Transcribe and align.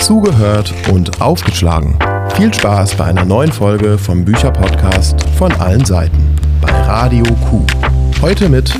Zugehört 0.00 0.72
und 0.92 1.20
aufgeschlagen. 1.20 1.98
Viel 2.36 2.54
Spaß 2.54 2.94
bei 2.94 3.06
einer 3.06 3.24
neuen 3.24 3.52
Folge 3.52 3.98
vom 3.98 4.24
Bücherpodcast 4.24 5.16
von 5.36 5.52
allen 5.52 5.84
Seiten 5.84 6.36
bei 6.60 6.70
Radio 6.70 7.24
Q. 7.50 7.66
Heute 8.22 8.48
mit 8.48 8.72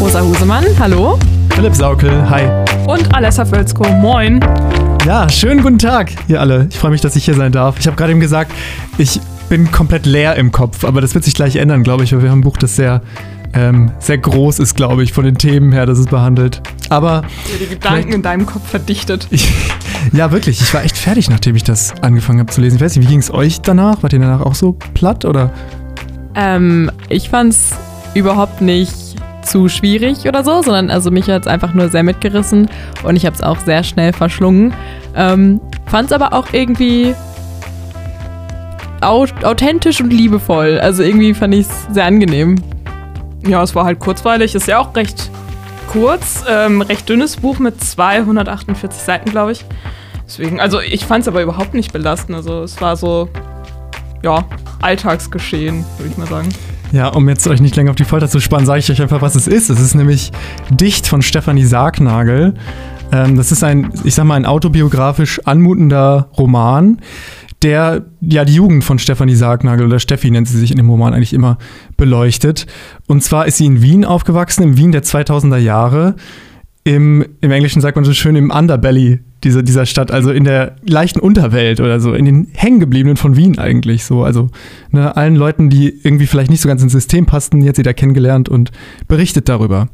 Rosa 0.00 0.20
Husemann, 0.20 0.64
hallo. 0.78 1.18
Philipp 1.54 1.74
Saukel, 1.74 2.28
hi. 2.28 2.42
Und 2.86 3.14
Alessa 3.14 3.44
Völzko, 3.44 3.84
moin. 3.84 4.40
Ja, 5.06 5.28
schönen 5.28 5.62
guten 5.62 5.78
Tag, 5.78 6.10
ihr 6.28 6.40
alle. 6.40 6.66
Ich 6.70 6.78
freue 6.78 6.90
mich, 6.90 7.00
dass 7.00 7.14
ich 7.14 7.24
hier 7.24 7.34
sein 7.34 7.52
darf. 7.52 7.78
Ich 7.78 7.86
habe 7.86 7.96
gerade 7.96 8.10
eben 8.10 8.20
gesagt, 8.20 8.50
ich 8.98 9.20
bin 9.48 9.70
komplett 9.70 10.06
leer 10.06 10.34
im 10.34 10.50
Kopf, 10.50 10.84
aber 10.84 11.00
das 11.00 11.14
wird 11.14 11.24
sich 11.24 11.34
gleich 11.34 11.56
ändern, 11.56 11.84
glaube 11.84 12.02
ich, 12.04 12.12
weil 12.12 12.22
wir 12.22 12.30
haben 12.30 12.40
ein 12.40 12.44
Buch, 12.44 12.56
das 12.56 12.74
sehr, 12.74 13.00
ähm, 13.54 13.92
sehr 14.00 14.18
groß 14.18 14.58
ist, 14.58 14.74
glaube 14.74 15.04
ich, 15.04 15.12
von 15.12 15.24
den 15.24 15.38
Themen 15.38 15.72
her, 15.72 15.86
das 15.86 15.98
es 15.98 16.06
behandelt. 16.06 16.60
Aber. 16.90 17.22
Ja, 17.22 17.58
die 17.60 17.66
Gedanken 17.66 18.12
in 18.12 18.22
deinem 18.22 18.46
Kopf 18.46 18.68
verdichtet. 18.68 19.28
Ich, 19.30 19.52
ja, 20.12 20.30
wirklich. 20.30 20.60
Ich 20.60 20.72
war 20.74 20.84
echt 20.84 20.96
fertig, 20.96 21.30
nachdem 21.30 21.56
ich 21.56 21.64
das 21.64 21.94
angefangen 22.02 22.40
habe 22.40 22.50
zu 22.50 22.60
lesen. 22.60 22.76
Ich 22.76 22.82
weiß 22.82 22.96
nicht, 22.96 23.06
wie 23.06 23.10
ging 23.10 23.20
es 23.20 23.32
euch 23.32 23.60
danach? 23.60 24.02
Wart 24.02 24.12
ihr 24.12 24.18
danach 24.18 24.42
auch 24.42 24.54
so 24.54 24.76
platt 24.94 25.24
oder? 25.24 25.52
Ähm, 26.34 26.90
ich 27.08 27.28
fand's 27.28 27.74
überhaupt 28.14 28.60
nicht 28.60 28.94
zu 29.42 29.68
schwierig 29.68 30.26
oder 30.26 30.42
so, 30.42 30.62
sondern 30.62 30.90
also 30.90 31.10
mich 31.10 31.28
hat 31.28 31.42
es 31.42 31.48
einfach 31.48 31.74
nur 31.74 31.88
sehr 31.90 32.02
mitgerissen 32.02 32.68
und 33.02 33.16
ich 33.16 33.26
habe 33.26 33.36
es 33.36 33.42
auch 33.42 33.58
sehr 33.60 33.84
schnell 33.84 34.12
verschlungen. 34.12 34.72
Ähm, 35.14 35.60
fand 35.86 36.06
es 36.06 36.12
aber 36.12 36.32
auch 36.32 36.52
irgendwie 36.52 37.14
authentisch 39.00 40.00
und 40.00 40.10
liebevoll. 40.10 40.78
Also 40.80 41.02
irgendwie 41.02 41.34
fand 41.34 41.54
ich 41.54 41.66
es 41.66 41.86
sehr 41.92 42.06
angenehm. 42.06 42.56
Ja, 43.46 43.62
es 43.62 43.74
war 43.74 43.84
halt 43.84 43.98
kurzweilig. 44.00 44.54
Ist 44.54 44.66
ja 44.66 44.78
auch 44.78 44.96
recht 44.96 45.30
kurz, 45.88 46.44
ähm, 46.48 46.80
recht 46.80 47.08
dünnes 47.08 47.36
Buch 47.36 47.58
mit 47.58 47.82
248 47.82 49.02
Seiten, 49.02 49.30
glaube 49.30 49.52
ich. 49.52 49.64
Deswegen, 50.26 50.60
also 50.60 50.80
ich 50.80 51.04
fand 51.04 51.22
es 51.22 51.28
aber 51.28 51.42
überhaupt 51.42 51.74
nicht 51.74 51.92
belastend. 51.92 52.36
Also 52.36 52.62
es 52.62 52.80
war 52.80 52.96
so, 52.96 53.28
ja, 54.22 54.44
Alltagsgeschehen, 54.80 55.84
würde 55.98 56.10
ich 56.10 56.16
mal 56.16 56.26
sagen. 56.26 56.48
Ja, 56.92 57.08
um 57.08 57.28
jetzt 57.28 57.46
euch 57.48 57.60
nicht 57.60 57.74
länger 57.76 57.90
auf 57.90 57.96
die 57.96 58.04
Folter 58.04 58.28
zu 58.28 58.40
spannen, 58.40 58.66
sage 58.66 58.78
ich 58.78 58.90
euch 58.90 59.02
einfach, 59.02 59.20
was 59.20 59.34
es 59.34 59.48
ist. 59.48 59.68
Es 59.68 59.80
ist 59.80 59.94
nämlich 59.94 60.30
Dicht 60.70 61.06
von 61.06 61.22
Stefanie 61.22 61.64
Sargnagel. 61.64 62.54
Ähm, 63.12 63.36
das 63.36 63.52
ist 63.52 63.64
ein, 63.64 63.92
ich 64.04 64.14
sag 64.14 64.24
mal, 64.24 64.36
ein 64.36 64.46
autobiografisch 64.46 65.40
anmutender 65.44 66.28
Roman, 66.38 67.00
der 67.62 68.04
ja 68.20 68.44
die 68.44 68.54
Jugend 68.54 68.84
von 68.84 68.98
Stefanie 68.98 69.34
Sargnagel 69.34 69.86
oder 69.86 69.98
Steffi 69.98 70.30
nennt 70.30 70.48
sie 70.48 70.58
sich 70.58 70.70
in 70.70 70.76
dem 70.76 70.88
Roman 70.88 71.14
eigentlich 71.14 71.32
immer 71.32 71.58
beleuchtet. 71.96 72.66
Und 73.06 73.22
zwar 73.22 73.46
ist 73.46 73.56
sie 73.56 73.66
in 73.66 73.82
Wien 73.82 74.04
aufgewachsen, 74.04 74.62
im 74.62 74.76
Wien 74.76 74.92
der 74.92 75.02
2000er 75.02 75.58
Jahre. 75.58 76.14
Im, 76.84 77.24
im 77.40 77.50
Englischen 77.50 77.80
sagt 77.80 77.96
man 77.96 78.04
so 78.04 78.12
schön 78.12 78.36
im 78.36 78.50
Underbelly 78.50 79.20
dieser, 79.42 79.62
dieser 79.62 79.86
Stadt, 79.86 80.10
also 80.10 80.30
in 80.30 80.44
der 80.44 80.76
leichten 80.84 81.18
Unterwelt 81.18 81.80
oder 81.80 81.98
so, 82.00 82.12
in 82.12 82.24
den 82.24 82.48
Hängengebliebenen 82.52 83.16
von 83.16 83.36
Wien 83.36 83.58
eigentlich 83.58 84.04
so. 84.04 84.22
Also 84.22 84.50
ne, 84.90 85.16
allen 85.16 85.36
Leuten, 85.36 85.70
die 85.70 85.88
irgendwie 86.02 86.26
vielleicht 86.26 86.50
nicht 86.50 86.60
so 86.60 86.68
ganz 86.68 86.82
ins 86.82 86.92
System 86.92 87.26
passten, 87.26 87.60
die 87.60 87.68
hat 87.68 87.76
sie 87.76 87.82
da 87.82 87.92
kennengelernt 87.92 88.48
und 88.48 88.70
berichtet 89.08 89.48
darüber. 89.48 89.88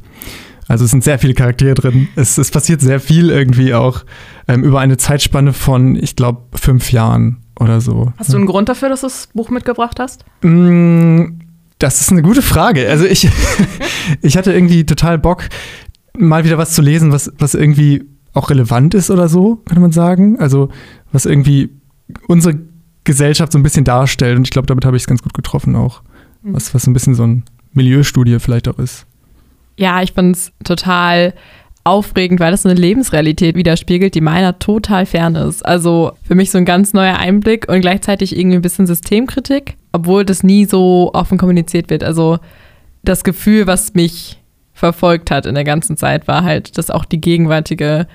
Also 0.67 0.85
es 0.85 0.91
sind 0.91 1.03
sehr 1.03 1.19
viele 1.19 1.33
Charaktere 1.33 1.73
drin. 1.73 2.07
Es, 2.15 2.37
es 2.37 2.49
passiert 2.49 2.81
sehr 2.81 2.99
viel 2.99 3.29
irgendwie 3.29 3.73
auch 3.73 4.03
ähm, 4.47 4.63
über 4.63 4.79
eine 4.79 4.97
Zeitspanne 4.97 5.53
von, 5.53 5.95
ich 5.95 6.15
glaube, 6.15 6.43
fünf 6.57 6.91
Jahren 6.91 7.37
oder 7.59 7.81
so. 7.81 8.13
Hast 8.17 8.31
du 8.31 8.37
einen 8.37 8.45
Grund 8.45 8.69
dafür, 8.69 8.89
dass 8.89 9.01
du 9.01 9.07
das 9.07 9.27
Buch 9.33 9.49
mitgebracht 9.49 9.99
hast? 9.99 10.23
Mm, 10.41 11.39
das 11.77 11.99
ist 11.99 12.11
eine 12.11 12.21
gute 12.21 12.41
Frage. 12.41 12.89
Also 12.89 13.05
ich, 13.05 13.27
ich 14.21 14.37
hatte 14.37 14.53
irgendwie 14.53 14.85
total 14.85 15.17
Bock, 15.17 15.49
mal 16.17 16.45
wieder 16.45 16.57
was 16.57 16.71
zu 16.71 16.81
lesen, 16.81 17.11
was, 17.11 17.31
was 17.37 17.53
irgendwie 17.53 18.03
auch 18.33 18.49
relevant 18.49 18.93
ist 18.93 19.09
oder 19.09 19.27
so, 19.27 19.57
könnte 19.65 19.81
man 19.81 19.91
sagen. 19.91 20.39
Also 20.39 20.69
was 21.11 21.25
irgendwie 21.25 21.69
unsere 22.27 22.59
Gesellschaft 23.03 23.51
so 23.51 23.59
ein 23.59 23.63
bisschen 23.63 23.83
darstellt. 23.83 24.37
Und 24.37 24.43
ich 24.43 24.51
glaube, 24.51 24.67
damit 24.67 24.85
habe 24.85 24.95
ich 24.95 25.03
es 25.03 25.07
ganz 25.07 25.21
gut 25.21 25.33
getroffen 25.33 25.75
auch. 25.75 26.01
Mhm. 26.43 26.53
Was, 26.53 26.73
was 26.73 26.87
ein 26.87 26.93
bisschen 26.93 27.15
so 27.15 27.23
ein 27.23 27.43
Milieustudie 27.73 28.39
vielleicht 28.39 28.67
auch 28.67 28.79
ist. 28.79 29.05
Ja, 29.77 30.01
ich 30.01 30.13
finde 30.13 30.33
es 30.33 30.51
total 30.63 31.33
aufregend, 31.83 32.39
weil 32.39 32.51
das 32.51 32.61
so 32.61 32.69
eine 32.69 32.79
Lebensrealität 32.79 33.55
widerspiegelt, 33.55 34.13
die 34.13 34.21
meiner 34.21 34.59
total 34.59 35.05
fern 35.05 35.35
ist. 35.35 35.65
Also 35.65 36.11
für 36.23 36.35
mich 36.35 36.51
so 36.51 36.57
ein 36.57 36.65
ganz 36.65 36.93
neuer 36.93 37.17
Einblick 37.17 37.67
und 37.69 37.81
gleichzeitig 37.81 38.37
irgendwie 38.37 38.57
ein 38.57 38.61
bisschen 38.61 38.85
Systemkritik, 38.85 39.77
obwohl 39.91 40.23
das 40.23 40.43
nie 40.43 40.65
so 40.65 41.11
offen 41.13 41.39
kommuniziert 41.39 41.89
wird. 41.89 42.03
Also 42.03 42.37
das 43.03 43.23
Gefühl, 43.23 43.65
was 43.65 43.95
mich 43.95 44.40
verfolgt 44.81 45.29
hat 45.29 45.45
in 45.45 45.53
der 45.53 45.63
ganzen 45.63 45.95
Zeit, 45.95 46.27
war 46.27 46.43
halt, 46.43 46.75
dass 46.79 46.89
auch 46.89 47.05
die 47.05 47.21
gegenwärtige 47.21 48.07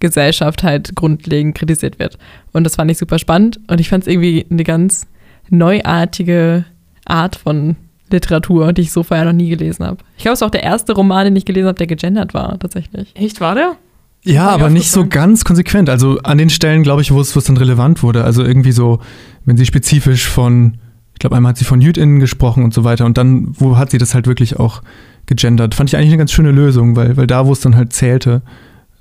Gesellschaft 0.00 0.64
halt 0.64 0.96
grundlegend 0.96 1.56
kritisiert 1.56 2.00
wird. 2.00 2.18
Und 2.52 2.64
das 2.64 2.74
fand 2.74 2.90
ich 2.90 2.98
super 2.98 3.20
spannend 3.20 3.60
und 3.68 3.80
ich 3.80 3.88
fand 3.88 4.02
es 4.02 4.08
irgendwie 4.08 4.44
eine 4.50 4.64
ganz 4.64 5.06
neuartige 5.48 6.64
Art 7.04 7.36
von 7.36 7.76
Literatur, 8.10 8.72
die 8.72 8.82
ich 8.82 8.90
so 8.90 9.04
vorher 9.04 9.26
noch 9.26 9.32
nie 9.32 9.48
gelesen 9.48 9.84
habe. 9.84 9.98
Ich 10.16 10.24
glaube, 10.24 10.32
es 10.32 10.40
ist 10.40 10.46
auch 10.46 10.50
der 10.50 10.64
erste 10.64 10.92
Roman, 10.92 11.24
den 11.24 11.36
ich 11.36 11.44
gelesen 11.44 11.68
habe, 11.68 11.78
der 11.78 11.86
gegendert 11.86 12.34
war, 12.34 12.58
tatsächlich. 12.58 13.12
Echt, 13.14 13.40
war 13.40 13.54
der? 13.54 13.76
Ja, 14.24 14.48
aber 14.48 14.70
nicht 14.70 14.90
so 14.90 15.06
ganz 15.06 15.44
konsequent. 15.44 15.88
Also 15.88 16.18
an 16.24 16.38
den 16.38 16.50
Stellen, 16.50 16.82
glaube 16.82 17.02
ich, 17.02 17.12
wo 17.12 17.20
es, 17.20 17.36
wo 17.36 17.38
es 17.38 17.44
dann 17.44 17.56
relevant 17.56 18.02
wurde. 18.02 18.24
Also 18.24 18.42
irgendwie 18.42 18.72
so, 18.72 18.98
wenn 19.44 19.56
sie 19.56 19.66
spezifisch 19.66 20.28
von, 20.28 20.78
ich 21.12 21.20
glaube, 21.20 21.36
einmal 21.36 21.50
hat 21.50 21.58
sie 21.58 21.64
von 21.64 21.80
JüdInnen 21.80 22.18
gesprochen 22.18 22.64
und 22.64 22.74
so 22.74 22.82
weiter. 22.82 23.06
Und 23.06 23.18
dann, 23.18 23.52
wo 23.52 23.76
hat 23.76 23.92
sie 23.92 23.98
das 23.98 24.14
halt 24.14 24.26
wirklich 24.26 24.58
auch 24.58 24.82
gegendert? 25.28 25.74
Fand 25.74 25.90
ich 25.90 25.96
eigentlich 25.96 26.08
eine 26.08 26.18
ganz 26.18 26.32
schöne 26.32 26.50
Lösung, 26.50 26.96
weil, 26.96 27.16
weil 27.16 27.28
da, 27.28 27.46
wo 27.46 27.52
es 27.52 27.60
dann 27.60 27.76
halt 27.76 27.92
zählte, 27.92 28.42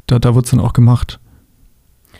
da, 0.05 0.19
da 0.19 0.35
wurde 0.35 0.45
es 0.45 0.51
dann 0.51 0.59
auch 0.59 0.73
gemacht. 0.73 1.19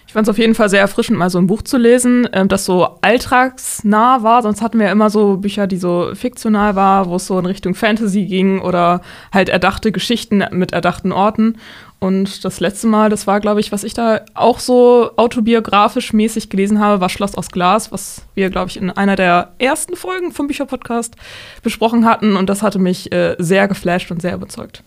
Ich 0.07 0.13
fand 0.13 0.25
es 0.25 0.29
auf 0.29 0.37
jeden 0.37 0.55
Fall 0.55 0.69
sehr 0.69 0.79
erfrischend, 0.79 1.19
mal 1.19 1.29
so 1.29 1.37
ein 1.37 1.47
Buch 1.47 1.61
zu 1.61 1.77
lesen, 1.77 2.29
ähm, 2.31 2.47
das 2.47 2.63
so 2.63 2.97
alltagsnah 3.01 4.23
war. 4.23 4.41
Sonst 4.41 4.61
hatten 4.61 4.79
wir 4.79 4.85
ja 4.85 4.91
immer 4.93 5.09
so 5.09 5.35
Bücher, 5.35 5.67
die 5.67 5.75
so 5.75 6.11
fiktional 6.13 6.75
waren, 6.75 7.09
wo 7.09 7.17
es 7.17 7.27
so 7.27 7.37
in 7.37 7.45
Richtung 7.45 7.75
Fantasy 7.75 8.25
ging 8.25 8.59
oder 8.59 9.01
halt 9.33 9.49
erdachte 9.49 9.91
Geschichten 9.91 10.43
mit 10.51 10.71
erdachten 10.71 11.11
Orten. 11.11 11.57
Und 11.99 12.45
das 12.45 12.59
letzte 12.59 12.85
Mal, 12.85 13.09
das 13.09 13.25
war, 13.25 13.39
glaube 13.39 13.59
ich, 13.59 13.71
was 13.71 13.83
ich 13.83 13.95
da 13.95 14.21
auch 14.35 14.59
so 14.59 15.09
autobiografisch 15.17 16.13
mäßig 16.13 16.49
gelesen 16.49 16.79
habe, 16.79 17.01
war 17.01 17.09
Schloss 17.09 17.33
aus 17.33 17.49
Glas, 17.49 17.91
was 17.91 18.21
wir, 18.35 18.51
glaube 18.51 18.69
ich, 18.69 18.77
in 18.77 18.91
einer 18.91 19.15
der 19.15 19.53
ersten 19.57 19.95
Folgen 19.95 20.31
vom 20.31 20.45
Bücherpodcast 20.45 21.15
besprochen 21.63 22.05
hatten. 22.05 22.35
Und 22.35 22.49
das 22.51 22.61
hatte 22.61 22.77
mich 22.77 23.11
äh, 23.11 23.35
sehr 23.39 23.67
geflasht 23.67 24.11
und 24.11 24.21
sehr 24.21 24.35
überzeugt. 24.35 24.83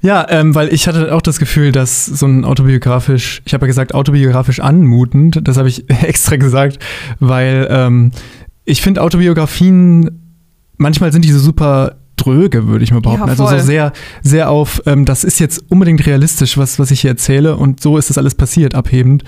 Ja, 0.00 0.26
ähm, 0.30 0.54
weil 0.54 0.72
ich 0.72 0.88
hatte 0.88 1.14
auch 1.14 1.20
das 1.20 1.38
Gefühl, 1.38 1.70
dass 1.70 2.06
so 2.06 2.26
ein 2.26 2.46
autobiografisch, 2.46 3.42
ich 3.44 3.52
habe 3.52 3.66
ja 3.66 3.68
gesagt, 3.68 3.94
autobiografisch 3.94 4.60
anmutend, 4.60 5.46
das 5.46 5.58
habe 5.58 5.68
ich 5.68 5.88
extra 6.02 6.36
gesagt, 6.36 6.78
weil 7.20 7.68
ähm, 7.70 8.10
ich 8.64 8.80
finde 8.80 9.02
Autobiografien, 9.02 10.18
manchmal 10.78 11.12
sind 11.12 11.26
die 11.26 11.32
so 11.32 11.38
super 11.38 11.96
dröge, 12.16 12.66
würde 12.68 12.84
ich 12.84 12.92
mal 12.92 13.00
behaupten. 13.00 13.24
Ja, 13.24 13.30
also 13.30 13.46
so 13.46 13.58
sehr, 13.58 13.92
sehr 14.22 14.50
auf, 14.50 14.82
ähm, 14.86 15.04
das 15.04 15.24
ist 15.24 15.38
jetzt 15.40 15.64
unbedingt 15.68 16.06
realistisch, 16.06 16.58
was, 16.58 16.78
was 16.78 16.90
ich 16.90 17.00
hier 17.00 17.10
erzähle 17.10 17.56
und 17.56 17.80
so 17.80 17.96
ist 17.98 18.10
das 18.10 18.18
alles 18.18 18.34
passiert, 18.34 18.74
abhebend. 18.74 19.24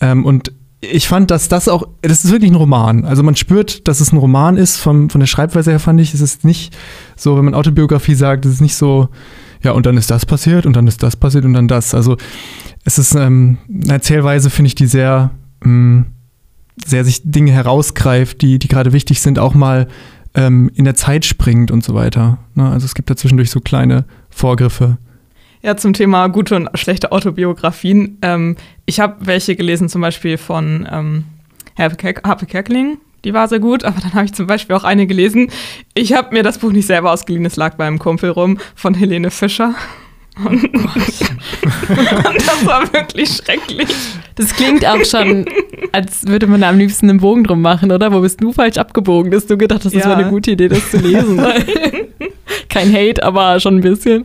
Ähm, 0.00 0.24
und 0.24 0.52
ich 0.80 1.06
fand, 1.06 1.30
dass 1.30 1.48
das 1.48 1.68
auch, 1.68 1.86
das 2.02 2.24
ist 2.24 2.32
wirklich 2.32 2.50
ein 2.50 2.56
Roman. 2.56 3.04
Also 3.04 3.22
man 3.22 3.36
spürt, 3.36 3.86
dass 3.86 4.00
es 4.00 4.12
ein 4.12 4.16
Roman 4.16 4.56
ist, 4.56 4.78
vom, 4.78 5.10
von 5.10 5.20
der 5.20 5.28
Schreibweise 5.28 5.70
her 5.70 5.78
fand 5.78 6.00
ich, 6.00 6.12
es 6.12 6.20
ist 6.20 6.44
nicht 6.44 6.76
so, 7.16 7.36
wenn 7.36 7.44
man 7.44 7.54
Autobiografie 7.54 8.14
sagt, 8.14 8.44
es 8.44 8.54
ist 8.54 8.60
nicht 8.60 8.74
so, 8.74 9.08
ja, 9.62 9.70
und 9.72 9.86
dann 9.86 9.96
ist 9.96 10.10
das 10.10 10.26
passiert 10.26 10.66
und 10.66 10.74
dann 10.74 10.88
ist 10.88 11.02
das 11.02 11.14
passiert 11.14 11.44
und 11.44 11.52
dann 11.52 11.68
das. 11.68 11.94
Also 11.94 12.16
es 12.84 12.98
ist 12.98 13.14
ähm, 13.14 13.58
eine 13.68 13.92
Erzählweise, 13.92 14.50
finde 14.50 14.66
ich, 14.66 14.74
die 14.74 14.86
sehr, 14.86 15.30
ähm, 15.64 16.06
sehr 16.84 17.04
sich 17.04 17.20
Dinge 17.22 17.52
herausgreift, 17.52 18.42
die, 18.42 18.58
die 18.58 18.66
gerade 18.66 18.92
wichtig 18.92 19.20
sind, 19.20 19.38
auch 19.38 19.54
mal 19.54 19.86
ähm, 20.34 20.70
in 20.74 20.84
der 20.84 20.94
Zeit 20.94 21.24
springt 21.24 21.70
und 21.70 21.84
so 21.84 21.94
weiter. 21.94 22.38
Ne? 22.54 22.68
Also 22.68 22.84
es 22.84 22.94
gibt 22.94 23.10
da 23.10 23.16
zwischendurch 23.16 23.50
so 23.50 23.60
kleine 23.60 24.04
Vorgriffe. 24.30 24.98
Ja, 25.62 25.76
zum 25.76 25.92
Thema 25.92 26.26
gute 26.28 26.56
und 26.56 26.68
schlechte 26.74 27.12
Autobiografien. 27.12 28.18
Ähm, 28.22 28.56
ich 28.84 28.98
habe 28.98 29.16
welche 29.20 29.54
gelesen, 29.54 29.88
zum 29.88 30.00
Beispiel 30.00 30.36
von 30.36 30.88
ähm, 30.90 31.24
Harpe 31.78 32.46
Kerkeling. 32.46 32.98
Die 33.24 33.32
war 33.32 33.46
sehr 33.46 33.60
gut, 33.60 33.84
aber 33.84 34.00
dann 34.00 34.14
habe 34.14 34.24
ich 34.24 34.34
zum 34.34 34.48
Beispiel 34.48 34.74
auch 34.74 34.82
eine 34.82 35.06
gelesen. 35.06 35.50
Ich 35.94 36.12
habe 36.12 36.34
mir 36.34 36.42
das 36.42 36.58
Buch 36.58 36.72
nicht 36.72 36.86
selber 36.86 37.12
ausgeliehen, 37.12 37.46
es 37.46 37.54
lag 37.54 37.76
beim 37.76 38.00
Kumpel 38.00 38.30
rum, 38.30 38.58
von 38.74 38.94
Helene 38.94 39.30
Fischer. 39.30 39.74
Und, 40.38 40.64
und 40.64 40.86
das 42.46 42.66
war 42.66 42.92
wirklich 42.92 43.28
schrecklich. 43.36 43.88
Das 44.34 44.54
klingt 44.54 44.86
auch 44.86 45.04
schon, 45.04 45.44
als 45.92 46.26
würde 46.26 46.46
man 46.46 46.62
da 46.62 46.70
am 46.70 46.78
liebsten 46.78 47.10
einen 47.10 47.20
Bogen 47.20 47.44
drum 47.44 47.60
machen, 47.60 47.92
oder? 47.92 48.12
Wo 48.12 48.20
bist 48.20 48.40
du 48.42 48.52
falsch 48.52 48.78
abgebogen, 48.78 49.30
dass 49.30 49.46
du 49.46 49.58
gedacht 49.58 49.84
hast, 49.84 49.94
das 49.94 50.04
ja. 50.04 50.08
wäre 50.08 50.20
eine 50.20 50.30
gute 50.30 50.52
Idee, 50.52 50.68
das 50.68 50.90
zu 50.90 50.98
lesen? 50.98 51.38
Kein 52.68 52.92
Hate, 52.92 53.22
aber 53.22 53.60
schon 53.60 53.76
ein 53.76 53.80
bisschen. 53.82 54.24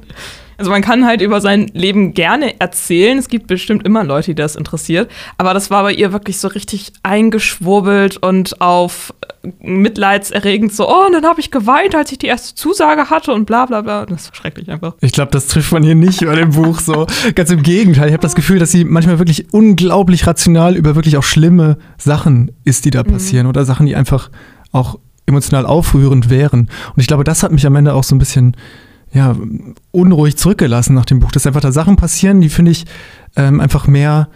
Also 0.57 0.71
man 0.71 0.81
kann 0.81 1.05
halt 1.05 1.21
über 1.21 1.39
sein 1.39 1.67
Leben 1.73 2.13
gerne 2.13 2.59
erzählen. 2.59 3.17
Es 3.17 3.27
gibt 3.27 3.47
bestimmt 3.47 3.85
immer 3.85 4.03
Leute, 4.03 4.31
die 4.31 4.35
das 4.35 4.55
interessiert. 4.55 5.09
Aber 5.37 5.53
das 5.53 5.69
war 5.69 5.83
bei 5.83 5.93
ihr 5.93 6.11
wirklich 6.11 6.39
so 6.39 6.47
richtig 6.47 6.93
eingeschwurbelt 7.03 8.17
und 8.17 8.59
auf 8.59 9.13
äh, 9.43 9.49
mitleidserregend 9.59 10.73
so, 10.73 10.89
oh, 10.89 11.05
und 11.05 11.13
dann 11.13 11.25
habe 11.25 11.39
ich 11.39 11.51
geweint, 11.51 11.95
als 11.95 12.11
ich 12.11 12.17
die 12.17 12.27
erste 12.27 12.55
Zusage 12.55 13.09
hatte 13.09 13.33
und 13.33 13.45
bla 13.45 13.65
bla 13.65 13.81
bla. 13.81 14.05
Das 14.05 14.23
ist 14.23 14.35
schrecklich 14.35 14.69
einfach. 14.69 14.95
Ich 15.01 15.11
glaube, 15.11 15.31
das 15.31 15.47
trifft 15.47 15.71
man 15.71 15.83
hier 15.83 15.95
nicht 15.95 16.21
über 16.21 16.35
dem 16.35 16.51
Buch 16.51 16.79
so. 16.79 17.05
Ganz 17.35 17.51
im 17.51 17.61
Gegenteil. 17.61 18.07
Ich 18.07 18.13
habe 18.13 18.21
das 18.21 18.35
Gefühl, 18.35 18.57
dass 18.57 18.71
sie 18.71 18.83
manchmal 18.83 19.19
wirklich 19.19 19.53
unglaublich 19.53 20.25
rational 20.25 20.75
über 20.75 20.95
wirklich 20.95 21.17
auch 21.17 21.23
schlimme 21.23 21.77
Sachen 21.97 22.51
ist, 22.63 22.85
die 22.85 22.89
da 22.89 23.03
mhm. 23.03 23.13
passieren. 23.13 23.45
Mhm. 23.45 23.49
Oder 23.51 23.65
Sachen, 23.65 23.85
die 23.85 23.95
einfach 23.95 24.31
auch 24.71 24.97
emotional 25.27 25.65
aufrührend 25.65 26.29
wären. 26.29 26.61
Und 26.61 27.01
ich 27.01 27.07
glaube, 27.07 27.23
das 27.23 27.43
hat 27.43 27.51
mich 27.51 27.65
am 27.67 27.75
Ende 27.75 27.93
auch 27.93 28.03
so 28.03 28.15
ein 28.15 28.19
bisschen 28.19 28.55
ja, 29.17 29.35
unruhig 29.91 30.37
zurückgelassen 30.37 30.93
nach 30.93 31.05
dem 31.05 31.19
Buch, 31.19 31.31
dass 31.31 31.47
einfach 31.47 31.61
da 31.61 31.71
Sachen 31.71 31.95
passieren, 31.95 32.39
die, 32.39 32.49
finde 32.49 32.71
ich, 32.71 32.85
ähm, 33.35 33.59
einfach 33.59 33.87
mehr, 33.87 34.29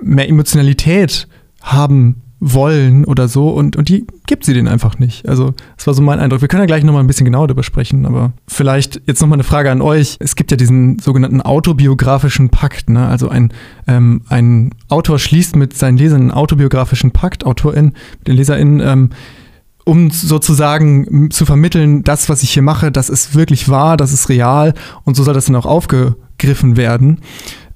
mehr 0.00 0.28
Emotionalität 0.28 1.26
haben 1.62 2.22
wollen 2.38 3.04
oder 3.04 3.28
so 3.28 3.50
und, 3.50 3.76
und 3.76 3.90
die 3.90 4.06
gibt 4.26 4.44
sie 4.44 4.54
denen 4.54 4.68
einfach 4.68 4.98
nicht. 4.98 5.28
Also 5.28 5.54
das 5.76 5.86
war 5.86 5.94
so 5.94 6.02
mein 6.02 6.20
Eindruck. 6.20 6.40
Wir 6.40 6.48
können 6.48 6.62
ja 6.62 6.66
gleich 6.66 6.84
nochmal 6.84 7.02
ein 7.02 7.06
bisschen 7.06 7.26
genauer 7.26 7.48
darüber 7.48 7.62
sprechen, 7.62 8.06
aber 8.06 8.32
vielleicht 8.46 9.02
jetzt 9.06 9.20
nochmal 9.20 9.36
eine 9.36 9.44
Frage 9.44 9.70
an 9.70 9.82
euch. 9.82 10.16
Es 10.20 10.36
gibt 10.36 10.50
ja 10.50 10.56
diesen 10.56 10.98
sogenannten 10.98 11.42
autobiografischen 11.42 12.48
Pakt. 12.48 12.88
Ne? 12.88 13.06
Also 13.06 13.28
ein, 13.28 13.52
ähm, 13.86 14.22
ein 14.28 14.70
Autor 14.88 15.18
schließt 15.18 15.56
mit 15.56 15.76
seinen 15.76 15.98
Lesern 15.98 16.20
einen 16.22 16.30
autobiografischen 16.30 17.10
Pakt, 17.10 17.44
Autorin, 17.44 17.92
mit 18.18 18.28
den 18.28 18.36
LeserInnen, 18.36 18.80
ähm, 18.80 19.10
um 19.90 20.12
sozusagen 20.12 21.32
zu 21.32 21.44
vermitteln, 21.44 22.04
das, 22.04 22.28
was 22.28 22.44
ich 22.44 22.52
hier 22.52 22.62
mache, 22.62 22.92
das 22.92 23.10
ist 23.10 23.34
wirklich 23.34 23.68
wahr, 23.68 23.96
das 23.96 24.12
ist 24.12 24.28
real 24.28 24.72
und 25.02 25.16
so 25.16 25.24
soll 25.24 25.34
das 25.34 25.46
dann 25.46 25.56
auch 25.56 25.66
aufgegriffen 25.66 26.76
werden. 26.76 27.18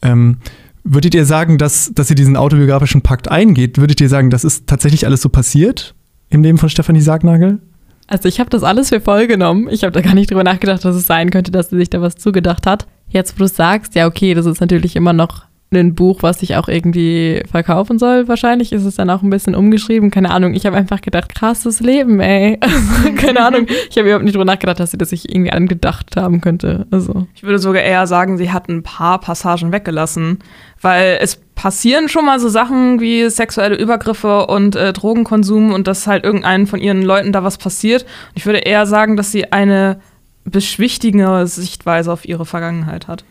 Ähm, 0.00 0.36
würdet 0.84 1.12
ihr 1.16 1.24
sagen, 1.24 1.58
dass, 1.58 1.90
dass 1.92 2.10
ihr 2.10 2.14
diesen 2.14 2.36
autobiografischen 2.36 3.02
Pakt 3.02 3.28
eingeht? 3.28 3.78
Würdet 3.78 4.00
ihr 4.00 4.08
sagen, 4.08 4.30
das 4.30 4.44
ist 4.44 4.68
tatsächlich 4.68 5.06
alles 5.06 5.22
so 5.22 5.28
passiert 5.28 5.96
im 6.30 6.44
Leben 6.44 6.58
von 6.58 6.68
Stefanie 6.68 7.00
Sargnagel? 7.00 7.58
Also 8.06 8.28
ich 8.28 8.38
habe 8.38 8.50
das 8.50 8.62
alles 8.62 8.90
für 8.90 9.00
voll 9.00 9.26
genommen. 9.26 9.66
Ich 9.68 9.82
habe 9.82 9.90
da 9.90 10.00
gar 10.00 10.14
nicht 10.14 10.30
drüber 10.30 10.44
nachgedacht, 10.44 10.84
dass 10.84 10.94
es 10.94 11.08
sein 11.08 11.30
könnte, 11.30 11.50
dass 11.50 11.70
sie 11.70 11.76
sich 11.78 11.90
da 11.90 12.00
was 12.00 12.14
zugedacht 12.14 12.64
hat. 12.64 12.86
Jetzt, 13.08 13.34
wo 13.34 13.38
du 13.42 13.48
sagst, 13.48 13.96
ja, 13.96 14.06
okay, 14.06 14.34
das 14.34 14.46
ist 14.46 14.60
natürlich 14.60 14.94
immer 14.94 15.12
noch 15.12 15.46
ein 15.76 15.94
Buch, 15.94 16.22
was 16.22 16.42
ich 16.42 16.56
auch 16.56 16.68
irgendwie 16.68 17.42
verkaufen 17.50 17.98
soll. 17.98 18.28
Wahrscheinlich 18.28 18.72
ist 18.72 18.84
es 18.84 18.96
dann 18.96 19.10
auch 19.10 19.22
ein 19.22 19.30
bisschen 19.30 19.54
umgeschrieben. 19.54 20.10
Keine 20.10 20.30
Ahnung. 20.30 20.54
Ich 20.54 20.66
habe 20.66 20.76
einfach 20.76 21.00
gedacht, 21.00 21.34
krasses 21.34 21.80
Leben, 21.80 22.20
ey. 22.20 22.58
Also, 22.64 23.12
keine 23.14 23.40
Ahnung. 23.46 23.66
Ich 23.88 23.96
habe 23.96 24.08
überhaupt 24.08 24.24
nicht 24.24 24.34
drüber 24.34 24.44
nachgedacht, 24.44 24.80
dass 24.80 24.90
sie 24.90 24.98
das 24.98 25.10
sich 25.10 25.28
irgendwie 25.32 25.52
angedacht 25.52 26.16
haben 26.16 26.40
könnte. 26.40 26.86
Also. 26.90 27.26
Ich 27.34 27.42
würde 27.42 27.58
sogar 27.58 27.82
eher 27.82 28.06
sagen, 28.06 28.36
sie 28.36 28.52
hat 28.52 28.68
ein 28.68 28.82
paar 28.82 29.20
Passagen 29.20 29.72
weggelassen, 29.72 30.38
weil 30.80 31.18
es 31.20 31.36
passieren 31.54 32.08
schon 32.08 32.26
mal 32.26 32.40
so 32.40 32.48
Sachen 32.48 33.00
wie 33.00 33.28
sexuelle 33.30 33.76
Übergriffe 33.76 34.46
und 34.46 34.76
äh, 34.76 34.92
Drogenkonsum 34.92 35.72
und 35.72 35.86
dass 35.86 36.06
halt 36.06 36.24
irgendeinen 36.24 36.66
von 36.66 36.80
ihren 36.80 37.02
Leuten 37.02 37.32
da 37.32 37.44
was 37.44 37.58
passiert. 37.58 38.02
Und 38.02 38.36
ich 38.36 38.46
würde 38.46 38.60
eher 38.60 38.86
sagen, 38.86 39.16
dass 39.16 39.32
sie 39.32 39.52
eine 39.52 40.00
beschwichtigende 40.44 41.46
Sichtweise 41.46 42.12
auf 42.12 42.24
ihre 42.26 42.46
Vergangenheit 42.46 43.08
hat. 43.08 43.24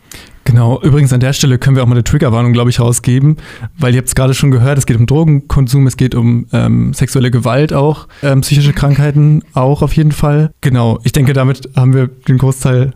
Genau, 0.44 0.80
übrigens 0.82 1.12
an 1.12 1.20
der 1.20 1.32
Stelle 1.32 1.58
können 1.58 1.76
wir 1.76 1.82
auch 1.82 1.86
mal 1.86 1.94
eine 1.94 2.04
Triggerwarnung, 2.04 2.52
glaube 2.52 2.70
ich, 2.70 2.78
rausgeben, 2.78 3.36
weil 3.78 3.94
ihr 3.94 3.98
habt 3.98 4.08
es 4.08 4.14
gerade 4.14 4.34
schon 4.34 4.50
gehört, 4.50 4.76
es 4.76 4.84
geht 4.84 4.96
um 4.96 5.06
Drogenkonsum, 5.06 5.86
es 5.86 5.96
geht 5.96 6.14
um 6.14 6.46
ähm, 6.52 6.92
sexuelle 6.92 7.30
Gewalt 7.30 7.72
auch, 7.72 8.08
ähm, 8.22 8.42
psychische 8.42 8.72
Krankheiten 8.72 9.42
auch 9.54 9.80
auf 9.80 9.94
jeden 9.94 10.12
Fall. 10.12 10.50
Genau, 10.60 10.98
ich 11.02 11.12
denke, 11.12 11.32
damit 11.32 11.70
haben 11.76 11.94
wir 11.94 12.08
den 12.08 12.38
Großteil 12.38 12.92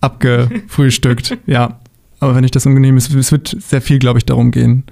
abgefrühstückt, 0.00 1.38
ja. 1.46 1.80
Aber 2.18 2.34
wenn 2.34 2.44
ich 2.44 2.50
das 2.50 2.66
unangenehm 2.66 2.96
ist, 2.96 3.12
es 3.14 3.32
wird 3.32 3.56
sehr 3.58 3.80
viel, 3.80 3.98
glaube 3.98 4.18
ich, 4.18 4.26
darum 4.26 4.50
gehen. 4.50 4.84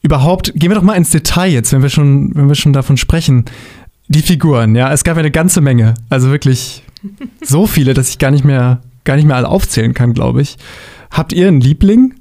Überhaupt, 0.00 0.52
gehen 0.54 0.70
wir 0.70 0.76
doch 0.76 0.82
mal 0.82 0.94
ins 0.94 1.10
Detail 1.10 1.50
jetzt, 1.50 1.72
wenn 1.72 1.82
wir 1.82 1.88
schon, 1.88 2.34
wenn 2.34 2.48
wir 2.48 2.54
schon 2.54 2.72
davon 2.72 2.96
sprechen. 2.96 3.44
Die 4.08 4.22
Figuren, 4.22 4.74
ja, 4.74 4.92
es 4.92 5.04
gab 5.04 5.16
eine 5.16 5.30
ganze 5.30 5.60
Menge, 5.60 5.94
also 6.08 6.30
wirklich 6.30 6.82
so 7.40 7.66
viele, 7.66 7.94
dass 7.94 8.10
ich 8.10 8.18
gar 8.18 8.30
nicht 8.30 8.44
mehr, 8.44 8.80
gar 9.04 9.16
nicht 9.16 9.26
mehr 9.26 9.36
alle 9.36 9.48
aufzählen 9.48 9.94
kann, 9.94 10.14
glaube 10.14 10.42
ich. 10.42 10.56
Habt 11.10 11.32
ihr 11.32 11.48
einen 11.48 11.60
Liebling? 11.60 12.14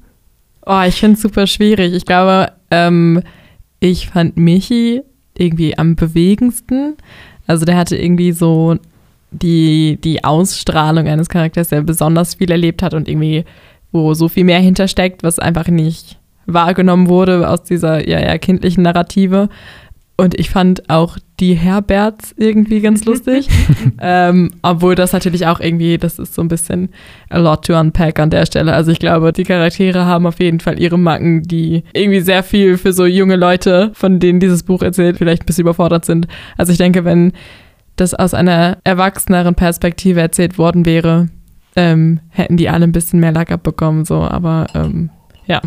Oh, 0.66 0.82
ich 0.88 1.00
finde 1.00 1.16
es 1.16 1.22
super 1.22 1.48
schwierig. 1.48 1.94
Ich 1.94 2.06
glaube, 2.06 2.52
ähm, 2.70 3.22
ich 3.80 4.10
fand 4.10 4.38
Michi 4.38 5.02
irgendwie 5.38 5.78
am 5.78 5.96
bewegendsten. 5.96 6.96
Also 7.48 7.66
der 7.66 7.78
hatte 7.78 7.98
irgendwie 7.98 8.32
so 8.32 8.78
die, 9.32 9.98
die 10.04 10.24
Ausstrahlung 10.24 11.08
eines 11.08 11.30
Charakters, 11.30 11.70
der 11.70 11.82
besonders 11.82 12.36
viel 12.36 12.52
erlebt 12.52 12.84
hat 12.84 12.94
und 12.94 13.08
irgendwie, 13.08 13.46
wo 13.92 14.14
so 14.14 14.28
viel 14.28 14.44
mehr 14.44 14.60
hintersteckt, 14.60 15.24
was 15.24 15.40
einfach 15.40 15.68
nicht 15.68 16.20
wahrgenommen 16.46 17.08
wurde 17.08 17.50
aus 17.50 17.64
dieser 17.64 18.08
ja, 18.08 18.20
ja 18.20 18.38
kindlichen 18.38 18.84
Narrative. 18.84 19.50
Und 20.22 20.40
ich 20.40 20.52
fand 20.52 20.88
auch 20.88 21.18
die 21.40 21.56
Herberts 21.56 22.36
irgendwie 22.38 22.80
ganz 22.80 23.06
lustig. 23.06 23.50
ähm, 24.00 24.52
obwohl 24.62 24.94
das 24.94 25.14
natürlich 25.14 25.48
auch 25.48 25.60
irgendwie, 25.60 25.98
das 25.98 26.20
ist 26.20 26.36
so 26.36 26.44
ein 26.44 26.48
bisschen 26.48 26.90
a 27.32 27.40
lot 27.40 27.66
to 27.66 27.76
unpack 27.76 28.20
an 28.20 28.30
der 28.30 28.46
Stelle. 28.46 28.72
Also 28.72 28.92
ich 28.92 29.00
glaube, 29.00 29.34
die 29.34 29.46
Charaktere 29.46 30.06
haben 30.06 30.28
auf 30.28 30.40
jeden 30.40 30.60
Fall 30.60 30.80
ihre 30.80 31.00
Macken, 31.00 31.42
die 31.42 31.84
irgendwie 31.94 32.20
sehr 32.20 32.44
viel 32.44 32.78
für 32.78 32.94
so 32.94 33.08
junge 33.08 33.36
Leute, 33.36 33.90
von 33.96 34.20
denen 34.20 34.40
dieses 34.40 34.62
Buch 34.62 34.84
erzählt, 34.84 35.18
vielleicht 35.18 35.42
ein 35.42 35.46
bisschen 35.48 35.64
überfordert 35.64 36.06
sind. 36.06 36.28
Also 36.56 36.72
ich 36.72 36.78
denke, 36.78 37.04
wenn 37.04 37.32
das 37.96 38.14
aus 38.14 38.36
einer 38.36 38.78
erwachseneren 38.84 39.56
Perspektive 39.56 40.22
erzählt 40.22 40.60
worden 40.60 40.86
wäre, 40.86 41.30
ähm, 41.76 42.20
hätten 42.30 42.58
die 42.58 42.70
alle 42.70 42.84
ein 42.84 42.92
bisschen 42.92 43.22
mehr 43.22 43.32
Lack 43.32 43.52
abbekommen, 43.52 44.06
so, 44.06 44.22
aber 44.22 44.68
ähm, 44.76 45.10
ja. 45.48 45.62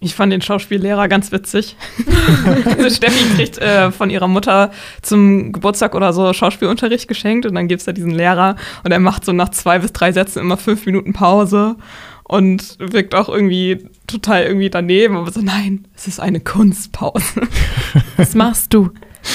Ich 0.00 0.14
fand 0.14 0.30
den 0.30 0.42
Schauspiellehrer 0.42 1.08
ganz 1.08 1.32
witzig. 1.32 1.74
also 2.66 2.90
Steffi 2.90 3.24
kriegt 3.34 3.58
äh, 3.58 3.90
von 3.90 4.10
ihrer 4.10 4.28
Mutter 4.28 4.70
zum 5.00 5.52
Geburtstag 5.52 5.94
oder 5.94 6.12
so 6.12 6.32
Schauspielunterricht 6.32 7.08
geschenkt 7.08 7.46
und 7.46 7.54
dann 7.54 7.66
gibt 7.66 7.80
es 7.80 7.86
da 7.86 7.92
diesen 7.92 8.10
Lehrer 8.10 8.56
und 8.84 8.92
er 8.92 8.98
macht 8.98 9.24
so 9.24 9.32
nach 9.32 9.48
zwei 9.48 9.78
bis 9.78 9.92
drei 9.92 10.12
Sätzen 10.12 10.40
immer 10.40 10.58
fünf 10.58 10.84
Minuten 10.84 11.14
Pause 11.14 11.76
und 12.24 12.76
wirkt 12.78 13.14
auch 13.14 13.28
irgendwie 13.28 13.86
total 14.06 14.44
irgendwie 14.44 14.68
daneben, 14.68 15.16
aber 15.16 15.30
so, 15.30 15.40
nein, 15.40 15.86
es 15.96 16.06
ist 16.06 16.20
eine 16.20 16.40
Kunstpause. 16.40 17.42
Was 18.16 18.34
machst 18.34 18.74
du? 18.74 18.90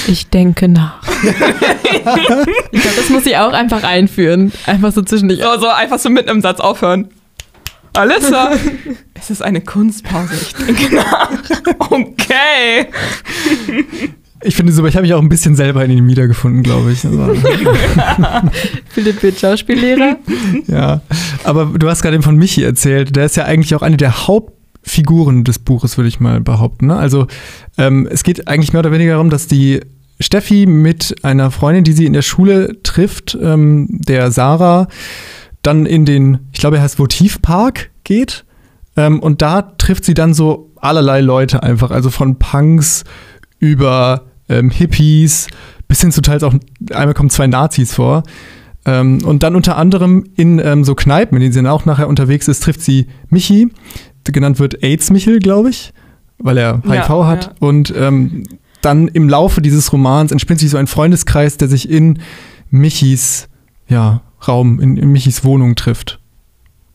Ich 0.08 0.30
denke 0.30 0.68
nach. 0.68 1.02
ich 1.92 2.04
glaube, 2.04 2.96
das 2.96 3.10
muss 3.10 3.26
ich 3.26 3.36
auch 3.38 3.54
einfach 3.54 3.84
einführen. 3.84 4.52
Einfach 4.66 4.92
so 4.92 5.02
zwischendurch. 5.02 5.42
So, 5.42 5.60
so 5.60 5.68
einfach 5.68 6.00
so 6.00 6.10
mitten 6.10 6.30
im 6.30 6.42
Satz 6.42 6.60
aufhören. 6.60 7.10
Alissa, 7.94 8.52
es 9.14 9.30
ist 9.30 9.42
eine 9.42 9.62
Kunstpause. 9.62 10.34
Ich 10.34 10.54
denke 10.54 10.96
nach. 10.96 11.32
Okay. 11.90 12.88
Ich 14.44 14.56
finde 14.56 14.72
super, 14.72 14.88
ich 14.88 14.96
habe 14.96 15.04
mich 15.04 15.14
auch 15.14 15.22
ein 15.22 15.30
bisschen 15.30 15.56
selber 15.56 15.86
in 15.86 15.92
ihm 15.92 16.08
wiedergefunden, 16.08 16.64
glaube 16.64 16.92
ich. 16.92 17.06
Also, 17.06 17.36
Philipp 18.90 19.22
wird 19.22 19.40
Schauspiellehrer. 19.40 20.18
ja, 20.68 21.02
aber 21.44 21.66
du 21.78 21.88
hast 21.88 22.02
gerade 22.02 22.16
eben 22.16 22.24
von 22.24 22.38
Michi 22.38 22.64
erzählt. 22.64 23.16
Der 23.16 23.26
ist 23.26 23.36
ja 23.36 23.46
eigentlich 23.46 23.76
auch 23.76 23.84
eine 23.84 23.98
der 23.98 24.26
Hauptfiguren 24.28 25.44
des 25.44 25.60
Buches, 25.60 25.98
würde 25.98 26.08
ich 26.08 26.20
mal 26.20 26.42
behaupten. 26.42 26.88
Ne? 26.88 26.96
Also 26.96 27.28
ähm, 27.78 28.08
es 28.10 28.24
geht 28.24 28.48
eigentlich 28.48 28.74
mehr 28.74 28.80
oder 28.80 28.92
weniger 28.92 29.12
darum, 29.12 29.30
dass 29.30 29.46
die 29.46 29.82
Steffi 30.20 30.66
mit 30.66 31.16
einer 31.24 31.52
Freundin, 31.52 31.84
die 31.84 31.94
sie 31.94 32.06
in 32.06 32.14
der 32.14 32.22
Schule 32.22 32.82
trifft, 32.84 33.38
ähm, 33.40 33.88
der 33.90 34.32
Sarah, 34.32 34.88
dann 35.62 35.86
in 35.86 36.06
den, 36.06 36.40
ich 36.52 36.60
glaube, 36.60 36.78
er 36.78 36.84
heißt 36.84 37.00
Votivpark 37.00 37.92
geht. 38.04 38.46
Ähm, 38.98 39.20
und 39.20 39.42
da 39.42 39.62
trifft 39.62 40.06
sie 40.06 40.14
dann 40.14 40.34
so 40.34 40.72
allerlei 40.76 41.22
Leute 41.22 41.64
einfach, 41.64 41.92
also 41.92 42.10
von 42.10 42.40
Punks 42.40 43.04
über 43.60 44.26
ähm, 44.50 44.70
Hippies 44.70 45.48
bis 45.88 46.02
hin 46.02 46.12
zu 46.12 46.22
teils 46.22 46.44
auch, 46.44 46.54
einmal 46.92 47.14
kommen 47.14 47.30
zwei 47.30 47.48
Nazis 47.48 47.94
vor. 47.94 48.24
Ähm, 48.86 49.24
und 49.26 49.44
dann 49.44 49.56
unter 49.56 49.78
anderem 49.78 50.24
in 50.36 50.58
ähm, 50.60 50.84
so 50.84 50.96
Kneipen, 50.96 51.36
in 51.36 51.42
denen 51.42 51.54
sie 51.54 51.60
dann 51.60 51.68
auch 51.68 51.86
nachher 51.86 52.08
unterwegs 52.08 52.48
ist, 52.48 52.64
trifft 52.64 52.82
sie 52.82 53.08
Michi, 53.30 53.70
genannt 54.24 54.58
wird 54.60 54.82
AIDS-Michel, 54.84 55.40
glaube 55.40 55.70
ich, 55.70 55.94
weil 56.38 56.58
er 56.58 56.82
HIV 56.84 57.10
ja, 57.10 57.28
hat. 57.28 57.46
Ja. 57.46 57.52
Und 57.60 57.94
ähm, 57.96 58.44
dann 58.82 59.10
im 59.10 59.28
Laufe 59.28 59.62
dieses 59.62 59.92
Romans 59.92 60.32
entspinnt 60.32 60.62
sich 60.62 60.70
so 60.70 60.78
ein 60.78 60.88
Freundeskreis, 60.88 61.58
der 61.58 61.68
sich 61.68 61.90
in 61.90 62.20
Michis 62.70 63.50
ja, 63.88 64.22
Raum, 64.48 64.80
in, 64.80 64.98
in 64.98 65.12
Michis 65.12 65.44
Wohnung 65.44 65.76
trifft. 65.76 66.20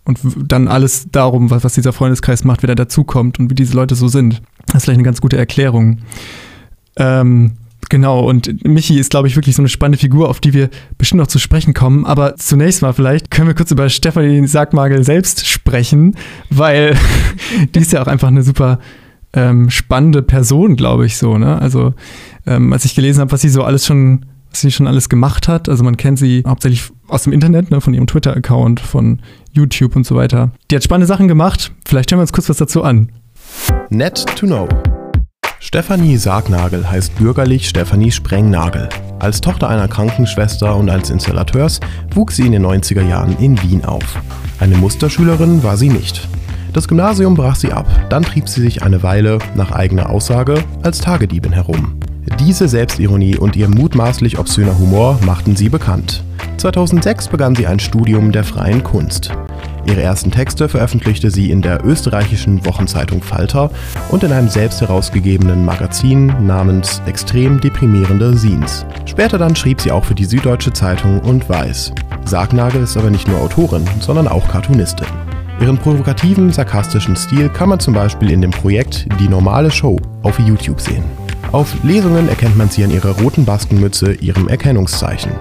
Und 0.05 0.21
dann 0.37 0.69
alles 0.69 1.09
darum, 1.11 1.51
was, 1.51 1.65
was 1.65 1.75
dieser 1.75 1.93
Freundeskreis 1.93 2.45
macht, 2.45 2.63
wer 2.63 2.69
da 2.69 2.77
dazukommt 2.77 3.41
und 3.41 3.51
wie 3.51 3.57
diese 3.57 3.75
Leute 3.75 3.97
so 3.97 4.07
sind. 4.07 4.41
Das 4.67 4.77
ist 4.77 4.85
vielleicht 4.85 4.99
eine 4.99 5.05
ganz 5.05 5.21
gute 5.21 5.37
Erklärung. 5.37 5.99
Ähm, 6.97 7.53
genau, 7.89 8.21
und 8.21 8.65
Michi 8.65 9.01
ist, 9.01 9.11
glaube 9.11 9.27
ich, 9.27 9.35
wirklich 9.35 9.57
so 9.57 9.63
eine 9.63 9.69
spannende 9.69 9.99
Figur, 9.99 10.29
auf 10.29 10.39
die 10.39 10.55
wir 10.55 10.71
bestimmt 10.97 11.21
noch 11.21 11.27
zu 11.27 11.41
sprechen 11.41 11.75
kommen. 11.75 12.07
Aber 12.07 12.37
zunächst 12.37 12.83
mal 12.83 12.93
vielleicht 12.93 13.33
können 13.33 13.49
wir 13.49 13.55
kurz 13.55 13.73
über 13.73 13.89
Stefanie 13.89 14.47
Sargmagel 14.47 15.03
selbst 15.03 15.45
sprechen, 15.47 16.15
weil 16.51 16.97
die 17.75 17.81
ist 17.81 17.93
ja 17.93 18.01
auch 18.01 18.07
einfach 18.07 18.29
eine 18.29 18.45
super 18.45 18.79
ähm, 19.33 19.71
spannende 19.71 20.23
Person, 20.23 20.77
glaube 20.77 21.07
ich, 21.07 21.17
so. 21.17 21.37
Ne? 21.37 21.61
Also, 21.61 21.95
ähm, 22.47 22.73
als 22.73 22.85
ich 22.85 22.95
gelesen 22.95 23.21
habe, 23.21 23.33
was 23.33 23.41
sie 23.41 23.49
so 23.49 23.65
alles 23.65 23.85
schon 23.87 24.25
was 24.51 24.61
sie 24.61 24.71
schon 24.71 24.87
alles 24.87 25.09
gemacht 25.09 25.49
hat. 25.49 25.69
Also 25.69 25.85
man 25.85 25.97
kennt 25.97 26.19
sie 26.19 26.43
hauptsächlich 26.47 26.91
aus 27.09 27.25
dem 27.25 27.33
Internet, 27.33 27.71
ne, 27.71 27.81
von 27.81 27.95
ihrem 27.95 28.07
Twitter-Account, 28.07 28.81
von 28.81 29.21
YouTube 29.53 29.97
und 29.97 30.07
so 30.07 30.17
weiter. 30.17 30.53
Die 30.71 30.77
hat 30.77 30.85
spannende 30.85 31.07
Sachen 31.07 31.29
gemacht. 31.29 31.73
Vielleicht 31.87 32.11
hören 32.11 32.19
wir 32.19 32.23
uns 32.23 32.33
kurz 32.33 32.49
was 32.49 32.57
dazu 32.57 32.83
an. 32.83 33.11
Net 33.91 34.25
to 34.37 34.47
know. 34.47 34.69
Stefanie 35.59 36.17
Sargnagel 36.17 36.89
heißt 36.89 37.17
bürgerlich 37.17 37.69
Stefanie 37.69 38.13
Sprengnagel. 38.13 38.89
Als 39.19 39.41
Tochter 39.41 39.69
einer 39.69 39.89
Krankenschwester 39.89 40.77
und 40.77 40.91
als 40.91 41.11
Installateurs 41.11 41.81
wuchs 42.15 42.37
sie 42.37 42.47
in 42.47 42.53
den 42.53 42.65
90er 42.65 43.03
Jahren 43.03 43.37
in 43.39 43.61
Wien 43.63 43.85
auf. 43.85 44.21
Eine 44.61 44.77
Musterschülerin 44.77 45.63
war 45.63 45.77
sie 45.77 45.89
nicht. 45.89 46.29
Das 46.73 46.89
Gymnasium 46.89 47.35
brach 47.35 47.57
sie 47.57 47.73
ab, 47.73 47.87
dann 48.11 48.23
trieb 48.23 48.49
sie 48.49 48.61
sich 48.61 48.83
eine 48.83 49.03
Weile, 49.03 49.39
nach 49.55 49.73
eigener 49.73 50.11
Aussage, 50.11 50.63
als 50.83 51.01
Tagediebin 51.01 51.53
herum. 51.53 51.99
Diese 52.41 52.69
Selbstironie 52.69 53.37
und 53.37 53.57
ihr 53.57 53.69
mutmaßlich 53.69 54.39
obszöner 54.39 54.79
Humor 54.79 55.19
machten 55.25 55.57
sie 55.57 55.69
bekannt. 55.69 56.23
2006 56.59 57.29
begann 57.29 57.55
sie 57.55 57.67
ein 57.67 57.79
Studium 57.79 58.33
der 58.33 58.45
freien 58.45 58.83
Kunst. 58.83 59.33
Ihre 59.87 60.03
ersten 60.03 60.33
Texte 60.33 60.69
veröffentlichte 60.69 61.31
sie 61.31 61.51
in 61.51 61.63
der 61.63 61.85
österreichischen 61.85 62.67
Wochenzeitung 62.67 63.23
Falter 63.23 63.71
und 64.11 64.25
in 64.25 64.33
einem 64.33 64.49
selbst 64.49 64.81
herausgegebenen 64.81 65.65
Magazin 65.65 66.27
namens 66.45 67.01
Extrem 67.07 67.61
deprimierende 67.61 68.37
Scenes. 68.37 68.85
Später 69.05 69.39
dann 69.39 69.55
schrieb 69.55 69.81
sie 69.81 69.93
auch 69.93 70.05
für 70.05 70.17
die 70.17 70.25
Süddeutsche 70.25 70.73
Zeitung 70.73 71.21
und 71.21 71.49
Weiß. 71.49 71.93
Sargnagel 72.25 72.83
ist 72.83 72.97
aber 72.97 73.11
nicht 73.11 73.29
nur 73.29 73.41
Autorin, 73.41 73.85
sondern 74.01 74.27
auch 74.27 74.49
Cartoonistin. 74.49 75.07
Ihren 75.61 75.79
provokativen, 75.79 76.53
sarkastischen 76.53 77.17
Stil 77.17 77.49
kann 77.49 77.69
man 77.69 77.81
zum 77.81 77.95
Beispiel 77.95 78.31
in 78.31 78.43
dem 78.43 78.51
Projekt 78.51 79.07
Die 79.21 79.29
normale 79.29 79.71
Show 79.71 79.99
auf 80.23 80.39
YouTube 80.39 80.81
sehen. 80.81 81.05
Auf 81.53 81.75
Lesungen 81.85 82.29
erkennt 82.29 82.57
man 82.57 82.69
sie 82.69 82.85
an 82.85 82.91
ihrer 82.91 83.19
roten 83.21 83.45
Baskenmütze, 83.45 84.15
ihrem 84.15 84.49
Erkennungszeichen. 84.49 85.33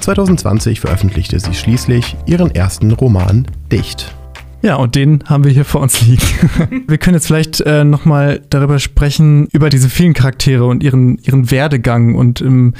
2020 0.00 0.80
veröffentlichte 0.80 1.40
sie 1.40 1.54
schließlich 1.54 2.16
ihren 2.26 2.54
ersten 2.54 2.92
Roman 2.92 3.46
Dicht. 3.72 4.14
Ja, 4.60 4.76
und 4.76 4.94
den 4.94 5.24
haben 5.24 5.44
wir 5.44 5.50
hier 5.50 5.64
vor 5.64 5.80
uns 5.80 6.02
liegen. 6.02 6.84
wir 6.88 6.98
können 6.98 7.14
jetzt 7.14 7.26
vielleicht 7.26 7.60
äh, 7.62 7.84
nochmal 7.84 8.42
darüber 8.50 8.78
sprechen, 8.78 9.48
über 9.52 9.70
diese 9.70 9.88
vielen 9.88 10.12
Charaktere 10.12 10.66
und 10.66 10.82
ihren, 10.82 11.18
ihren 11.18 11.50
Werdegang. 11.50 12.14
Und 12.14 12.40
ähm, 12.40 12.74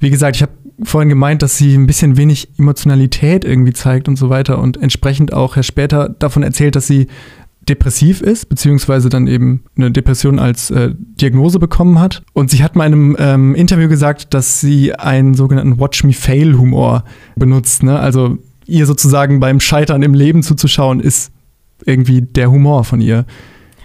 wie 0.00 0.10
gesagt, 0.10 0.36
ich 0.36 0.42
habe 0.42 0.52
vorhin 0.84 1.08
gemeint, 1.08 1.42
dass 1.42 1.56
sie 1.56 1.74
ein 1.74 1.86
bisschen 1.86 2.16
wenig 2.16 2.48
Emotionalität 2.56 3.44
irgendwie 3.44 3.72
zeigt 3.72 4.08
und 4.08 4.16
so 4.16 4.30
weiter 4.30 4.58
und 4.58 4.80
entsprechend 4.80 5.32
auch 5.32 5.56
Herr 5.56 5.64
später 5.64 6.08
davon 6.08 6.44
erzählt, 6.44 6.76
dass 6.76 6.86
sie 6.86 7.08
depressiv 7.68 8.20
ist, 8.20 8.48
beziehungsweise 8.48 9.08
dann 9.08 9.26
eben 9.26 9.64
eine 9.76 9.90
Depression 9.90 10.38
als 10.38 10.70
äh, 10.70 10.94
Diagnose 10.96 11.58
bekommen 11.58 12.00
hat. 12.00 12.22
Und 12.32 12.50
sie 12.50 12.62
hat 12.62 12.76
mal 12.76 12.86
in 12.86 12.92
einem 12.92 13.16
ähm, 13.18 13.54
Interview 13.54 13.88
gesagt, 13.88 14.34
dass 14.34 14.60
sie 14.60 14.94
einen 14.94 15.34
sogenannten 15.34 15.78
Watch 15.78 16.04
Me 16.04 16.12
Fail 16.12 16.56
Humor 16.56 17.04
benutzt. 17.36 17.82
Ne? 17.82 17.98
Also 17.98 18.38
ihr 18.66 18.86
sozusagen 18.86 19.40
beim 19.40 19.60
Scheitern 19.60 20.02
im 20.02 20.14
Leben 20.14 20.42
zuzuschauen, 20.42 21.00
ist 21.00 21.32
irgendwie 21.84 22.22
der 22.22 22.50
Humor 22.50 22.84
von 22.84 23.00
ihr. 23.00 23.24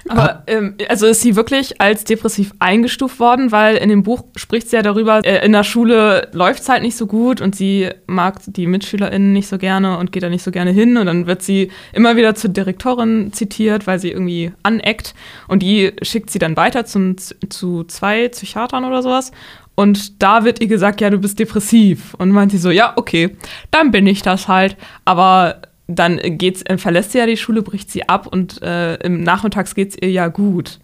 Aber 0.10 0.44
ähm, 0.48 0.76
also 0.90 1.08
ist 1.08 1.22
sie 1.22 1.36
wirklich 1.36 1.80
als 1.80 2.04
depressiv 2.04 2.52
eingestuft 2.60 3.20
worden, 3.20 3.52
weil 3.52 3.78
in 3.78 3.90
dem 3.90 4.04
Buch 4.04 4.24
spricht 4.36 4.70
sie 4.70 4.76
ja 4.76 4.82
darüber, 4.82 5.22
äh, 5.24 5.46
in 5.46 5.54
der 5.54 5.64
Schule 5.64 6.30
läuft 6.34 6.62
es 6.62 6.70
halt 6.70 6.84
nicht 6.84 6.98
so 6.98 7.08
gut 7.08 7.42
und 7.42 7.56
sie 7.56 7.90
mag 8.06 8.40
die 8.46 8.68
MitschülerInnen 8.68 9.32
nicht 9.32 9.48
so 9.48 9.58
gerne 9.58 9.98
und 9.98 10.12
geht 10.12 10.24
da 10.24 10.30
nicht 10.30 10.44
so 10.44 10.52
gerne 10.52 10.72
hin 10.72 10.98
und 10.98 11.06
dann 11.06 11.26
wird 11.26 11.42
sie 11.42 11.72
immer 11.94 12.16
wieder 12.16 12.36
zur 12.36 12.50
Direktorin 12.50 13.32
zitiert, 13.32 13.88
weil 13.88 14.00
sie 14.00 14.12
irgendwie 14.12 14.52
aneckt 14.64 15.14
und 15.48 15.64
die 15.64 15.94
schickt 16.02 16.30
sie 16.30 16.40
dann 16.40 16.58
weiter 16.58 16.86
zum, 16.86 17.16
zu 17.18 17.84
zwei 17.86 18.28
Psychiatern 18.28 18.86
oder 18.86 19.02
sowas 19.02 19.32
und 19.76 20.22
da 20.22 20.44
wird 20.44 20.62
ihr 20.62 20.68
gesagt, 20.68 21.02
ja, 21.02 21.10
du 21.10 21.18
bist 21.18 21.40
depressiv. 21.40 22.14
Und 22.16 22.30
meint 22.30 22.52
sie 22.52 22.58
so, 22.58 22.70
ja, 22.70 22.94
okay, 22.96 23.36
dann 23.72 23.92
bin 23.92 24.06
ich 24.06 24.22
das 24.22 24.48
halt. 24.48 24.78
Aber 25.04 25.62
dann 25.88 26.20
geht's, 26.38 26.62
äh, 26.64 26.78
verlässt 26.78 27.12
sie 27.12 27.18
ja 27.18 27.26
die 27.26 27.38
Schule, 27.38 27.62
bricht 27.62 27.92
sie 27.92 28.08
ab 28.08 28.28
und 28.28 28.62
äh, 28.62 28.96
im 28.96 29.22
Nachmittags 29.22 29.76
geht 29.76 29.92
es 29.92 30.02
ihr 30.02 30.12
ja 30.12 30.28
gut. 30.28 30.80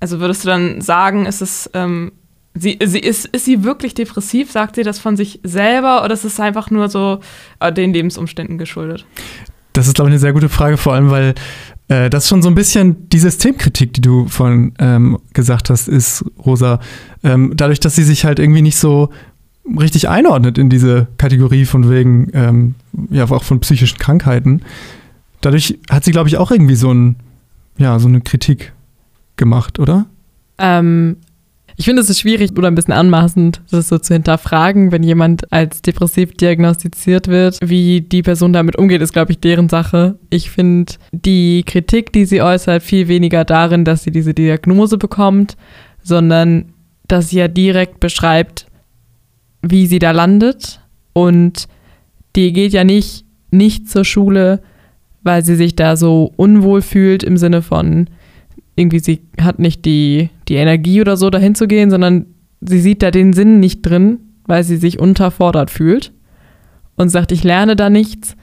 Also 0.00 0.20
würdest 0.20 0.44
du 0.44 0.48
dann 0.48 0.80
sagen, 0.80 1.26
ist 1.26 1.42
es, 1.42 1.70
ähm, 1.74 2.12
sie, 2.54 2.78
sie 2.82 3.00
ist, 3.00 3.26
ist 3.26 3.44
sie 3.44 3.64
wirklich 3.64 3.94
depressiv? 3.94 4.50
Sagt 4.50 4.76
sie 4.76 4.82
das 4.82 4.98
von 4.98 5.16
sich 5.16 5.40
selber 5.42 6.04
oder 6.04 6.14
ist 6.14 6.24
es 6.24 6.40
einfach 6.40 6.70
nur 6.70 6.88
so 6.88 7.20
äh, 7.60 7.72
den 7.72 7.92
Lebensumständen 7.92 8.56
geschuldet? 8.56 9.04
Das 9.74 9.86
ist, 9.86 9.94
glaube 9.94 10.08
ich, 10.08 10.14
eine 10.14 10.18
sehr 10.18 10.32
gute 10.32 10.48
Frage, 10.48 10.76
vor 10.76 10.94
allem, 10.94 11.10
weil 11.10 11.34
äh, 11.88 12.08
das 12.08 12.28
schon 12.28 12.42
so 12.42 12.48
ein 12.48 12.54
bisschen 12.54 13.08
die 13.08 13.18
Systemkritik, 13.18 13.92
die 13.92 14.00
du 14.00 14.26
vorhin 14.26 14.72
ähm, 14.78 15.18
gesagt 15.32 15.70
hast, 15.70 15.86
ist, 15.86 16.24
Rosa. 16.44 16.80
Ähm, 17.22 17.52
dadurch, 17.54 17.78
dass 17.78 17.94
sie 17.94 18.02
sich 18.02 18.24
halt 18.24 18.38
irgendwie 18.38 18.62
nicht 18.62 18.78
so 18.78 19.10
richtig 19.78 20.08
einordnet 20.08 20.58
in 20.58 20.68
diese 20.68 21.08
Kategorie 21.18 21.64
von 21.64 21.90
wegen, 21.90 22.30
ähm, 22.34 22.74
ja, 23.10 23.24
auch 23.30 23.44
von 23.44 23.60
psychischen 23.60 23.98
Krankheiten. 23.98 24.62
Dadurch 25.40 25.78
hat 25.90 26.04
sie, 26.04 26.12
glaube 26.12 26.28
ich, 26.28 26.36
auch 26.36 26.50
irgendwie 26.50 26.74
so, 26.74 26.92
ein, 26.92 27.16
ja, 27.78 27.98
so 27.98 28.08
eine 28.08 28.20
Kritik 28.20 28.72
gemacht, 29.36 29.78
oder? 29.78 30.06
Ähm, 30.58 31.16
ich 31.76 31.86
finde, 31.86 32.02
es 32.02 32.10
ist 32.10 32.20
schwierig 32.20 32.50
oder 32.58 32.68
ein 32.68 32.74
bisschen 32.74 32.92
anmaßend, 32.92 33.62
das 33.70 33.88
so 33.88 33.96
zu 33.96 34.12
hinterfragen, 34.12 34.92
wenn 34.92 35.02
jemand 35.02 35.50
als 35.50 35.80
depressiv 35.80 36.34
diagnostiziert 36.34 37.28
wird. 37.28 37.58
Wie 37.62 38.02
die 38.02 38.20
Person 38.20 38.52
damit 38.52 38.76
umgeht, 38.76 39.00
ist, 39.00 39.14
glaube 39.14 39.32
ich, 39.32 39.40
deren 39.40 39.70
Sache. 39.70 40.18
Ich 40.28 40.50
finde 40.50 40.92
die 41.12 41.62
Kritik, 41.64 42.12
die 42.12 42.26
sie 42.26 42.42
äußert, 42.42 42.82
viel 42.82 43.08
weniger 43.08 43.46
darin, 43.46 43.86
dass 43.86 44.02
sie 44.02 44.10
diese 44.10 44.34
Diagnose 44.34 44.98
bekommt, 44.98 45.56
sondern 46.02 46.66
dass 47.08 47.30
sie 47.30 47.38
ja 47.38 47.48
direkt 47.48 47.98
beschreibt, 47.98 48.66
wie 49.62 49.86
sie 49.86 49.98
da 49.98 50.10
landet. 50.10 50.80
Und 51.12 51.68
die 52.36 52.52
geht 52.52 52.72
ja 52.72 52.84
nicht, 52.84 53.24
nicht 53.50 53.88
zur 53.88 54.04
Schule, 54.04 54.60
weil 55.22 55.44
sie 55.44 55.56
sich 55.56 55.76
da 55.76 55.96
so 55.96 56.32
unwohl 56.36 56.82
fühlt 56.82 57.22
im 57.22 57.36
Sinne 57.36 57.62
von, 57.62 58.08
irgendwie 58.76 59.00
sie 59.00 59.20
hat 59.40 59.58
nicht 59.58 59.84
die, 59.84 60.30
die 60.48 60.54
Energie 60.54 61.00
oder 61.00 61.16
so 61.16 61.28
dahin 61.30 61.54
zu 61.54 61.66
gehen, 61.66 61.90
sondern 61.90 62.26
sie 62.60 62.80
sieht 62.80 63.02
da 63.02 63.10
den 63.10 63.32
Sinn 63.32 63.60
nicht 63.60 63.82
drin, 63.82 64.20
weil 64.46 64.64
sie 64.64 64.76
sich 64.76 64.98
unterfordert 64.98 65.70
fühlt 65.70 66.12
und 66.96 67.10
sagt, 67.10 67.32
ich 67.32 67.44
lerne 67.44 67.76
da 67.76 67.90
nichts 67.90 68.36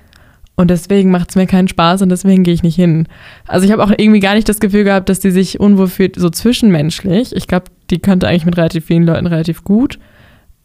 und 0.56 0.72
deswegen 0.72 1.12
macht 1.12 1.30
es 1.30 1.36
mir 1.36 1.46
keinen 1.46 1.68
Spaß 1.68 2.02
und 2.02 2.10
deswegen 2.10 2.44
gehe 2.44 2.54
ich 2.54 2.64
nicht 2.64 2.76
hin. 2.76 3.08
Also 3.48 3.66
ich 3.66 3.72
habe 3.72 3.84
auch 3.84 3.92
irgendwie 3.96 4.20
gar 4.20 4.34
nicht 4.34 4.50
das 4.50 4.60
Gefühl 4.60 4.84
gehabt, 4.84 5.08
dass 5.08 5.20
die 5.20 5.32
sich 5.32 5.60
unwohl 5.60 5.88
fühlt, 5.88 6.16
so 6.16 6.30
zwischenmenschlich. 6.30 7.36
Ich 7.36 7.48
glaube, 7.48 7.66
die 7.92 8.00
könnte 8.00 8.28
eigentlich 8.28 8.46
mit 8.46 8.58
relativ 8.58 8.86
vielen 8.86 9.04
Leuten 9.04 9.28
relativ 9.28 9.64
gut. 9.64 10.00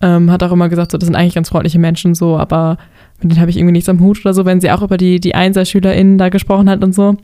Ähm, 0.02 0.30
hat 0.30 0.42
auch 0.42 0.52
immer 0.52 0.68
gesagt, 0.68 0.92
so, 0.92 0.98
das 0.98 1.06
sind 1.06 1.14
eigentlich 1.14 1.34
ganz 1.34 1.48
freundliche 1.48 1.78
Menschen 1.78 2.14
so, 2.14 2.36
aber 2.36 2.76
mit 3.20 3.30
denen 3.30 3.40
habe 3.40 3.50
ich 3.50 3.56
irgendwie 3.56 3.72
nichts 3.72 3.88
am 3.88 4.00
Hut 4.00 4.20
oder 4.24 4.34
so, 4.34 4.44
wenn 4.44 4.60
sie 4.60 4.70
auch 4.70 4.82
über 4.82 4.96
die, 4.96 5.20
die 5.20 5.34
EinserschülerInnen 5.34 6.18
da 6.18 6.28
gesprochen 6.28 6.68
hat 6.68 6.82
und 6.82 6.94
so. 6.94 7.16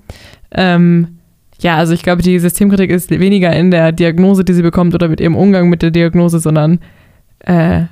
Ähm, 0.52 1.18
ja, 1.60 1.76
also 1.76 1.92
ich 1.92 2.02
glaube, 2.02 2.22
die 2.22 2.38
Systemkritik 2.38 2.90
ist 2.90 3.10
weniger 3.10 3.52
in 3.52 3.72
der 3.72 3.90
Diagnose, 3.90 4.44
die 4.44 4.52
sie 4.52 4.62
bekommt 4.62 4.94
oder 4.94 5.08
mit 5.08 5.20
ihrem 5.20 5.34
Umgang 5.34 5.68
mit 5.68 5.82
der 5.82 5.90
Diagnose, 5.90 6.38
sondern 6.38 6.78
äh, 7.40 7.82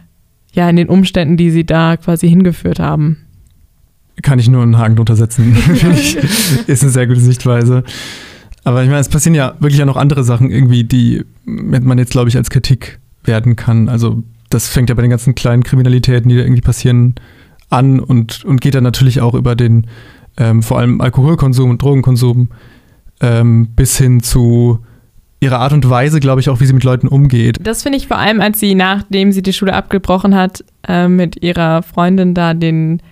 ja 0.53 0.71
in 0.71 0.77
den 0.77 0.89
Umständen, 0.89 1.37
die 1.37 1.51
sie 1.51 1.67
da 1.67 1.97
quasi 1.97 2.29
hingeführt 2.29 2.79
haben. 2.79 3.19
Kann 4.23 4.39
ich 4.39 4.49
nur 4.49 4.63
einen 4.63 4.79
Haken 4.79 4.97
drunter 4.97 5.17
setzen. 5.17 5.57
ist 6.67 6.83
eine 6.83 6.93
sehr 6.93 7.07
gute 7.07 7.21
Sichtweise. 7.21 7.83
Aber 8.65 8.83
ich 8.83 8.89
meine, 8.89 9.01
es 9.01 9.09
passieren 9.09 9.35
ja 9.35 9.55
wirklich 9.61 9.81
auch 9.83 9.87
noch 9.87 9.97
andere 9.97 10.25
Sachen 10.25 10.51
irgendwie, 10.51 10.85
die 10.85 11.25
man 11.45 11.99
jetzt, 11.99 12.13
glaube 12.13 12.29
ich, 12.29 12.37
als 12.37 12.51
Kritik 12.51 12.99
werden 13.25 13.57
kann. 13.57 13.89
Also 13.89 14.23
das 14.51 14.69
fängt 14.69 14.89
ja 14.89 14.95
bei 14.95 15.03
den 15.03 15.11
ganzen 15.11 15.35
kleinen 15.35 15.63
Kriminalitäten, 15.63 16.29
die 16.29 16.37
da 16.37 16.43
irgendwie 16.43 16.63
passieren, 16.63 17.15
an 17.69 18.01
und, 18.01 18.45
und 18.45 18.61
geht 18.61 18.75
dann 18.75 18.85
natürlich 18.85 19.21
auch 19.21 19.35
über 19.35 19.57
den 19.57 19.87
ähm, 20.37 20.63
vor 20.63 20.79
allem 20.79 21.01
Alkoholkonsum 21.01 21.71
und 21.71 21.83
Drogenkonsum 21.83 22.49
ähm, 23.21 23.69
bis 23.75 23.99
hin 23.99 24.23
zu 24.23 24.81
ihrer 25.41 25.59
Art 25.59 25.73
und 25.73 25.89
Weise, 25.89 26.21
glaube 26.21 26.41
ich, 26.41 26.49
auch, 26.49 26.61
wie 26.61 26.67
sie 26.67 26.73
mit 26.73 26.85
Leuten 26.85 27.09
umgeht. 27.09 27.59
Das 27.61 27.83
finde 27.83 27.99
ich 27.99 28.09
vor 28.09 28.19
allem, 28.19 28.41
als 28.41 28.61
sie, 28.61 28.75
nachdem 28.75 29.33
sie 29.33 29.43
die 29.43 29.53
Schule 29.53 29.75
abgebrochen 29.75 30.35
hat, 30.35 30.65
äh, 30.89 31.09
mit 31.09 31.43
ihrer 31.43 31.83
Freundin 31.83 32.35
da 32.35 32.55
den 32.55 33.03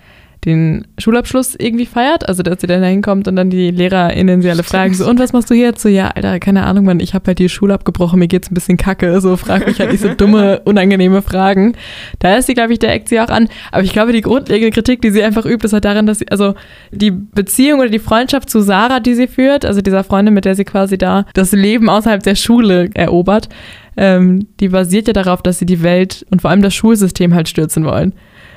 den 0.45 0.87
Schulabschluss 0.97 1.55
irgendwie 1.55 1.85
feiert. 1.85 2.27
Also, 2.27 2.43
dass 2.43 2.61
sie 2.61 2.67
dann 2.67 2.81
da 2.81 2.87
hinkommt 2.87 3.27
und 3.27 3.35
dann 3.35 3.49
die 3.49 3.71
LehrerInnen 3.71 4.41
sie 4.41 4.49
alle 4.49 4.63
fragen, 4.63 4.93
so, 4.93 5.09
und 5.09 5.19
was 5.19 5.33
machst 5.33 5.49
du 5.49 5.53
jetzt? 5.53 5.81
So, 5.81 5.89
ja, 5.89 6.09
Alter, 6.09 6.39
keine 6.39 6.63
Ahnung, 6.65 6.85
Mann, 6.85 6.99
ich 6.99 7.13
habe 7.13 7.27
halt 7.27 7.39
die 7.39 7.49
Schule 7.49 7.73
abgebrochen, 7.73 8.19
mir 8.19 8.27
geht's 8.27 8.51
ein 8.51 8.53
bisschen 8.53 8.77
kacke. 8.77 9.19
So, 9.21 9.35
frag 9.37 9.67
mich 9.67 9.79
halt 9.79 9.99
so 9.99 10.13
dumme, 10.13 10.61
unangenehme 10.65 11.21
Fragen. 11.21 11.75
Da 12.19 12.37
ist 12.37 12.45
sie, 12.45 12.53
glaube 12.53 12.73
ich, 12.73 12.79
der 12.79 12.93
eckt 12.93 13.09
sie 13.09 13.19
auch 13.19 13.29
an. 13.29 13.49
Aber 13.71 13.83
ich 13.83 13.93
glaube, 13.93 14.11
die 14.11 14.21
grundlegende 14.21 14.71
Kritik, 14.71 15.01
die 15.01 15.11
sie 15.11 15.23
einfach 15.23 15.45
übt, 15.45 15.65
ist 15.65 15.73
halt 15.73 15.85
darin, 15.85 16.05
dass 16.05 16.19
sie, 16.19 16.29
also 16.29 16.53
die 16.91 17.11
Beziehung 17.11 17.79
oder 17.79 17.89
die 17.89 17.99
Freundschaft 17.99 18.49
zu 18.49 18.61
Sarah, 18.61 18.99
die 18.99 19.15
sie 19.15 19.27
führt, 19.27 19.65
also 19.65 19.81
dieser 19.81 20.03
Freundin, 20.03 20.33
mit 20.33 20.45
der 20.45 20.55
sie 20.55 20.65
quasi 20.65 20.97
da 20.97 21.25
das 21.33 21.51
Leben 21.51 21.89
außerhalb 21.89 22.21
der 22.23 22.35
Schule 22.35 22.89
erobert, 22.93 23.49
ähm, 23.97 24.47
die 24.59 24.69
basiert 24.69 25.07
ja 25.07 25.13
darauf, 25.13 25.41
dass 25.41 25.59
sie 25.59 25.65
die 25.65 25.81
Welt 25.81 26.25
und 26.29 26.41
vor 26.41 26.51
allem 26.51 26.61
das 26.61 26.75
Schulsystem 26.75 27.33
halt 27.33 27.47
stürzen 27.47 27.85
wollen. 27.85 28.13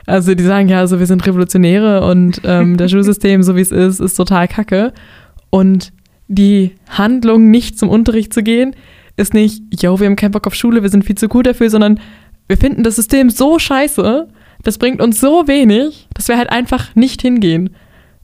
Also 0.08 0.34
die 0.34 0.42
sagen 0.42 0.68
ja, 0.68 0.78
also 0.78 0.98
wir 0.98 1.06
sind 1.06 1.26
Revolutionäre 1.26 2.02
und 2.02 2.40
ähm, 2.44 2.78
das 2.78 2.90
Schulsystem, 2.90 3.42
so 3.42 3.56
wie 3.56 3.60
es 3.60 3.70
ist, 3.70 4.00
ist 4.00 4.14
total 4.14 4.48
kacke. 4.48 4.94
Und 5.50 5.92
die 6.28 6.76
Handlung, 6.88 7.50
nicht 7.50 7.78
zum 7.78 7.90
Unterricht 7.90 8.32
zu 8.32 8.42
gehen, 8.42 8.74
ist 9.16 9.34
nicht, 9.34 9.62
yo, 9.82 10.00
wir 10.00 10.06
haben 10.06 10.16
keinen 10.16 10.30
Bock 10.30 10.46
auf 10.46 10.54
Schule, 10.54 10.82
wir 10.82 10.88
sind 10.88 11.04
viel 11.04 11.18
zu 11.18 11.28
gut 11.28 11.46
dafür, 11.46 11.68
sondern 11.68 12.00
wir 12.46 12.56
finden 12.56 12.84
das 12.84 12.96
System 12.96 13.28
so 13.28 13.58
scheiße, 13.58 14.28
das 14.62 14.78
bringt 14.78 15.02
uns 15.02 15.20
so 15.20 15.46
wenig, 15.46 16.08
dass 16.14 16.28
wir 16.28 16.38
halt 16.38 16.50
einfach 16.50 16.94
nicht 16.96 17.20
hingehen. 17.20 17.70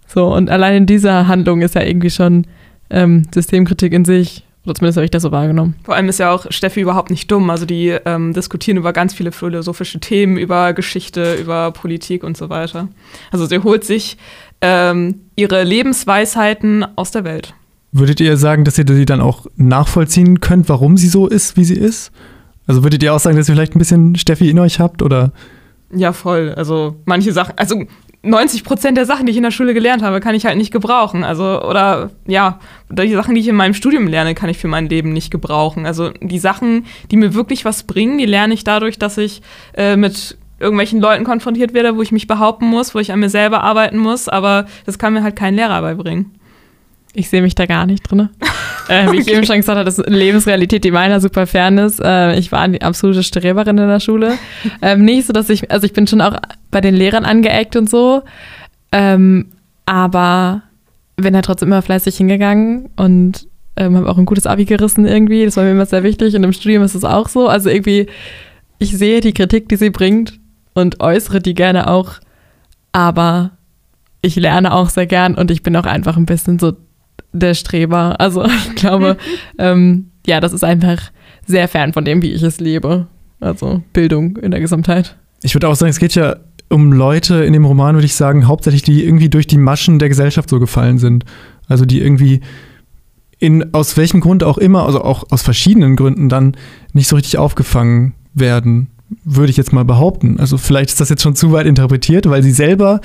So, 0.06 0.32
und 0.34 0.48
allein 0.48 0.76
in 0.76 0.86
dieser 0.86 1.28
Handlung 1.28 1.60
ist 1.60 1.74
ja 1.74 1.82
irgendwie 1.82 2.10
schon 2.10 2.46
ähm, 2.88 3.24
Systemkritik 3.34 3.92
in 3.92 4.06
sich. 4.06 4.46
Oder 4.64 4.74
zumindest 4.74 4.96
habe 4.96 5.04
ich 5.04 5.10
das 5.10 5.22
so 5.22 5.30
wahrgenommen. 5.30 5.74
Vor 5.84 5.94
allem 5.94 6.08
ist 6.08 6.18
ja 6.18 6.30
auch 6.32 6.46
Steffi 6.50 6.80
überhaupt 6.80 7.10
nicht 7.10 7.30
dumm. 7.30 7.50
Also 7.50 7.66
die 7.66 7.88
ähm, 7.88 8.32
diskutieren 8.32 8.78
über 8.78 8.92
ganz 8.92 9.12
viele 9.12 9.30
philosophische 9.30 10.00
Themen, 10.00 10.38
über 10.38 10.72
Geschichte, 10.72 11.34
über 11.34 11.70
Politik 11.70 12.24
und 12.24 12.36
so 12.36 12.48
weiter. 12.48 12.88
Also 13.30 13.44
sie 13.46 13.58
holt 13.58 13.84
sich 13.84 14.16
ähm, 14.62 15.20
ihre 15.36 15.62
Lebensweisheiten 15.64 16.86
aus 16.96 17.10
der 17.10 17.24
Welt. 17.24 17.54
Würdet 17.92 18.20
ihr 18.20 18.36
sagen, 18.36 18.64
dass 18.64 18.78
ihr 18.78 18.84
die 18.84 19.04
dann 19.04 19.20
auch 19.20 19.46
nachvollziehen 19.56 20.40
könnt, 20.40 20.68
warum 20.68 20.96
sie 20.96 21.08
so 21.08 21.28
ist, 21.28 21.56
wie 21.56 21.64
sie 21.64 21.76
ist? 21.76 22.10
Also 22.66 22.82
würdet 22.82 23.02
ihr 23.02 23.14
auch 23.14 23.20
sagen, 23.20 23.36
dass 23.36 23.48
ihr 23.48 23.54
vielleicht 23.54 23.76
ein 23.76 23.78
bisschen 23.78 24.16
Steffi 24.16 24.48
in 24.48 24.58
euch 24.58 24.80
habt 24.80 25.02
oder? 25.02 25.32
Ja, 25.94 26.12
voll. 26.12 26.54
Also 26.56 26.96
manche 27.04 27.32
Sachen, 27.32 27.54
also 27.56 27.84
90 28.24 28.64
Prozent 28.64 28.96
der 28.96 29.06
Sachen, 29.06 29.26
die 29.26 29.30
ich 29.30 29.36
in 29.36 29.42
der 29.42 29.50
Schule 29.50 29.74
gelernt 29.74 30.02
habe, 30.02 30.20
kann 30.20 30.34
ich 30.34 30.46
halt 30.46 30.56
nicht 30.56 30.72
gebrauchen. 30.72 31.24
Also, 31.24 31.62
oder 31.62 32.10
ja, 32.26 32.58
die 32.88 33.12
Sachen, 33.12 33.34
die 33.34 33.40
ich 33.40 33.48
in 33.48 33.56
meinem 33.56 33.74
Studium 33.74 34.06
lerne, 34.06 34.34
kann 34.34 34.48
ich 34.48 34.58
für 34.58 34.68
mein 34.68 34.88
Leben 34.88 35.12
nicht 35.12 35.30
gebrauchen. 35.30 35.86
Also 35.86 36.10
die 36.20 36.38
Sachen, 36.38 36.86
die 37.10 37.16
mir 37.16 37.34
wirklich 37.34 37.64
was 37.64 37.82
bringen, 37.82 38.18
die 38.18 38.26
lerne 38.26 38.54
ich 38.54 38.64
dadurch, 38.64 38.98
dass 38.98 39.18
ich 39.18 39.42
äh, 39.74 39.96
mit 39.96 40.36
irgendwelchen 40.58 41.00
Leuten 41.00 41.24
konfrontiert 41.24 41.74
werde, 41.74 41.96
wo 41.96 42.02
ich 42.02 42.12
mich 42.12 42.26
behaupten 42.26 42.66
muss, 42.66 42.94
wo 42.94 42.98
ich 42.98 43.12
an 43.12 43.20
mir 43.20 43.28
selber 43.28 43.62
arbeiten 43.62 43.98
muss, 43.98 44.28
aber 44.28 44.66
das 44.86 44.98
kann 44.98 45.12
mir 45.12 45.22
halt 45.22 45.36
kein 45.36 45.54
Lehrer 45.54 45.80
beibringen. 45.82 46.32
Ich 47.14 47.28
sehe 47.28 47.42
mich 47.42 47.54
da 47.54 47.66
gar 47.66 47.86
nicht 47.86 48.10
drin. 48.10 48.28
äh, 48.88 49.10
wie 49.10 49.20
ich 49.20 49.28
eben 49.28 49.44
schon 49.44 49.56
gesagt 49.56 49.78
habe, 49.78 49.84
das 49.84 49.98
ist 49.98 50.06
eine 50.06 50.16
Lebensrealität, 50.16 50.84
die 50.84 50.90
meiner 50.90 51.20
super 51.20 51.46
fern 51.46 51.78
ist. 51.78 52.00
Äh, 52.00 52.36
ich 52.38 52.52
war 52.52 52.60
eine 52.60 52.82
absolute 52.82 53.22
Streberin 53.22 53.78
in 53.78 53.88
der 53.88 54.00
Schule. 54.00 54.36
Ähm, 54.82 55.04
nicht 55.04 55.26
so, 55.26 55.32
dass 55.32 55.48
ich, 55.48 55.70
also 55.70 55.86
ich 55.86 55.92
bin 55.92 56.06
schon 56.06 56.20
auch 56.20 56.36
bei 56.70 56.80
den 56.80 56.94
Lehrern 56.94 57.24
angeeckt 57.24 57.76
und 57.76 57.88
so, 57.88 58.22
ähm, 58.92 59.46
aber 59.86 60.62
bin 61.16 61.34
halt 61.34 61.44
trotzdem 61.44 61.68
immer 61.68 61.82
fleißig 61.82 62.16
hingegangen 62.16 62.90
und 62.96 63.46
ähm, 63.76 63.96
habe 63.96 64.08
auch 64.08 64.18
ein 64.18 64.26
gutes 64.26 64.46
Abi 64.46 64.64
gerissen 64.64 65.06
irgendwie. 65.06 65.44
Das 65.44 65.56
war 65.56 65.64
mir 65.64 65.70
immer 65.70 65.86
sehr 65.86 66.02
wichtig 66.02 66.34
und 66.34 66.44
im 66.44 66.52
Studium 66.52 66.82
ist 66.82 66.94
es 66.94 67.04
auch 67.04 67.28
so. 67.28 67.48
Also 67.48 67.70
irgendwie, 67.70 68.06
ich 68.78 68.96
sehe 68.96 69.20
die 69.20 69.32
Kritik, 69.32 69.68
die 69.68 69.76
sie 69.76 69.90
bringt 69.90 70.38
und 70.74 71.00
äußere 71.00 71.40
die 71.40 71.54
gerne 71.54 71.88
auch, 71.88 72.14
aber 72.92 73.52
ich 74.22 74.36
lerne 74.36 74.72
auch 74.72 74.88
sehr 74.88 75.06
gern 75.06 75.34
und 75.34 75.50
ich 75.50 75.62
bin 75.62 75.76
auch 75.76 75.84
einfach 75.84 76.16
ein 76.16 76.26
bisschen 76.26 76.58
so 76.58 76.72
der 77.34 77.54
Streber. 77.54 78.20
Also 78.20 78.44
ich 78.68 78.74
glaube, 78.76 79.16
ähm, 79.58 80.10
ja, 80.26 80.40
das 80.40 80.52
ist 80.52 80.64
einfach 80.64 81.10
sehr 81.46 81.68
fern 81.68 81.92
von 81.92 82.04
dem, 82.04 82.22
wie 82.22 82.32
ich 82.32 82.42
es 82.42 82.60
lebe. 82.60 83.06
Also 83.40 83.82
Bildung 83.92 84.36
in 84.38 84.50
der 84.50 84.60
Gesamtheit. 84.60 85.16
Ich 85.42 85.54
würde 85.54 85.68
auch 85.68 85.74
sagen, 85.74 85.90
es 85.90 85.98
geht 85.98 86.14
ja 86.14 86.36
um 86.70 86.92
Leute 86.92 87.44
in 87.44 87.52
dem 87.52 87.66
Roman, 87.66 87.94
würde 87.94 88.06
ich 88.06 88.14
sagen, 88.14 88.48
hauptsächlich, 88.48 88.82
die 88.82 89.04
irgendwie 89.04 89.28
durch 89.28 89.46
die 89.46 89.58
Maschen 89.58 89.98
der 89.98 90.08
Gesellschaft 90.08 90.48
so 90.48 90.58
gefallen 90.58 90.98
sind. 90.98 91.24
Also 91.68 91.84
die 91.84 92.00
irgendwie 92.00 92.40
in 93.38 93.74
aus 93.74 93.96
welchem 93.96 94.20
Grund 94.20 94.42
auch 94.42 94.56
immer, 94.56 94.86
also 94.86 95.02
auch 95.02 95.24
aus 95.30 95.42
verschiedenen 95.42 95.96
Gründen 95.96 96.28
dann 96.28 96.56
nicht 96.92 97.08
so 97.08 97.16
richtig 97.16 97.36
aufgefangen 97.36 98.14
werden 98.32 98.88
würde 99.24 99.50
ich 99.50 99.56
jetzt 99.56 99.72
mal 99.72 99.84
behaupten. 99.84 100.38
Also 100.40 100.58
vielleicht 100.58 100.90
ist 100.90 101.00
das 101.00 101.08
jetzt 101.08 101.22
schon 101.22 101.36
zu 101.36 101.52
weit 101.52 101.66
interpretiert, 101.66 102.28
weil 102.28 102.42
sie 102.42 102.50
selber 102.50 103.00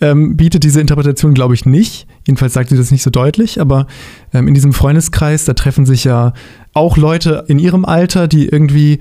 ähm, 0.00 0.36
bietet 0.36 0.64
diese 0.64 0.80
Interpretation, 0.80 1.34
glaube 1.34 1.54
ich, 1.54 1.66
nicht. 1.66 2.06
Jedenfalls 2.26 2.52
sagt 2.52 2.70
sie 2.70 2.76
das 2.76 2.90
nicht 2.90 3.02
so 3.02 3.10
deutlich, 3.10 3.60
aber 3.60 3.86
ähm, 4.32 4.48
in 4.48 4.54
diesem 4.54 4.72
Freundeskreis, 4.72 5.44
da 5.44 5.54
treffen 5.54 5.86
sich 5.86 6.04
ja 6.04 6.32
auch 6.72 6.96
Leute 6.96 7.44
in 7.48 7.58
ihrem 7.58 7.84
Alter, 7.84 8.28
die 8.28 8.48
irgendwie, 8.48 8.98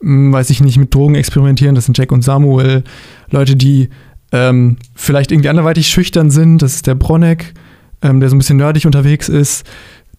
mh, 0.00 0.08
hm, 0.08 0.32
weiß 0.32 0.50
ich 0.50 0.60
nicht, 0.60 0.78
mit 0.78 0.94
Drogen 0.94 1.14
experimentieren. 1.14 1.74
Das 1.74 1.84
sind 1.84 1.96
Jack 1.96 2.12
und 2.12 2.22
Samuel. 2.22 2.84
Leute, 3.30 3.56
die 3.56 3.90
ähm, 4.32 4.76
vielleicht 4.94 5.32
irgendwie 5.32 5.48
anderweitig 5.48 5.88
schüchtern 5.88 6.30
sind. 6.30 6.62
Das 6.62 6.74
ist 6.74 6.86
der 6.86 6.94
Bronneck, 6.94 7.54
ähm, 8.02 8.20
der 8.20 8.28
so 8.28 8.36
ein 8.36 8.38
bisschen 8.38 8.58
nerdig 8.58 8.86
unterwegs 8.86 9.28
ist. 9.28 9.66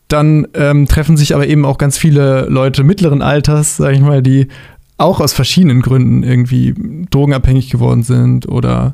Dann 0.07 0.47
ähm, 0.55 0.87
treffen 0.87 1.15
sich 1.15 1.33
aber 1.33 1.47
eben 1.47 1.63
auch 1.63 1.77
ganz 1.77 1.97
viele 1.97 2.45
Leute 2.49 2.83
mittleren 2.83 3.21
Alters, 3.21 3.77
sage 3.77 3.95
ich 3.95 4.01
mal, 4.01 4.21
die 4.21 4.47
auch 5.01 5.19
aus 5.19 5.33
verschiedenen 5.33 5.81
Gründen 5.81 6.23
irgendwie 6.23 6.73
drogenabhängig 7.09 7.69
geworden 7.69 8.03
sind 8.03 8.47
oder 8.47 8.93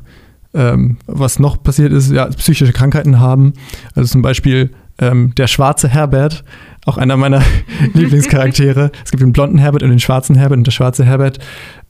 ähm, 0.54 0.96
was 1.06 1.38
noch 1.38 1.62
passiert 1.62 1.92
ist, 1.92 2.10
ja, 2.10 2.26
psychische 2.26 2.72
Krankheiten 2.72 3.20
haben. 3.20 3.52
Also 3.94 4.10
zum 4.10 4.22
Beispiel 4.22 4.70
ähm, 4.98 5.34
der 5.36 5.46
schwarze 5.46 5.88
Herbert, 5.88 6.44
auch 6.86 6.96
einer 6.96 7.16
meiner 7.16 7.42
Lieblingscharaktere. 7.94 8.90
Es 9.04 9.10
gibt 9.10 9.22
den 9.22 9.32
blonden 9.32 9.58
Herbert 9.58 9.82
und 9.82 9.90
den 9.90 10.00
schwarzen 10.00 10.36
Herbert 10.36 10.58
und 10.58 10.66
der 10.66 10.72
schwarze 10.72 11.04
Herbert 11.04 11.38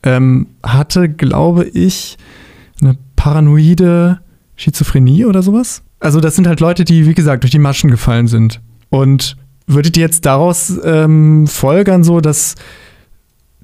ähm, 0.02 0.48
hatte, 0.62 1.08
glaube 1.08 1.64
ich, 1.64 2.18
eine 2.80 2.96
paranoide 3.16 4.20
Schizophrenie 4.56 5.24
oder 5.24 5.42
sowas. 5.42 5.82
Also 6.00 6.20
das 6.20 6.36
sind 6.36 6.46
halt 6.46 6.60
Leute, 6.60 6.84
die, 6.84 7.06
wie 7.06 7.14
gesagt, 7.14 7.44
durch 7.44 7.50
die 7.50 7.58
Maschen 7.58 7.90
gefallen 7.90 8.26
sind. 8.26 8.60
Und 8.90 9.36
würdet 9.66 9.96
ihr 9.96 10.02
jetzt 10.02 10.26
daraus 10.26 10.78
ähm, 10.84 11.46
folgern, 11.46 12.02
so 12.02 12.20
dass 12.20 12.54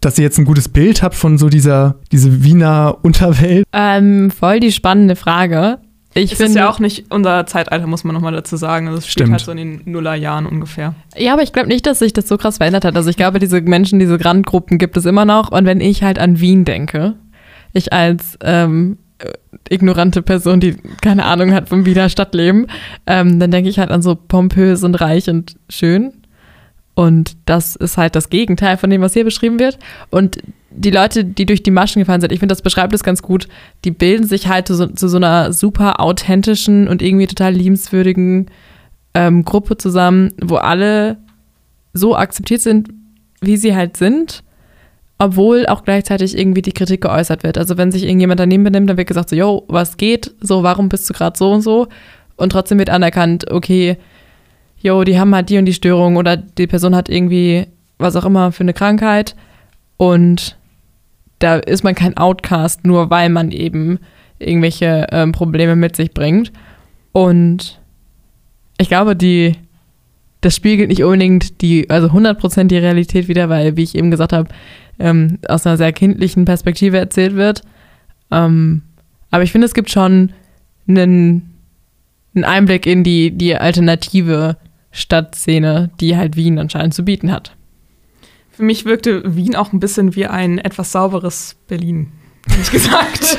dass 0.04 0.18
ihr 0.18 0.24
jetzt 0.24 0.38
ein 0.38 0.44
gutes 0.44 0.68
Bild 0.68 1.02
habt 1.02 1.14
von 1.14 1.38
so 1.38 1.48
dieser 1.48 1.96
diese 2.12 2.44
Wiener 2.44 2.98
Unterwelt? 3.02 3.66
Ähm, 3.72 4.30
voll 4.30 4.60
die 4.60 4.72
spannende 4.72 5.16
Frage. 5.16 5.78
Ich 6.14 6.32
es 6.32 6.36
finde, 6.38 6.52
ist 6.52 6.56
ja 6.56 6.70
auch 6.70 6.78
nicht 6.78 7.06
unser 7.10 7.44
Zeitalter, 7.46 7.86
muss 7.88 8.04
man 8.04 8.14
nochmal 8.14 8.32
dazu 8.32 8.56
sagen. 8.56 8.86
Das 8.86 9.06
spielt 9.06 9.30
halt 9.30 9.40
so 9.40 9.50
in 9.50 9.56
den 9.56 9.80
Nullerjahren 9.84 10.46
ungefähr. 10.46 10.94
Ja, 11.16 11.32
aber 11.32 11.42
ich 11.42 11.52
glaube 11.52 11.68
nicht, 11.68 11.86
dass 11.86 11.98
sich 11.98 12.12
das 12.12 12.28
so 12.28 12.38
krass 12.38 12.58
verändert 12.58 12.84
hat. 12.84 12.94
Also 12.96 13.10
ich 13.10 13.16
glaube, 13.16 13.40
diese 13.40 13.60
Menschen, 13.60 13.98
diese 13.98 14.24
Randgruppen 14.24 14.78
gibt 14.78 14.96
es 14.96 15.06
immer 15.06 15.24
noch. 15.24 15.50
Und 15.50 15.66
wenn 15.66 15.80
ich 15.80 16.04
halt 16.04 16.20
an 16.20 16.38
Wien 16.38 16.64
denke, 16.64 17.14
ich 17.72 17.92
als 17.92 18.38
ähm, 18.42 18.98
ignorante 19.68 20.22
Person, 20.22 20.60
die 20.60 20.76
keine 21.02 21.24
Ahnung 21.24 21.52
hat 21.52 21.68
vom 21.68 21.84
Wiener 21.84 22.08
Stadtleben, 22.08 22.68
ähm, 23.06 23.40
dann 23.40 23.50
denke 23.50 23.68
ich 23.68 23.80
halt 23.80 23.90
an 23.90 24.02
so 24.02 24.14
pompös 24.14 24.84
und 24.84 24.94
reich 25.00 25.28
und 25.28 25.56
schön. 25.68 26.12
Und 26.94 27.36
das 27.46 27.74
ist 27.76 27.96
halt 27.96 28.14
das 28.14 28.30
Gegenteil 28.30 28.76
von 28.76 28.88
dem, 28.88 29.00
was 29.00 29.14
hier 29.14 29.24
beschrieben 29.24 29.58
wird. 29.58 29.78
Und 30.10 30.38
die 30.70 30.90
Leute, 30.90 31.24
die 31.24 31.46
durch 31.46 31.62
die 31.62 31.70
Maschen 31.70 32.00
gefallen 32.00 32.20
sind, 32.20 32.32
ich 32.32 32.38
finde, 32.38 32.52
das 32.52 32.62
beschreibt 32.62 32.94
es 32.94 33.02
ganz 33.02 33.22
gut, 33.22 33.48
die 33.84 33.90
bilden 33.90 34.26
sich 34.26 34.48
halt 34.48 34.68
zu 34.68 34.74
so, 34.74 34.86
zu 34.86 35.08
so, 35.08 35.16
einer 35.16 35.52
super 35.52 36.00
authentischen 36.00 36.88
und 36.88 37.02
irgendwie 37.02 37.26
total 37.26 37.52
liebenswürdigen 37.52 38.50
ähm, 39.14 39.44
Gruppe 39.44 39.76
zusammen, 39.76 40.32
wo 40.42 40.56
alle 40.56 41.18
so 41.92 42.16
akzeptiert 42.16 42.60
sind, 42.60 42.88
wie 43.40 43.56
sie 43.56 43.74
halt 43.74 43.96
sind, 43.96 44.42
obwohl 45.18 45.66
auch 45.66 45.84
gleichzeitig 45.84 46.36
irgendwie 46.36 46.62
die 46.62 46.72
Kritik 46.72 47.02
geäußert 47.02 47.44
wird. 47.44 47.56
Also 47.56 47.76
wenn 47.76 47.92
sich 47.92 48.04
irgendjemand 48.04 48.40
daneben 48.40 48.64
benimmt, 48.64 48.90
dann 48.90 48.96
wird 48.96 49.08
gesagt 49.08 49.30
so, 49.30 49.36
yo, 49.36 49.64
was 49.68 49.96
geht? 49.96 50.34
So, 50.40 50.62
warum 50.62 50.88
bist 50.88 51.08
du 51.08 51.14
gerade 51.14 51.38
so 51.38 51.52
und 51.52 51.62
so? 51.62 51.86
Und 52.36 52.50
trotzdem 52.50 52.78
wird 52.78 52.90
anerkannt, 52.90 53.50
okay, 53.50 53.96
yo, 54.84 55.02
die 55.02 55.18
haben 55.18 55.34
halt 55.34 55.48
die 55.48 55.58
und 55.58 55.64
die 55.64 55.72
Störung 55.72 56.16
oder 56.16 56.36
die 56.36 56.66
Person 56.66 56.94
hat 56.94 57.08
irgendwie 57.08 57.66
was 57.98 58.16
auch 58.16 58.24
immer 58.24 58.52
für 58.52 58.62
eine 58.62 58.74
Krankheit 58.74 59.34
und 59.96 60.56
da 61.38 61.56
ist 61.56 61.84
man 61.84 61.94
kein 61.94 62.16
Outcast, 62.16 62.86
nur 62.86 63.10
weil 63.10 63.28
man 63.28 63.50
eben 63.50 63.98
irgendwelche 64.38 65.06
ähm, 65.10 65.32
Probleme 65.32 65.76
mit 65.76 65.96
sich 65.96 66.12
bringt. 66.12 66.52
Und 67.12 67.80
ich 68.78 68.88
glaube, 68.88 69.16
die, 69.16 69.52
das 70.40 70.56
spiegelt 70.56 70.88
nicht 70.88 71.02
unbedingt 71.02 71.60
die, 71.60 71.88
also 71.90 72.08
100% 72.08 72.64
die 72.64 72.78
Realität 72.78 73.28
wieder, 73.28 73.48
weil, 73.48 73.76
wie 73.76 73.82
ich 73.82 73.94
eben 73.94 74.10
gesagt 74.10 74.32
habe, 74.32 74.48
ähm, 74.98 75.38
aus 75.48 75.66
einer 75.66 75.76
sehr 75.76 75.92
kindlichen 75.92 76.44
Perspektive 76.44 76.98
erzählt 76.98 77.34
wird. 77.34 77.62
Ähm, 78.30 78.82
aber 79.30 79.42
ich 79.42 79.52
finde, 79.52 79.66
es 79.66 79.74
gibt 79.74 79.90
schon 79.90 80.32
einen, 80.88 81.54
einen 82.34 82.44
Einblick 82.44 82.86
in 82.86 83.04
die, 83.04 83.30
die 83.30 83.56
alternative 83.56 84.56
Stadtszene, 84.94 85.90
die 86.00 86.16
halt 86.16 86.36
Wien 86.36 86.58
anscheinend 86.58 86.94
zu 86.94 87.04
bieten 87.04 87.30
hat. 87.30 87.54
Für 88.50 88.62
mich 88.62 88.84
wirkte 88.84 89.36
Wien 89.36 89.56
auch 89.56 89.72
ein 89.72 89.80
bisschen 89.80 90.14
wie 90.14 90.26
ein 90.26 90.58
etwas 90.58 90.92
sauberes 90.92 91.56
Berlin, 91.66 92.12
ehrlich 92.48 92.70
gesagt. 92.72 93.36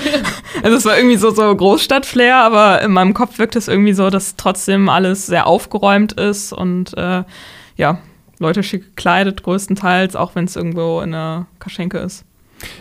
also 0.62 0.76
es 0.76 0.86
war 0.86 0.98
irgendwie 0.98 1.16
so, 1.16 1.32
so 1.32 1.56
Großstadt-Flair, 1.56 2.36
aber 2.36 2.82
in 2.82 2.92
meinem 2.92 3.14
Kopf 3.14 3.40
wirkt 3.40 3.56
es 3.56 3.70
irgendwie 3.70 3.94
so, 3.94 4.10
dass 4.10 4.36
trotzdem 4.36 4.90
alles 4.90 5.26
sehr 5.26 5.48
aufgeräumt 5.48 6.12
ist 6.14 6.52
und 6.52 6.96
äh, 6.98 7.24
ja, 7.78 8.00
Leute 8.40 8.62
schick 8.62 8.96
gekleidet 8.96 9.44
größtenteils, 9.44 10.18
auch 10.18 10.36
wenn 10.36 10.46
es 10.46 10.58
irgendwo 10.58 11.00
in 11.00 11.12
der 11.12 11.48
Kaschenke 11.60 12.00
ist. 12.00 12.26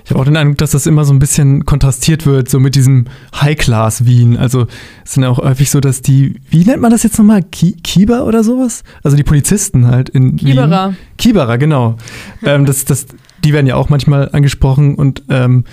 Ich 0.05 0.11
habe 0.11 0.21
auch 0.21 0.25
den 0.25 0.37
Eindruck, 0.37 0.59
dass 0.59 0.73
das 0.73 0.87
immer 0.87 1.05
so 1.05 1.13
ein 1.13 1.19
bisschen 1.19 1.65
kontrastiert 1.65 2.27
wird, 2.27 2.49
so 2.49 2.61
mit 2.61 2.75
diesem 2.75 3.07
High-Class-Wien. 3.41 4.37
Also 4.37 4.67
es 5.05 5.15
sind 5.15 5.25
ja 5.25 5.31
auch 5.31 5.39
häufig 5.39 5.71
so, 5.71 5.81
dass 5.81 6.03
die, 6.03 6.41
wie 6.51 6.65
nennt 6.65 6.81
man 6.81 6.91
das 6.91 7.03
jetzt 7.03 7.19
nochmal? 7.19 7.43
Ki 7.43 7.73
Kieber 7.83 8.27
oder 8.27 8.45
sowas? 8.45 8.85
Also 9.03 9.17
die 9.17 9.25
Polizisten 9.25 9.87
halt 9.89 10.09
in 10.09 10.37
Kieberer. 10.37 10.91
Wien. 10.91 10.97
Kieberer, 11.19 11.59
genau. 11.59 11.97
ähm, 12.43 12.67
das, 12.67 12.85
das, 12.85 13.07
die 13.43 13.53
werden 13.53 13.67
ja 13.67 13.77
auch 13.77 13.89
manchmal 13.89 14.31
angesprochen 14.33 14.95
und 14.95 15.25
ähm, 15.29 15.65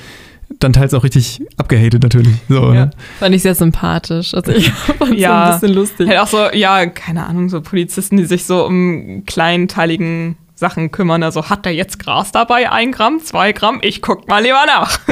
dann 0.59 0.73
teils 0.73 0.93
auch 0.93 1.03
richtig 1.03 1.41
abgehatet 1.57 2.03
natürlich. 2.03 2.35
So, 2.49 2.73
ja. 2.73 2.85
Ne? 2.85 2.91
Fand 3.19 3.35
ich 3.35 3.41
sehr 3.41 3.55
sympathisch. 3.55 4.33
Also 4.33 4.51
ich 4.51 4.71
fand 4.99 5.17
ja, 5.17 5.29
so 5.29 5.53
ein 5.53 5.59
bisschen 5.61 5.75
lustig. 5.75 6.07
Halt 6.09 6.19
auch 6.19 6.27
so, 6.27 6.37
ja, 6.53 6.85
keine 6.87 7.25
Ahnung, 7.25 7.49
so 7.49 7.61
Polizisten, 7.61 8.17
die 8.17 8.25
sich 8.25 8.45
so 8.45 8.65
um 8.65 9.23
kleinteiligen 9.25 10.35
Sachen 10.61 10.91
kümmern. 10.91 11.23
Also 11.23 11.49
hat 11.49 11.65
er 11.65 11.73
jetzt 11.73 11.99
Gras 11.99 12.31
dabei? 12.31 12.71
Ein 12.71 12.93
Gramm, 12.93 13.19
zwei 13.19 13.51
Gramm? 13.51 13.79
Ich 13.81 14.01
guck 14.01 14.29
mal 14.29 14.41
lieber 14.41 14.63
nach. 14.65 14.97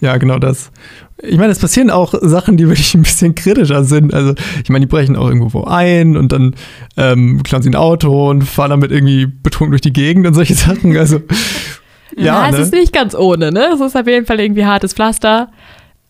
Ja, 0.00 0.16
genau 0.16 0.38
das. 0.38 0.70
Ich 1.20 1.38
meine, 1.38 1.50
es 1.50 1.58
passieren 1.58 1.90
auch 1.90 2.14
Sachen, 2.22 2.56
die 2.56 2.68
wirklich 2.68 2.94
ein 2.94 3.02
bisschen 3.02 3.34
kritischer 3.34 3.82
sind. 3.82 4.14
Also, 4.14 4.34
ich 4.62 4.70
meine, 4.70 4.86
die 4.86 4.88
brechen 4.88 5.16
auch 5.16 5.26
irgendwo 5.26 5.64
ein 5.64 6.16
und 6.16 6.30
dann 6.30 6.54
ähm, 6.96 7.42
klauen 7.42 7.64
sie 7.64 7.70
ein 7.70 7.74
Auto 7.74 8.30
und 8.30 8.42
fahren 8.44 8.70
damit 8.70 8.92
irgendwie 8.92 9.26
betrunken 9.26 9.72
durch 9.72 9.80
die 9.80 9.92
Gegend 9.92 10.24
und 10.24 10.34
solche 10.34 10.54
Sachen. 10.54 10.96
Also, 10.96 11.16
ja. 12.16 12.24
ja 12.24 12.48
es 12.50 12.58
ne? 12.58 12.62
ist 12.62 12.72
nicht 12.72 12.92
ganz 12.92 13.16
ohne, 13.16 13.50
ne? 13.50 13.70
Es 13.74 13.80
ist 13.80 13.96
auf 13.96 14.06
jeden 14.06 14.24
Fall 14.24 14.38
irgendwie 14.38 14.66
hartes 14.66 14.92
Pflaster. 14.92 15.50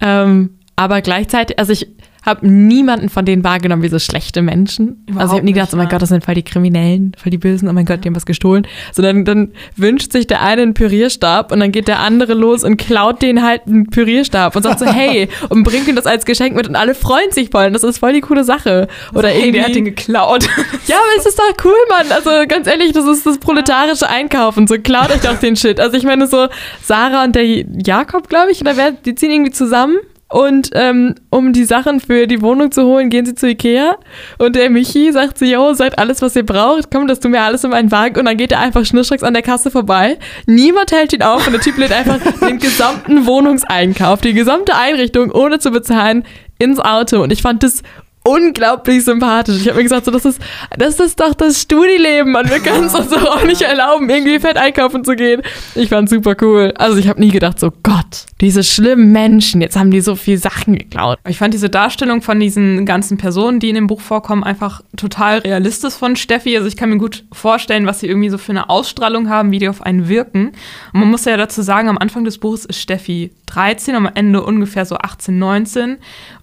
Ähm, 0.03 0.58
aber 0.79 1.03
gleichzeitig, 1.03 1.59
also 1.59 1.73
ich 1.73 1.89
habe 2.25 2.47
niemanden 2.47 3.09
von 3.09 3.25
denen 3.25 3.43
wahrgenommen 3.43 3.83
wie 3.83 3.89
so 3.89 3.99
schlechte 3.99 4.43
Menschen. 4.43 5.05
Überhaupt 5.07 5.23
also 5.23 5.33
ich 5.35 5.39
habe 5.39 5.47
nie 5.47 5.53
gedacht, 5.55 5.69
nicht, 5.69 5.75
oh 5.75 5.77
mein. 5.79 5.89
Gott, 5.89 6.03
das 6.03 6.09
sind 6.11 6.25
voll 6.25 6.35
die 6.35 6.45
Kriminellen, 6.45 7.13
voll 7.17 7.31
die 7.31 7.39
Bösen, 7.39 7.69
oh 7.69 7.73
mein 7.73 7.85
Gott, 7.85 8.05
die 8.05 8.09
haben 8.09 8.15
was 8.15 8.27
gestohlen. 8.27 8.65
Sondern 8.93 9.25
dann 9.25 9.53
wünscht 9.75 10.13
sich 10.13 10.29
der 10.29 10.41
eine 10.41 10.63
einen 10.63 10.75
Pürierstab 10.75 11.51
und 11.51 11.59
dann 11.59 11.73
geht 11.73 11.89
der 11.89 11.99
andere 11.99 12.35
los 12.35 12.63
und 12.63 12.77
klaut 12.77 13.23
den 13.23 13.43
halt 13.43 13.63
einen 13.67 13.87
Pürierstab 13.87 14.55
und 14.55 14.63
sagt 14.63 14.79
so, 14.79 14.87
hey, 14.93 15.29
und 15.49 15.65
bringt 15.65 15.89
ihm 15.89 15.97
das 15.97 16.07
als 16.07 16.25
Geschenk 16.25 16.55
mit 16.55 16.69
und 16.69 16.77
alle 16.77 16.95
freuen 16.95 17.33
sich 17.33 17.51
voll 17.51 17.67
und 17.67 17.73
das 17.73 17.83
ist 17.83 17.99
voll 17.99 18.13
die 18.13 18.21
coole 18.21 18.45
Sache. 18.45 18.87
Oder 19.15 19.31
hey, 19.31 19.41
irgendwie, 19.41 19.59
der 19.59 19.65
hat 19.65 19.75
den 19.75 19.85
geklaut. 19.85 20.45
ja, 20.87 20.97
aber 20.97 21.19
es 21.19 21.27
ist 21.27 21.39
doch 21.41 21.65
cool, 21.65 21.73
Mann. 21.91 22.07
Also 22.13 22.31
ganz 22.47 22.69
ehrlich, 22.69 22.93
das 22.93 23.05
ist 23.07 23.27
das 23.27 23.39
proletarische 23.39 24.09
Einkaufen. 24.09 24.69
So 24.69 24.77
klaut 24.77 25.11
euch 25.11 25.23
doch 25.23 25.41
den 25.41 25.57
Shit. 25.57 25.81
Also 25.81 25.97
ich 25.97 26.05
meine 26.05 26.29
so, 26.29 26.47
Sarah 26.85 27.25
und 27.25 27.35
der 27.35 27.45
Jakob, 27.45 28.29
glaube 28.29 28.53
ich, 28.53 28.61
oder 28.61 28.77
wer, 28.77 28.93
die 28.93 29.17
ziehen 29.17 29.33
irgendwie 29.33 29.51
zusammen. 29.51 29.97
Und 30.31 30.71
ähm, 30.75 31.15
um 31.31 31.55
die 31.55 31.65
Sachen 31.65 32.01
für 32.01 32.27
die 32.27 32.43
Wohnung 32.43 32.71
zu 32.71 32.85
holen, 32.85 33.09
gehen 33.09 33.25
sie 33.25 33.35
zu 33.35 33.49
Ikea. 33.49 33.97
Und 34.39 34.57
der 34.57 34.69
Michi 34.69 35.11
sagt 35.11 35.39
so, 35.39 35.47
yo, 35.47 35.73
seid 35.73 35.99
alles, 35.99 36.21
was 36.21 36.37
ihr 36.37 36.45
braucht. 36.45 36.91
Komm, 36.91 37.07
das 37.07 37.21
tun 37.21 37.33
wir 37.33 37.43
alles 37.43 37.65
in 37.65 37.71
meinen 37.71 37.91
Wagen. 37.91 38.19
Und 38.19 38.27
dann 38.27 38.37
geht 38.37 38.53
er 38.53 38.61
einfach 38.61 38.85
schnurstracks 38.85 39.23
an 39.23 39.33
der 39.33 39.43
Kasse 39.43 39.71
vorbei. 39.71 40.19
Niemand 40.47 40.93
hält 40.93 41.15
ihn 41.15 41.23
auf. 41.23 41.47
Und 41.47 41.55
der 41.55 41.63
Typ 41.63 41.79
lädt 41.79 41.93
einfach 41.93 42.19
den 42.47 42.59
gesamten 42.59 43.27
Wohnungseinkauf, 43.27 44.21
die 44.21 44.35
gesamte 44.35 44.75
Einrichtung, 44.75 45.31
ohne 45.31 45.61
zu 45.61 45.71
bezahlen, 45.71 46.25
ins 46.59 46.79
Auto. 46.79 47.23
Und 47.23 47.33
ich 47.33 47.41
fand 47.41 47.63
das 47.63 47.83
unglaublich 48.29 49.05
sympathisch. 49.05 49.57
Ich 49.61 49.69
habe 49.69 49.79
mir 49.79 49.85
gesagt, 49.85 50.05
so, 50.05 50.11
das, 50.11 50.25
ist, 50.25 50.41
das 50.77 51.01
ist 51.01 51.19
doch 51.19 51.35
das 51.35 51.63
Studileben, 51.63 52.33
man. 52.33 52.49
Wir 52.49 52.61
können 52.61 52.85
es 52.85 52.95
uns 52.95 53.09
doch 53.09 53.25
auch 53.25 53.45
nicht 53.45 53.63
erlauben, 53.63 54.09
irgendwie 54.11 54.39
fett 54.39 54.57
einkaufen 54.57 55.05
zu 55.05 55.17
gehen. 55.17 55.43
Ich 55.75 55.89
fand 55.89 56.09
super 56.09 56.37
cool. 56.43 56.73
Also 56.77 56.99
ich 56.99 57.09
habe 57.09 57.21
nie 57.21 57.31
gedacht, 57.31 57.59
so 57.59 57.73
Gott, 57.83 58.27
diese 58.41 58.63
schlimmen 58.63 59.13
Menschen, 59.13 59.61
jetzt 59.61 59.77
haben 59.77 59.91
die 59.91 60.01
so 60.01 60.15
viel 60.15 60.39
Sachen 60.39 60.77
geklaut. 60.77 61.19
Ich 61.27 61.39
fand 61.39 61.55
diese 61.55 61.71
Darstellung 61.71 62.23
von 62.23 62.39
diesen 62.39 62.85
ganzen 62.85 63.17
Personen, 63.17 63.61
die 63.61 63.71
in 63.71 63.75
dem 63.75 63.87
Buch 63.87 64.01
vorkommen, 64.01 64.45
einfach 64.45 64.83
total 64.97 65.39
realistisch 65.39 65.95
von 65.95 66.17
Steffi. 66.17 66.57
Also 66.57 66.69
ich 66.69 66.77
kann 66.77 66.91
mir 66.91 66.99
gut 66.99 67.25
vorstellen, 67.33 67.87
was 67.87 68.01
sie 68.01 68.09
irgendwie 68.09 68.29
so 68.29 68.39
für 68.39 68.53
eine 68.53 68.69
Ausstrahlung 68.69 69.29
haben, 69.29 69.51
wie 69.51 69.59
die 69.59 69.69
auf 69.69 69.83
einen 69.83 70.09
wirken. 70.09 70.53
Und 70.93 71.01
man 71.01 71.11
muss 71.11 71.25
ja 71.25 71.37
dazu 71.37 71.63
sagen, 71.63 71.89
am 71.89 71.99
Anfang 71.99 72.25
des 72.25 72.39
Buches 72.39 72.65
ist 72.67 72.81
Steffi 72.81 73.31
13, 73.47 73.95
am 73.95 74.09
Ende 74.15 74.43
ungefähr 74.43 74.85
so 74.85 74.97
18, 74.97 75.39
19. 75.39 75.97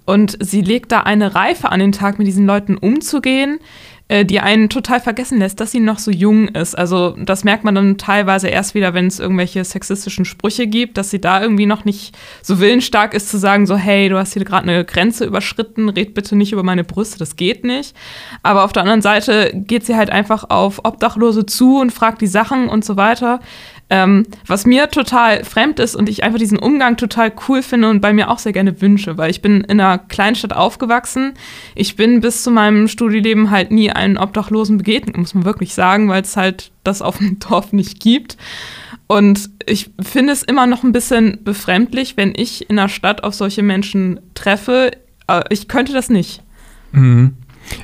Und 0.06 0.38
sie 0.39 0.62
legt 0.62 0.91
da 0.91 1.02
eine 1.02 1.36
Reife 1.36 1.72
an 1.72 1.80
den 1.80 1.91
Tag, 1.91 2.18
mit 2.20 2.28
diesen 2.28 2.46
Leuten 2.46 2.78
umzugehen, 2.78 3.60
äh, 4.08 4.24
die 4.24 4.39
einen 4.39 4.70
total 4.70 5.00
vergessen 5.00 5.39
lässt, 5.39 5.60
dass 5.60 5.72
sie 5.72 5.80
noch 5.80 5.98
so 5.98 6.12
jung 6.12 6.48
ist. 6.50 6.78
Also 6.78 7.15
das 7.18 7.44
merkt 7.44 7.63
man 7.63 7.74
dann 7.74 7.98
teilweise 7.98 8.48
erst 8.50 8.76
wieder, 8.76 8.94
wenn 8.94 9.08
es 9.08 9.20
irgendwelche 9.20 9.63
sexistischen 9.63 10.26
Sprüche 10.26 10.68
gibt, 10.68 10.98
dass 10.98 11.10
sie 11.10 11.20
da 11.20 11.41
irgendwie 11.41 11.65
noch 11.65 11.86
nicht 11.86 12.15
so 12.44 12.60
willensstark 12.60 13.15
ist 13.15 13.30
zu 13.30 13.39
sagen, 13.39 13.65
so 13.65 13.76
hey, 13.76 14.10
du 14.10 14.20
hast 14.20 14.34
hier 14.34 14.46
gerade 14.46 14.70
eine 14.70 14.86
Grenze 14.86 15.26
überschritten, 15.26 15.89
red 15.89 16.13
bitte 16.13 16.36
nicht 16.36 16.52
über 16.52 16.62
meine 16.62 16.84
Brüste, 16.84 17.18
das 17.18 17.36
geht 17.36 17.63
nicht. 17.63 17.96
Aber 18.44 18.63
auf 18.63 18.74
der 18.74 18.84
anderen 18.84 19.02
Seite 19.02 19.52
geht 19.56 19.88
sie 19.88 19.96
halt 19.96 20.12
einfach 20.12 20.52
auf 20.52 20.86
Obdachlose 20.86 21.48
zu 21.48 21.80
und 21.80 21.91
fragt 21.91 22.22
die 22.22 22.28
Sachen 22.28 22.70
und 22.70 22.86
so 22.86 22.98
weiter. 22.98 23.39
Ähm, 23.88 24.26
was 24.48 24.65
mir 24.65 24.89
total 24.89 25.43
fremd 25.43 25.80
ist 25.80 25.95
und 25.95 26.10
ich 26.10 26.24
einfach 26.24 26.39
diesen 26.39 26.58
Umgang 26.58 26.98
total 26.98 27.32
cool 27.48 27.62
finde 27.62 27.89
und 27.89 28.02
bei 28.02 28.13
mir 28.13 28.32
auch 28.32 28.39
sehr 28.39 28.52
gerne 28.52 28.82
wünsche, 28.82 29.17
weil 29.19 29.30
ich 29.30 29.43
bin 29.43 29.62
in 29.62 29.80
einer 29.80 30.00
Kleinstadt 30.00 30.54
aufgewachsen. 30.54 31.34
Ich 31.76 31.95
bin 31.95 32.19
bis 32.19 32.41
zu 32.41 32.50
meinem 32.50 32.88
Studieleben 32.88 33.52
halt 33.52 33.69
nie 33.69 33.91
einen 33.91 34.17
Obdachlosen 34.17 34.80
begegnet, 34.80 35.17
muss 35.17 35.36
man 35.36 35.45
wirklich 35.45 35.76
sagen, 35.76 36.10
weil 36.10 36.24
es 36.24 36.36
halt 36.36 36.71
das 36.84 37.04
auf 37.04 37.19
dem 37.19 37.38
Dorf 37.48 37.74
nicht 37.74 38.00
gibt. 38.00 38.38
Und 39.08 39.52
ich 39.67 39.91
finde 40.02 40.34
es 40.34 40.41
immer 40.41 40.65
noch 40.65 40.84
ein 40.84 40.91
bisschen 40.91 41.43
befremdlich, 41.43 42.17
wenn 42.17 42.34
ich 42.36 42.67
in 42.69 42.78
der 42.78 42.89
Stadt 42.89 43.24
auf 43.24 43.36
solche 43.36 43.62
Menschen 43.62 44.19
treffe. 44.34 44.91
Äh, 45.28 45.43
Ich 45.50 45.67
könnte 45.67 45.93
das 45.93 46.10
nicht. 46.10 46.41
Mhm. 46.91 47.36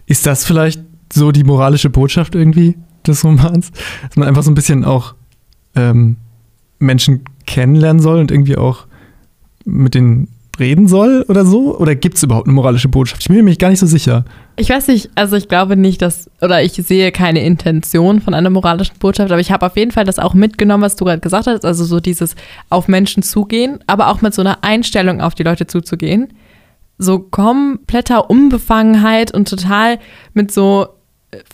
Ist 0.07 0.25
das 0.25 0.45
vielleicht 0.45 0.81
so 1.13 1.31
die 1.31 1.43
moralische 1.43 1.91
Botschaft 1.91 2.33
irgendwie 2.33 2.75
des 3.05 3.23
Romans? 3.23 3.71
Dass 4.07 4.15
man 4.15 4.27
einfach 4.27 4.41
so 4.41 4.49
ein 4.49 4.55
bisschen 4.55 4.83
auch 4.83 5.13
ähm, 5.75 6.17
Menschen 6.79 7.23
kennenlernen 7.45 8.01
soll 8.01 8.19
und 8.19 8.31
irgendwie 8.31 8.57
auch 8.57 8.85
mit 9.65 9.93
denen 9.93 10.27
reden 10.59 10.87
soll 10.87 11.25
oder 11.27 11.45
so? 11.45 11.77
Oder 11.77 11.95
gibt 11.95 12.17
es 12.17 12.23
überhaupt 12.23 12.47
eine 12.47 12.53
moralische 12.53 12.89
Botschaft? 12.89 13.21
Ich 13.21 13.27
bin 13.27 13.35
mir 13.35 13.41
nämlich 13.41 13.59
gar 13.59 13.69
nicht 13.69 13.79
so 13.79 13.85
sicher. 13.85 14.25
Ich 14.57 14.69
weiß 14.69 14.87
nicht, 14.87 15.09
also 15.15 15.35
ich 15.35 15.47
glaube 15.47 15.75
nicht, 15.75 16.01
dass, 16.01 16.29
oder 16.41 16.61
ich 16.61 16.73
sehe 16.73 17.11
keine 17.11 17.43
Intention 17.43 18.21
von 18.21 18.33
einer 18.33 18.49
moralischen 18.49 18.97
Botschaft, 18.99 19.31
aber 19.31 19.41
ich 19.41 19.51
habe 19.51 19.65
auf 19.65 19.77
jeden 19.77 19.91
Fall 19.91 20.05
das 20.05 20.19
auch 20.19 20.33
mitgenommen, 20.33 20.83
was 20.83 20.95
du 20.95 21.05
gerade 21.05 21.21
gesagt 21.21 21.47
hast, 21.47 21.65
also 21.65 21.83
so 21.83 21.99
dieses 21.99 22.35
auf 22.69 22.87
Menschen 22.87 23.23
zugehen, 23.23 23.79
aber 23.87 24.09
auch 24.09 24.21
mit 24.21 24.33
so 24.33 24.41
einer 24.41 24.63
Einstellung 24.63 25.21
auf 25.21 25.35
die 25.35 25.43
Leute 25.43 25.67
zuzugehen. 25.67 26.33
So 26.97 27.19
kompletter 27.19 28.29
Unbefangenheit 28.29 29.33
und 29.33 29.49
total 29.49 29.97
mit 30.33 30.51
so 30.51 30.87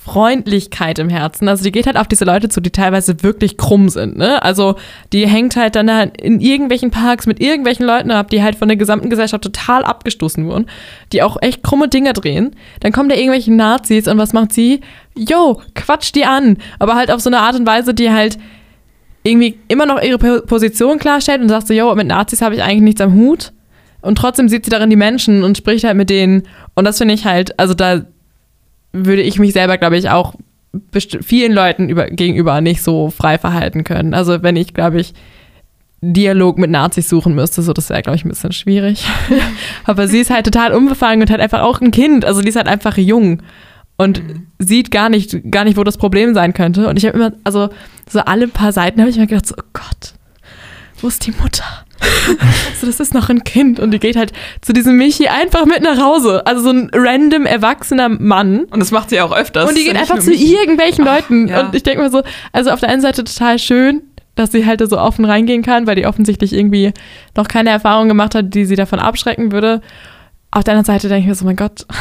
Freundlichkeit 0.03 0.97
im 0.97 1.09
Herzen. 1.09 1.47
Also 1.47 1.63
die 1.63 1.71
geht 1.71 1.85
halt 1.85 1.97
auf 1.97 2.07
diese 2.07 2.25
Leute 2.25 2.49
zu, 2.49 2.61
die 2.61 2.71
teilweise 2.71 3.21
wirklich 3.21 3.57
krumm 3.57 3.89
sind. 3.89 4.17
Ne? 4.17 4.41
Also 4.41 4.75
die 5.13 5.27
hängt 5.27 5.55
halt 5.55 5.75
dann 5.75 5.87
in 5.87 6.39
irgendwelchen 6.39 6.89
Parks 6.89 7.27
mit 7.27 7.39
irgendwelchen 7.39 7.85
Leuten 7.85 8.09
ab, 8.09 8.29
die 8.31 8.41
halt 8.41 8.55
von 8.55 8.67
der 8.67 8.77
gesamten 8.77 9.09
Gesellschaft 9.09 9.43
total 9.43 9.83
abgestoßen 9.83 10.47
wurden, 10.47 10.65
die 11.13 11.21
auch 11.21 11.37
echt 11.41 11.63
krumme 11.63 11.89
Dinge 11.89 12.13
drehen. 12.13 12.55
Dann 12.79 12.91
kommen 12.91 13.09
da 13.09 13.15
irgendwelche 13.15 13.53
Nazis 13.53 14.07
und 14.07 14.17
was 14.17 14.33
macht 14.33 14.51
sie? 14.51 14.81
Jo, 15.15 15.61
quatsch 15.75 16.11
die 16.15 16.25
an. 16.25 16.57
Aber 16.79 16.95
halt 16.95 17.11
auf 17.11 17.21
so 17.21 17.29
eine 17.29 17.39
Art 17.39 17.55
und 17.55 17.67
Weise, 17.67 17.93
die 17.93 18.09
halt 18.09 18.39
irgendwie 19.23 19.59
immer 19.67 19.85
noch 19.85 20.01
ihre 20.01 20.17
Po- 20.17 20.41
Position 20.41 20.97
klarstellt 20.97 21.41
und 21.41 21.49
sagt 21.49 21.67
so, 21.67 21.73
jo, 21.73 21.93
mit 21.93 22.07
Nazis 22.07 22.41
habe 22.41 22.55
ich 22.55 22.63
eigentlich 22.63 22.81
nichts 22.81 23.01
am 23.01 23.13
Hut. 23.13 23.51
Und 24.01 24.17
trotzdem 24.17 24.47
sieht 24.49 24.65
sie 24.65 24.71
darin 24.71 24.89
die 24.89 24.95
Menschen 24.95 25.43
und 25.43 25.57
spricht 25.57 25.83
halt 25.83 25.97
mit 25.97 26.09
denen. 26.09 26.43
Und 26.75 26.85
das 26.85 26.97
finde 26.97 27.13
ich 27.13 27.25
halt, 27.25 27.59
also 27.59 27.73
da 27.73 28.01
würde 29.05 29.21
ich 29.21 29.39
mich 29.39 29.53
selber, 29.53 29.77
glaube 29.77 29.97
ich, 29.97 30.09
auch 30.09 30.35
vielen 30.91 31.53
Leuten 31.53 31.89
über, 31.89 32.07
gegenüber 32.07 32.61
nicht 32.61 32.81
so 32.81 33.09
frei 33.09 33.37
verhalten 33.37 33.83
können. 33.83 34.13
Also 34.13 34.43
wenn 34.43 34.55
ich, 34.55 34.73
glaube 34.73 34.99
ich, 34.99 35.13
Dialog 36.01 36.59
mit 36.59 36.69
Nazis 36.69 37.09
suchen 37.09 37.33
müsste, 37.33 37.61
so 37.63 37.73
das 37.73 37.89
wäre, 37.89 38.03
glaube 38.03 38.17
ich, 38.17 38.25
ein 38.25 38.29
bisschen 38.29 38.51
schwierig. 38.51 39.05
Aber 39.85 40.07
sie 40.07 40.19
ist 40.19 40.29
halt 40.29 40.45
total 40.45 40.73
unbefangen 40.73 41.21
und 41.21 41.31
halt 41.31 41.41
einfach 41.41 41.61
auch 41.61 41.81
ein 41.81 41.91
Kind. 41.91 42.23
Also 42.23 42.41
die 42.41 42.49
ist 42.49 42.55
halt 42.55 42.67
einfach 42.67 42.97
jung 42.97 43.41
und 43.97 44.21
sieht 44.59 44.91
gar 44.91 45.09
nicht, 45.09 45.51
gar 45.51 45.63
nicht, 45.63 45.77
wo 45.77 45.83
das 45.83 45.97
Problem 45.97 46.35
sein 46.35 46.53
könnte. 46.53 46.87
Und 46.87 46.97
ich 46.97 47.05
habe 47.05 47.17
immer, 47.17 47.33
also 47.43 47.69
so 48.07 48.19
alle 48.19 48.47
paar 48.47 48.71
Seiten 48.71 48.99
habe 48.99 49.09
ich 49.09 49.17
mir 49.17 49.25
gedacht, 49.25 49.47
so, 49.47 49.55
oh 49.57 49.65
Gott, 49.73 50.13
wo 51.01 51.07
ist 51.07 51.25
die 51.25 51.31
Mutter? 51.31 51.63
so, 52.79 52.85
das 52.87 52.99
ist 52.99 53.13
noch 53.13 53.29
ein 53.29 53.43
Kind 53.43 53.79
und 53.79 53.91
die 53.91 53.99
geht 53.99 54.15
halt 54.15 54.31
zu 54.61 54.71
diesem 54.73 54.97
Michi 54.97 55.27
einfach 55.27 55.65
mit 55.65 55.81
nach 55.81 55.99
Hause. 55.99 56.45
Also 56.45 56.61
so 56.63 56.69
ein 56.69 56.89
random 56.93 57.45
erwachsener 57.45 58.09
Mann. 58.09 58.65
Und 58.65 58.79
das 58.79 58.91
macht 58.91 59.09
sie 59.09 59.19
auch 59.21 59.31
öfters. 59.31 59.67
Und 59.69 59.77
die 59.77 59.83
geht 59.83 59.95
einfach 59.95 60.19
zu 60.19 60.29
nur 60.29 60.39
mich. 60.39 60.51
irgendwelchen 60.51 61.05
Leuten. 61.05 61.47
ja. 61.47 61.61
Und 61.61 61.75
ich 61.75 61.83
denke 61.83 62.03
mir 62.03 62.09
so, 62.09 62.21
also 62.53 62.69
auf 62.71 62.79
der 62.79 62.89
einen 62.89 63.01
Seite 63.01 63.23
total 63.23 63.57
schön, 63.59 64.01
dass 64.35 64.51
sie 64.51 64.65
halt 64.65 64.81
da 64.81 64.87
so 64.87 64.99
offen 64.99 65.25
reingehen 65.25 65.63
kann, 65.63 65.87
weil 65.87 65.95
die 65.95 66.05
offensichtlich 66.05 66.53
irgendwie 66.53 66.93
noch 67.35 67.47
keine 67.47 67.71
Erfahrung 67.71 68.07
gemacht 68.07 68.35
hat, 68.35 68.53
die 68.53 68.65
sie 68.65 68.75
davon 68.75 68.99
abschrecken 68.99 69.51
würde. 69.51 69.81
Auf 70.51 70.63
der 70.63 70.73
anderen 70.75 70.85
Seite 70.85 71.07
denke 71.09 71.21
ich 71.21 71.27
mir 71.27 71.35
so, 71.35 71.45
mein 71.45 71.55
Gott. 71.55 71.85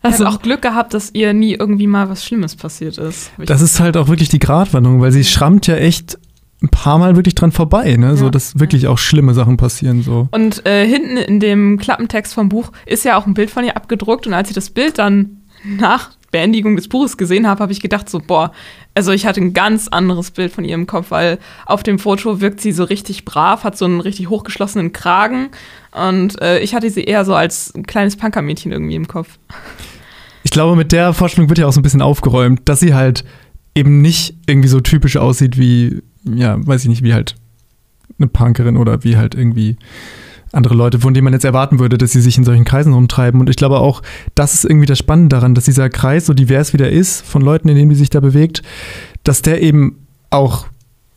Also 0.00 0.24
Also, 0.24 0.36
auch 0.36 0.42
Glück 0.42 0.62
gehabt, 0.62 0.94
dass 0.94 1.10
ihr 1.12 1.32
nie 1.34 1.54
irgendwie 1.54 1.88
mal 1.88 2.08
was 2.08 2.24
Schlimmes 2.24 2.54
passiert 2.54 2.98
ist. 2.98 3.32
Das 3.36 3.60
ist 3.60 3.80
halt 3.80 3.96
auch 3.96 4.06
wirklich 4.06 4.28
die 4.28 4.38
Gratwanderung, 4.38 5.00
weil 5.00 5.10
sie 5.10 5.24
schrammt 5.24 5.66
ja 5.66 5.74
echt 5.74 6.18
ein 6.62 6.68
paar 6.70 6.98
Mal 6.98 7.14
wirklich 7.16 7.34
dran 7.36 7.52
vorbei, 7.52 7.96
ne? 7.96 8.16
So, 8.16 8.26
Ja. 8.26 8.30
dass 8.30 8.58
wirklich 8.58 8.86
auch 8.88 8.98
schlimme 8.98 9.32
Sachen 9.34 9.56
passieren. 9.56 10.02
So. 10.02 10.28
Und 10.32 10.66
äh, 10.66 10.86
hinten 10.86 11.16
in 11.16 11.38
dem 11.40 11.78
Klappentext 11.78 12.34
vom 12.34 12.48
Buch 12.48 12.72
ist 12.86 13.04
ja 13.04 13.16
auch 13.16 13.26
ein 13.26 13.34
Bild 13.34 13.50
von 13.50 13.64
ihr 13.64 13.76
abgedruckt. 13.76 14.26
Und 14.26 14.34
als 14.34 14.48
ich 14.48 14.54
das 14.54 14.70
Bild 14.70 14.98
dann 14.98 15.42
nach 15.64 16.10
Beendigung 16.30 16.76
des 16.76 16.88
Buches 16.88 17.16
gesehen 17.16 17.46
habe, 17.46 17.62
habe 17.62 17.72
ich 17.72 17.80
gedacht 17.80 18.10
so, 18.10 18.20
boah, 18.20 18.52
also 18.94 19.12
ich 19.12 19.24
hatte 19.24 19.40
ein 19.40 19.54
ganz 19.54 19.88
anderes 19.88 20.30
Bild 20.32 20.52
von 20.52 20.64
ihr 20.64 20.74
im 20.74 20.86
Kopf, 20.86 21.10
weil 21.10 21.38
auf 21.64 21.82
dem 21.84 21.98
Foto 21.98 22.40
wirkt 22.40 22.60
sie 22.60 22.72
so 22.72 22.84
richtig 22.84 23.24
brav, 23.24 23.62
hat 23.64 23.78
so 23.78 23.84
einen 23.84 24.00
richtig 24.00 24.28
hochgeschlossenen 24.28 24.92
Kragen. 24.92 25.50
Und 25.92 26.40
äh, 26.42 26.58
ich 26.58 26.74
hatte 26.74 26.90
sie 26.90 27.04
eher 27.04 27.24
so 27.24 27.34
als 27.34 27.72
ein 27.74 27.86
kleines 27.86 28.16
Punkermädchen 28.16 28.72
irgendwie 28.72 28.96
im 28.96 29.06
Kopf. 29.08 29.38
Ich 30.42 30.50
glaube, 30.50 30.76
mit 30.76 30.92
der 30.92 31.14
Vorstellung 31.14 31.48
wird 31.48 31.58
ja 31.60 31.66
auch 31.66 31.72
so 31.72 31.80
ein 31.80 31.82
bisschen 31.84 32.02
aufgeräumt, 32.02 32.62
dass 32.68 32.80
sie 32.80 32.94
halt 32.94 33.24
eben 33.74 34.00
nicht 34.02 34.34
irgendwie 34.46 34.68
so 34.68 34.80
typisch 34.80 35.16
aussieht 35.16 35.56
wie, 35.58 36.02
ja, 36.24 36.56
weiß 36.66 36.82
ich 36.82 36.88
nicht, 36.88 37.02
wie 37.02 37.14
halt 37.14 37.34
eine 38.18 38.28
Punkerin 38.28 38.76
oder 38.76 39.04
wie 39.04 39.16
halt 39.16 39.34
irgendwie 39.34 39.76
andere 40.52 40.74
Leute, 40.74 40.98
von 40.98 41.14
denen 41.14 41.24
man 41.24 41.32
jetzt 41.32 41.44
erwarten 41.44 41.78
würde, 41.78 41.98
dass 41.98 42.12
sie 42.12 42.20
sich 42.20 42.38
in 42.38 42.44
solchen 42.44 42.64
Kreisen 42.64 42.92
rumtreiben. 42.92 43.40
Und 43.40 43.50
ich 43.50 43.56
glaube 43.56 43.80
auch, 43.80 44.02
das 44.34 44.54
ist 44.54 44.64
irgendwie 44.64 44.86
das 44.86 44.98
Spannende 44.98 45.36
daran, 45.36 45.54
dass 45.54 45.64
dieser 45.64 45.90
Kreis, 45.90 46.26
so 46.26 46.34
divers 46.34 46.72
wie 46.72 46.78
der 46.78 46.90
ist, 46.90 47.20
von 47.24 47.42
Leuten, 47.42 47.68
in 47.68 47.76
denen 47.76 47.90
die 47.90 47.96
sich 47.96 48.10
da 48.10 48.20
bewegt, 48.20 48.62
dass 49.24 49.42
der 49.42 49.62
eben 49.62 49.96
auch 50.30 50.66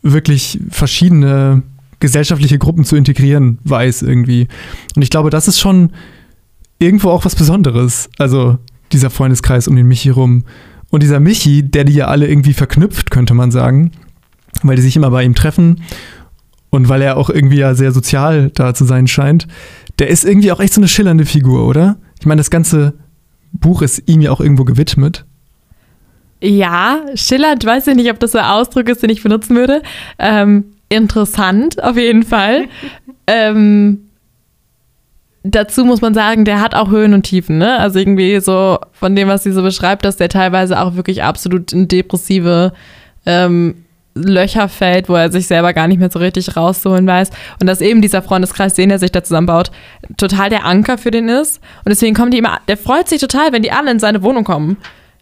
wirklich 0.02 0.60
verschiedene 0.70 1.62
gesellschaftliche 2.00 2.58
Gruppen 2.58 2.84
zu 2.84 2.96
integrieren 2.96 3.58
weiß 3.64 4.02
irgendwie. 4.02 4.48
Und 4.96 5.02
ich 5.02 5.10
glaube, 5.10 5.30
das 5.30 5.48
ist 5.48 5.60
schon 5.60 5.92
irgendwo 6.78 7.10
auch 7.10 7.24
was 7.24 7.36
Besonderes. 7.36 8.10
Also 8.18 8.58
dieser 8.92 9.10
Freundeskreis 9.10 9.68
um 9.68 9.76
den 9.76 9.86
Michi 9.86 10.10
rum. 10.10 10.44
Und 10.90 11.02
dieser 11.02 11.20
Michi, 11.20 11.62
der 11.62 11.84
die 11.84 11.94
ja 11.94 12.08
alle 12.08 12.28
irgendwie 12.28 12.52
verknüpft, 12.52 13.10
könnte 13.10 13.34
man 13.34 13.50
sagen, 13.50 13.92
weil 14.62 14.76
die 14.76 14.82
sich 14.82 14.96
immer 14.96 15.10
bei 15.10 15.22
ihm 15.24 15.34
treffen 15.34 15.82
und 16.70 16.88
weil 16.88 17.02
er 17.02 17.16
auch 17.16 17.30
irgendwie 17.30 17.58
ja 17.58 17.74
sehr 17.74 17.92
sozial 17.92 18.50
da 18.54 18.74
zu 18.74 18.84
sein 18.84 19.06
scheint, 19.06 19.46
der 19.98 20.08
ist 20.08 20.24
irgendwie 20.24 20.52
auch 20.52 20.60
echt 20.60 20.74
so 20.74 20.80
eine 20.80 20.88
schillernde 20.88 21.26
Figur, 21.26 21.66
oder? 21.66 21.96
Ich 22.18 22.26
meine, 22.26 22.40
das 22.40 22.50
ganze 22.50 22.94
Buch 23.52 23.82
ist 23.82 24.02
ihm 24.06 24.20
ja 24.20 24.30
auch 24.30 24.40
irgendwo 24.40 24.64
gewidmet. 24.64 25.24
Ja, 26.40 27.00
schillernd, 27.14 27.64
weiß 27.64 27.86
ich 27.86 27.94
nicht, 27.94 28.10
ob 28.10 28.18
das 28.18 28.32
so 28.32 28.38
ein 28.38 28.44
Ausdruck 28.44 28.88
ist, 28.88 29.02
den 29.02 29.10
ich 29.10 29.22
benutzen 29.22 29.54
würde. 29.54 29.82
Ähm, 30.18 30.64
interessant, 30.88 31.82
auf 31.82 31.96
jeden 31.96 32.24
Fall. 32.24 32.64
ähm, 33.26 34.08
dazu 35.44 35.84
muss 35.84 36.00
man 36.00 36.14
sagen, 36.14 36.44
der 36.44 36.60
hat 36.60 36.74
auch 36.74 36.90
Höhen 36.90 37.14
und 37.14 37.22
Tiefen, 37.24 37.58
ne? 37.58 37.78
Also 37.78 37.98
irgendwie 37.98 38.40
so 38.40 38.78
von 38.92 39.14
dem, 39.14 39.28
was 39.28 39.44
sie 39.44 39.52
so 39.52 39.62
beschreibt, 39.62 40.04
dass 40.04 40.16
der 40.16 40.28
teilweise 40.28 40.80
auch 40.80 40.96
wirklich 40.96 41.22
absolut 41.22 41.72
in 41.72 41.86
depressive 41.86 42.72
ähm, 43.26 43.84
Löcher 44.14 44.68
fällt, 44.68 45.08
wo 45.08 45.14
er 45.14 45.30
sich 45.32 45.46
selber 45.46 45.72
gar 45.72 45.88
nicht 45.88 45.98
mehr 45.98 46.10
so 46.10 46.18
richtig 46.18 46.56
rauszuholen 46.56 47.06
weiß. 47.06 47.30
Und 47.60 47.66
dass 47.66 47.80
eben 47.80 48.02
dieser 48.02 48.22
Freundeskreis, 48.22 48.74
den 48.74 48.90
er 48.90 48.98
sich 48.98 49.12
da 49.12 49.22
zusammenbaut, 49.24 49.70
total 50.16 50.50
der 50.50 50.64
Anker 50.66 50.98
für 50.98 51.10
den 51.10 51.28
ist. 51.28 51.60
Und 51.84 51.88
deswegen 51.90 52.14
kommen 52.14 52.30
die 52.30 52.38
immer, 52.38 52.58
der 52.68 52.76
freut 52.76 53.08
sich 53.08 53.20
total, 53.20 53.52
wenn 53.52 53.62
die 53.62 53.72
alle 53.72 53.90
in 53.90 53.98
seine 53.98 54.22
Wohnung 54.22 54.44
kommen. 54.44 54.76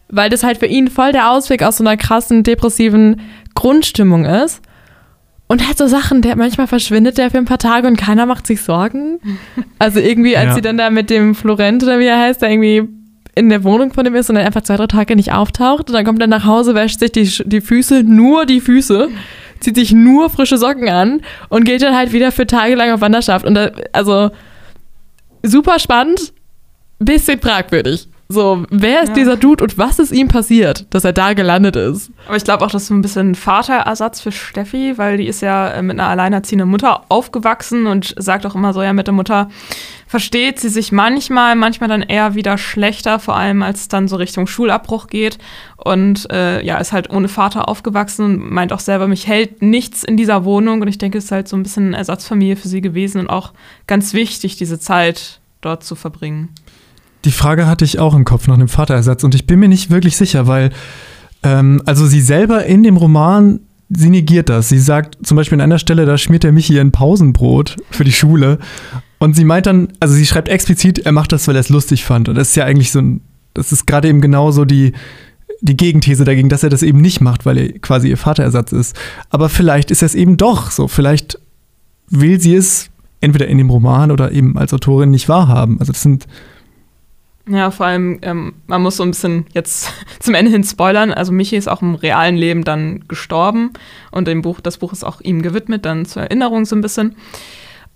Weil 0.09 0.29
das 0.29 0.43
halt 0.43 0.59
für 0.59 0.67
ihn 0.67 0.89
voll 0.89 1.13
der 1.13 1.31
Ausweg 1.31 1.63
aus 1.63 1.77
so 1.77 1.85
einer 1.85 1.97
krassen, 1.97 2.43
depressiven 2.43 3.21
Grundstimmung 3.55 4.25
ist. 4.25 4.61
Und 5.47 5.67
halt 5.67 5.79
so 5.79 5.87
Sachen, 5.87 6.23
der 6.23 6.37
manchmal 6.37 6.67
verschwindet 6.69 7.19
der 7.19 7.31
für 7.31 7.39
ein 7.39 7.45
paar 7.45 7.59
Tage 7.59 7.87
und 7.89 7.97
keiner 7.97 8.25
macht 8.27 8.47
sich 8.47 8.63
Sorgen. 8.63 9.19
Also 9.79 9.99
irgendwie, 10.01 10.37
als 10.37 10.49
Ja. 10.51 10.55
sie 10.55 10.61
dann 10.63 10.77
da 10.79 10.91
mit 10.91 11.11
dem 11.11 11.35
Florent 11.35 11.83
oder 11.83 11.99
wie 11.99 12.07
er 12.07 12.21
heißt, 12.21 12.41
da 12.43 12.49
irgendwie 12.49 12.89
in 13.41 13.49
der 13.49 13.65
Wohnung 13.65 13.93
von 13.95 14.05
ihm 14.05 14.15
ist 14.15 14.29
und 14.29 14.37
dann 14.37 14.45
einfach 14.45 14.61
zwei, 14.61 14.77
drei 14.77 14.87
Tage 14.87 15.17
nicht 15.17 15.33
auftaucht. 15.33 15.89
Und 15.89 15.95
dann 15.95 16.05
kommt 16.05 16.21
er 16.21 16.27
nach 16.27 16.45
Hause, 16.45 16.75
wäscht 16.75 17.01
sich 17.01 17.11
die, 17.13 17.43
die 17.47 17.63
Füße, 17.63 18.03
nur 18.03 18.45
die 18.45 18.61
Füße, 18.61 19.09
zieht 19.61 19.77
sich 19.77 19.93
nur 19.93 20.29
frische 20.29 20.59
Socken 20.59 20.91
an 20.91 21.23
und 21.49 21.65
geht 21.65 21.81
dann 21.81 21.97
halt 21.97 22.13
wieder 22.13 22.33
für 22.33 22.47
Tage 22.47 22.75
lang 22.75 22.93
auf 22.93 23.01
Wanderschaft. 23.01 23.47
Und 23.47 23.55
da, 23.55 23.71
also 23.93 24.31
super 25.43 25.79
spannend, 25.79 26.35
bisschen 26.99 27.41
fragwürdig. 27.41 28.10
So, 28.33 28.65
wer 28.71 29.03
ist 29.03 29.09
Ja. 29.09 29.15
dieser 29.17 29.37
Dude 29.37 29.65
und 29.65 29.77
was 29.77 29.99
ist 29.99 30.13
ihm 30.13 30.29
passiert, 30.29 30.87
dass 30.91 31.03
er 31.05 31.13
da 31.13 31.33
gelandet 31.33 31.75
ist? 31.75 32.13
Aber 32.29 32.37
ich 32.37 32.45
glaube 32.45 32.65
auch, 32.65 32.71
das 32.71 32.83
ist 32.83 32.89
so 32.89 32.95
ein 32.95 33.03
bisschen 33.03 33.35
Vaterersatz 33.35 34.21
für 34.21 34.31
Steffi, 34.31 34.97
weil 34.99 35.17
die 35.17 35.27
ist 35.27 35.43
ja 35.43 35.69
äh, 35.71 35.83
mit 35.83 35.99
einer 35.99 36.09
alleinerziehenden 36.09 36.69
Mutter 36.69 37.03
aufgewachsen 37.09 37.89
und 37.89 38.15
sagt 38.19 38.47
auch 38.47 38.55
immer 38.55 38.73
so, 38.73 38.83
ja, 38.85 38.93
mit 38.93 39.09
der 39.09 39.15
Mutter 39.15 39.49
versteht 40.07 40.61
sie 40.61 40.69
sich 40.69 40.93
manchmal, 40.93 41.57
manchmal 41.57 41.89
dann 41.89 42.03
eher 42.03 42.37
wieder 42.37 42.57
schlechter, 42.57 43.19
vor 43.19 43.35
allem 43.35 43.63
als 43.63 43.81
es 43.81 43.89
dann 43.89 44.07
so 44.07 44.15
Richtung 44.15 44.47
Schulabbruch 44.47 45.09
geht. 45.09 45.39
Und 45.77 46.31
äh, 46.31 46.65
ja, 46.65 46.79
ist 46.79 46.93
halt 46.93 47.11
ohne 47.11 47.27
Vater 47.27 47.69
aufgewachsen 47.69 48.25
und 48.25 48.51
meint 48.53 48.73
auch 48.73 48.79
selber, 48.81 49.09
mich 49.09 49.27
hält 49.27 49.61
nichts 49.61 50.05
in 50.05 50.17
dieser 50.17 50.45
Wohnung. 50.45 50.83
Und 50.83 50.87
ich 50.89 50.99
denke, 50.99 51.19
es 51.19 51.25
ist 51.25 51.33
halt 51.33 51.49
so 51.49 51.57
ein 51.57 51.65
bisschen 51.65 51.89
eine 51.89 51.97
Ersatzfamilie 51.97 52.55
für 52.55 52.69
sie 52.69 52.81
gewesen 52.81 53.21
und 53.23 53.29
auch 53.29 53.53
ganz 53.89 54.15
wichtig, 54.15 54.55
diese 54.57 54.79
Zeit 54.79 55.41
dort 55.63 55.83
zu 55.83 55.97
verbringen. 55.97 56.51
Die 57.25 57.33
Frage 57.33 57.67
hatte 57.67 57.85
ich 57.85 57.99
auch 57.99 58.15
im 58.15 58.25
Kopf 58.25 58.47
nach 58.49 58.55
einem 58.55 58.69
Vaterersatz 58.69 59.25
und 59.25 59.35
ich 59.35 59.47
bin 59.47 59.61
mir 59.61 59.69
nicht 59.69 59.91
wirklich 59.91 60.17
sicher, 60.17 60.47
weil 60.47 60.71
ähm, 61.43 61.83
also 61.87 62.07
sie 62.07 62.21
selber 62.21 62.65
in 62.65 62.83
dem 62.83 62.97
Roman, 62.97 63.61
sie 63.89 64.11
negiert 64.11 64.49
das. 64.49 64.69
Sie 64.69 64.79
sagt 64.79 65.19
zum 65.27 65.37
Beispiel 65.37 65.57
an 65.57 65.63
einer 65.63 65.79
Stelle, 65.79 66.07
da 66.07 66.17
schmiert 66.17 66.45
der 66.45 66.53
Michi 66.53 66.79
ein 66.79 66.93
Pausenbrot 66.93 67.77
für 67.91 68.05
die 68.05 68.13
Schule 68.13 68.59
und 69.19 69.37
sie 69.37 69.45
meint 69.45 69.67
dann, 69.67 69.89
also 70.01 70.15
sie 70.15 70.27
schreibt 70.27 70.49
explizit, 70.49 71.01
er 71.01 71.13
macht 71.13 71.33
das, 71.33 71.47
weil 71.47 71.57
er 71.57 71.61
es 71.61 71.69
lustig 71.69 72.05
fand 72.05 72.29
und 72.29 72.37
das 72.37 72.51
ist 72.51 72.57
ja 72.57 72.65
eigentlich 72.65 72.93
so 72.93 73.01
ein, 73.01 73.21
das 73.55 73.73
ist 73.73 73.87
gerade 73.87 74.09
eben 74.09 74.21
genau 74.21 74.51
so 74.51 74.65
die 74.65 74.93
die 75.61 75.77
Gegenthese 75.77 76.25
dagegen, 76.25 76.49
dass 76.49 76.63
er 76.63 76.71
das 76.71 76.83
eben 76.83 77.01
nicht 77.01 77.21
macht, 77.21 77.45
weil 77.45 77.59
er 77.59 77.79
quasi 77.81 78.09
ihr 78.09 78.17
Vaterersatz 78.17 78.73
ist. 78.73 78.97
Aber 79.29 79.49
vielleicht 79.49 79.91
ist 79.91 80.03
es 80.03 80.15
eben 80.15 80.37
doch 80.37 80.71
so. 80.71 80.89
Vielleicht 80.89 81.39
will 82.09 82.41
sie 82.41 82.55
es 82.55 82.91
entweder 83.21 83.47
in 83.47 83.59
dem 83.59 83.71
Roman 83.71 84.11
oder 84.11 84.33
eben 84.33 84.57
als 84.57 84.73
Autorin 84.73 85.11
nicht 85.11 85.29
wahrhaben. 85.29 85.79
Also 85.79 85.93
das 85.93 86.03
sind 86.03 86.27
Ja, 87.49 87.71
vor 87.71 87.87
allem, 87.87 88.19
ähm, 88.23 88.55
man 88.67 88.83
muss 88.83 88.97
so 88.97 89.03
ein 89.03 89.11
bisschen 89.11 89.47
jetzt 89.53 89.93
zum 90.21 90.35
Ende 90.35 90.51
hin 90.51 90.65
spoilern. 90.65 91.13
Also 91.13 91.33
Michi 91.33 91.57
ist 91.57 91.69
auch 91.69 91.83
im 91.83 91.95
realen 91.95 92.37
Leben 92.37 92.65
dann 92.65 93.07
gestorben 93.09 93.73
und 94.11 94.29
im 94.29 94.43
Buch, 94.43 94.61
das 94.61 94.79
Buch 94.79 94.93
ist 94.93 95.05
auch 95.05 95.21
ihm 95.21 95.43
gewidmet, 95.43 95.85
dann 95.85 96.05
zur 96.05 96.23
Erinnerung 96.23 96.65
so 96.65 96.77
ein 96.77 96.81
bisschen. 96.83 97.17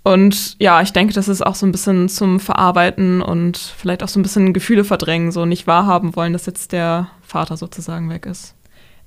Und 0.03 0.57
ja, 0.61 0.83
ich 0.83 0.93
denke, 0.93 1.15
das 1.15 1.29
ist 1.29 1.45
auch 1.45 1.55
so 1.55 1.65
ein 1.65 1.73
bisschen 1.73 2.11
zum 2.11 2.39
Verarbeiten 2.39 3.23
und 3.23 3.57
vielleicht 3.57 4.03
auch 4.03 4.09
so 4.09 4.21
ein 4.21 4.23
bisschen 4.23 4.53
Gefühle 4.53 4.85
verdrängen, 4.85 5.33
so 5.33 5.47
nicht 5.47 5.67
wahrhaben 5.67 6.15
wollen, 6.15 6.35
dass 6.35 6.45
jetzt 6.45 6.73
der 6.73 7.09
Vater 7.23 7.57
sozusagen 7.57 8.11
weg 8.11 8.27
ist. 8.27 8.55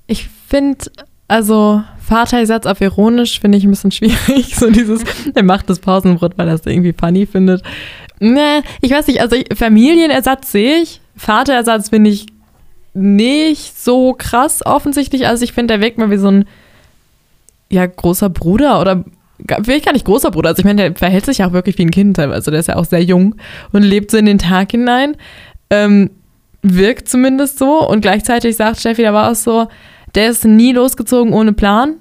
Ich 0.08 0.28
finde, 0.48 0.86
also 1.28 1.84
Vaterersatz 2.00 2.66
auf 2.66 2.82
ironisch 2.82 3.40
finde 3.40 3.58
ich 3.60 3.66
ein 3.66 3.70
bisschen 3.70 3.92
schwierig. 3.92 4.56
So 4.56 4.72
dieses, 4.72 5.04
er 5.36 5.44
macht 5.44 5.70
das 5.70 5.80
Pausenbrot, 5.80 6.38
weil 6.38 6.48
er 6.48 6.56
es 6.56 6.66
irgendwie 6.66 6.96
funny 6.98 7.28
findet. 7.28 7.62
Ne, 8.20 8.64
ich 8.82 8.92
weiß 8.92 9.08
nicht, 9.08 9.22
also 9.22 9.36
ich, 9.36 9.46
Familienersatz 9.56 10.52
sehe 10.52 10.82
ich. 10.82 11.02
Vaterersatz 11.16 11.90
finde 11.90 12.10
ich 12.10 12.28
nicht 12.94 13.80
so 13.80 14.14
krass 14.14 14.66
offensichtlich. 14.66 15.28
Also 15.28 15.44
ich 15.44 15.54
finde, 15.54 15.76
der 15.76 15.82
wirkt 15.82 15.98
mal 15.98 16.10
wie 16.10 16.18
so 16.18 16.30
ein 16.30 16.46
ja, 17.70 17.86
großer 17.86 18.30
Bruder 18.30 18.82
oder 18.82 19.04
vielleicht 19.64 19.86
gar 19.86 19.94
nicht 19.94 20.06
großer 20.06 20.32
Bruder. 20.32 20.50
Also 20.50 20.62
ich 20.62 20.66
meine, 20.66 20.82
der 20.82 20.96
verhält 20.96 21.26
sich 21.26 21.40
ja 21.40 21.48
auch 21.48 21.54
wirklich 21.54 21.78
wie 21.78 21.84
ein 21.84 21.92
Kind 21.92 22.18
teilweise. 22.18 22.50
Der 22.50 22.60
ist 22.60 22.68
ja 22.68 22.76
auch 22.76 22.86
sehr 22.86 23.04
jung 23.04 23.36
und 23.72 23.84
lebt 23.84 24.10
so 24.10 24.18
in 24.18 24.26
den 24.26 24.40
Tag 24.40 24.72
hinein. 24.72 25.16
Ähm, 25.70 26.10
wirkt 26.64 27.08
zumindest 27.08 27.60
so. 27.60 27.88
Und 27.88 28.02
gleichzeitig 28.02 28.56
sagt 28.56 28.80
Steffi, 28.80 29.04
da 29.04 29.14
war 29.14 29.32
auch 29.32 29.36
so, 29.36 29.68
der 30.16 30.30
ist 30.30 30.46
nie 30.46 30.74
losgezogen 30.74 31.34
ohne 31.34 31.54
Plan. 31.54 31.96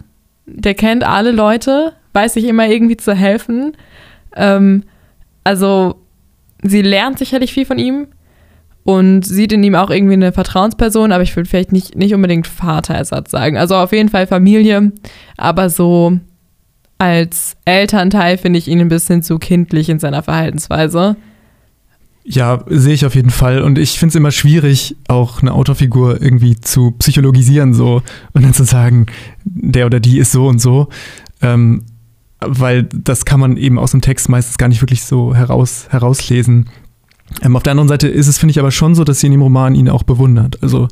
Der 0.46 0.74
kennt 0.74 1.05
alle 1.05 1.33
Leute, 1.33 1.92
weiß 2.12 2.35
sich 2.35 2.44
immer 2.44 2.68
irgendwie 2.68 2.96
zu 2.96 3.14
helfen. 3.14 3.76
Ähm, 4.35 4.85
also 5.44 5.96
sie 6.62 6.83
lernt 6.83 7.19
sicherlich 7.19 7.53
viel 7.53 7.66
von 7.66 7.79
ihm 7.79 8.09
und 8.85 9.27
sieht 9.27 9.53
in 9.53 9.64
ihm 9.64 9.75
auch 9.75 9.90
irgendwie 9.90 10.14
eine 10.14 10.33
Vertrauensperson, 10.33 11.12
aber 11.12 11.23
ich 11.23 11.35
würde 11.35 11.49
vielleicht 11.49 11.73
nicht, 11.73 11.97
nicht 11.97 12.14
unbedingt 12.14 12.47
Vaterersatz 12.47 13.31
sagen. 13.31 13.57
Also 13.57 13.75
auf 13.77 13.92
jeden 13.92 14.09
Fall 14.09 14.27
Familie, 14.27 14.92
aber 15.37 15.71
so 15.71 16.19
als 16.99 17.57
Elternteil 17.64 18.38
finde 18.38 18.59
ich 18.59 18.69
ihn 18.69 18.81
ein 18.81 18.88
bisschen 18.88 19.23
zu 19.23 19.38
kindlich 19.38 19.88
in 19.88 19.99
seiner 19.99 20.23
Verhaltensweise. 20.23 21.16
Ja, 22.29 22.64
sehe 22.66 22.95
ich 22.95 23.07
auf 23.07 23.14
jeden 23.14 23.31
Fall. 23.31 23.62
Und 23.62 23.79
ich 23.79 23.99
finde 23.99 24.11
es 24.11 24.16
immer 24.16 24.33
schwierig, 24.33 24.97
auch 25.07 25.42
eine 25.42 25.53
Autorfigur 25.53 26.21
irgendwie 26.21 26.61
zu 26.61 26.92
psychologisieren 26.92 27.73
so 27.75 28.03
und 28.33 28.45
dann 28.45 28.55
zu 28.55 28.64
sagen, 28.64 29.07
der 29.45 29.87
oder 29.87 30.01
die 30.01 30.19
ist 30.19 30.33
so 30.33 30.49
und 30.49 30.61
so. 30.61 30.88
Ähm, 31.40 31.85
weil 32.40 32.85
das 32.85 33.25
kann 33.25 33.40
man 33.40 33.57
eben 33.57 33.79
aus 33.79 33.92
dem 33.92 34.01
Text 34.01 34.29
meistens 34.29 34.59
gar 34.59 34.68
nicht 34.68 34.83
wirklich 34.83 35.05
so 35.05 35.35
heraus, 35.35 35.87
herauslesen. 35.90 36.68
Ähm, 37.42 37.57
auf 37.57 37.62
der 37.62 37.72
anderen 37.72 37.88
Seite 37.88 38.09
ist 38.09 38.29
es, 38.29 38.38
finde 38.38 38.53
ich, 38.53 38.59
aber 38.59 38.70
schon 38.70 38.94
so, 38.94 39.05
dass 39.05 39.20
sie 39.20 39.27
in 39.27 39.33
dem 39.33 39.42
Roman 39.42 39.75
ihn 39.75 39.88
auch 39.88 40.03
bewundert. 40.03 40.62
Also 40.62 40.88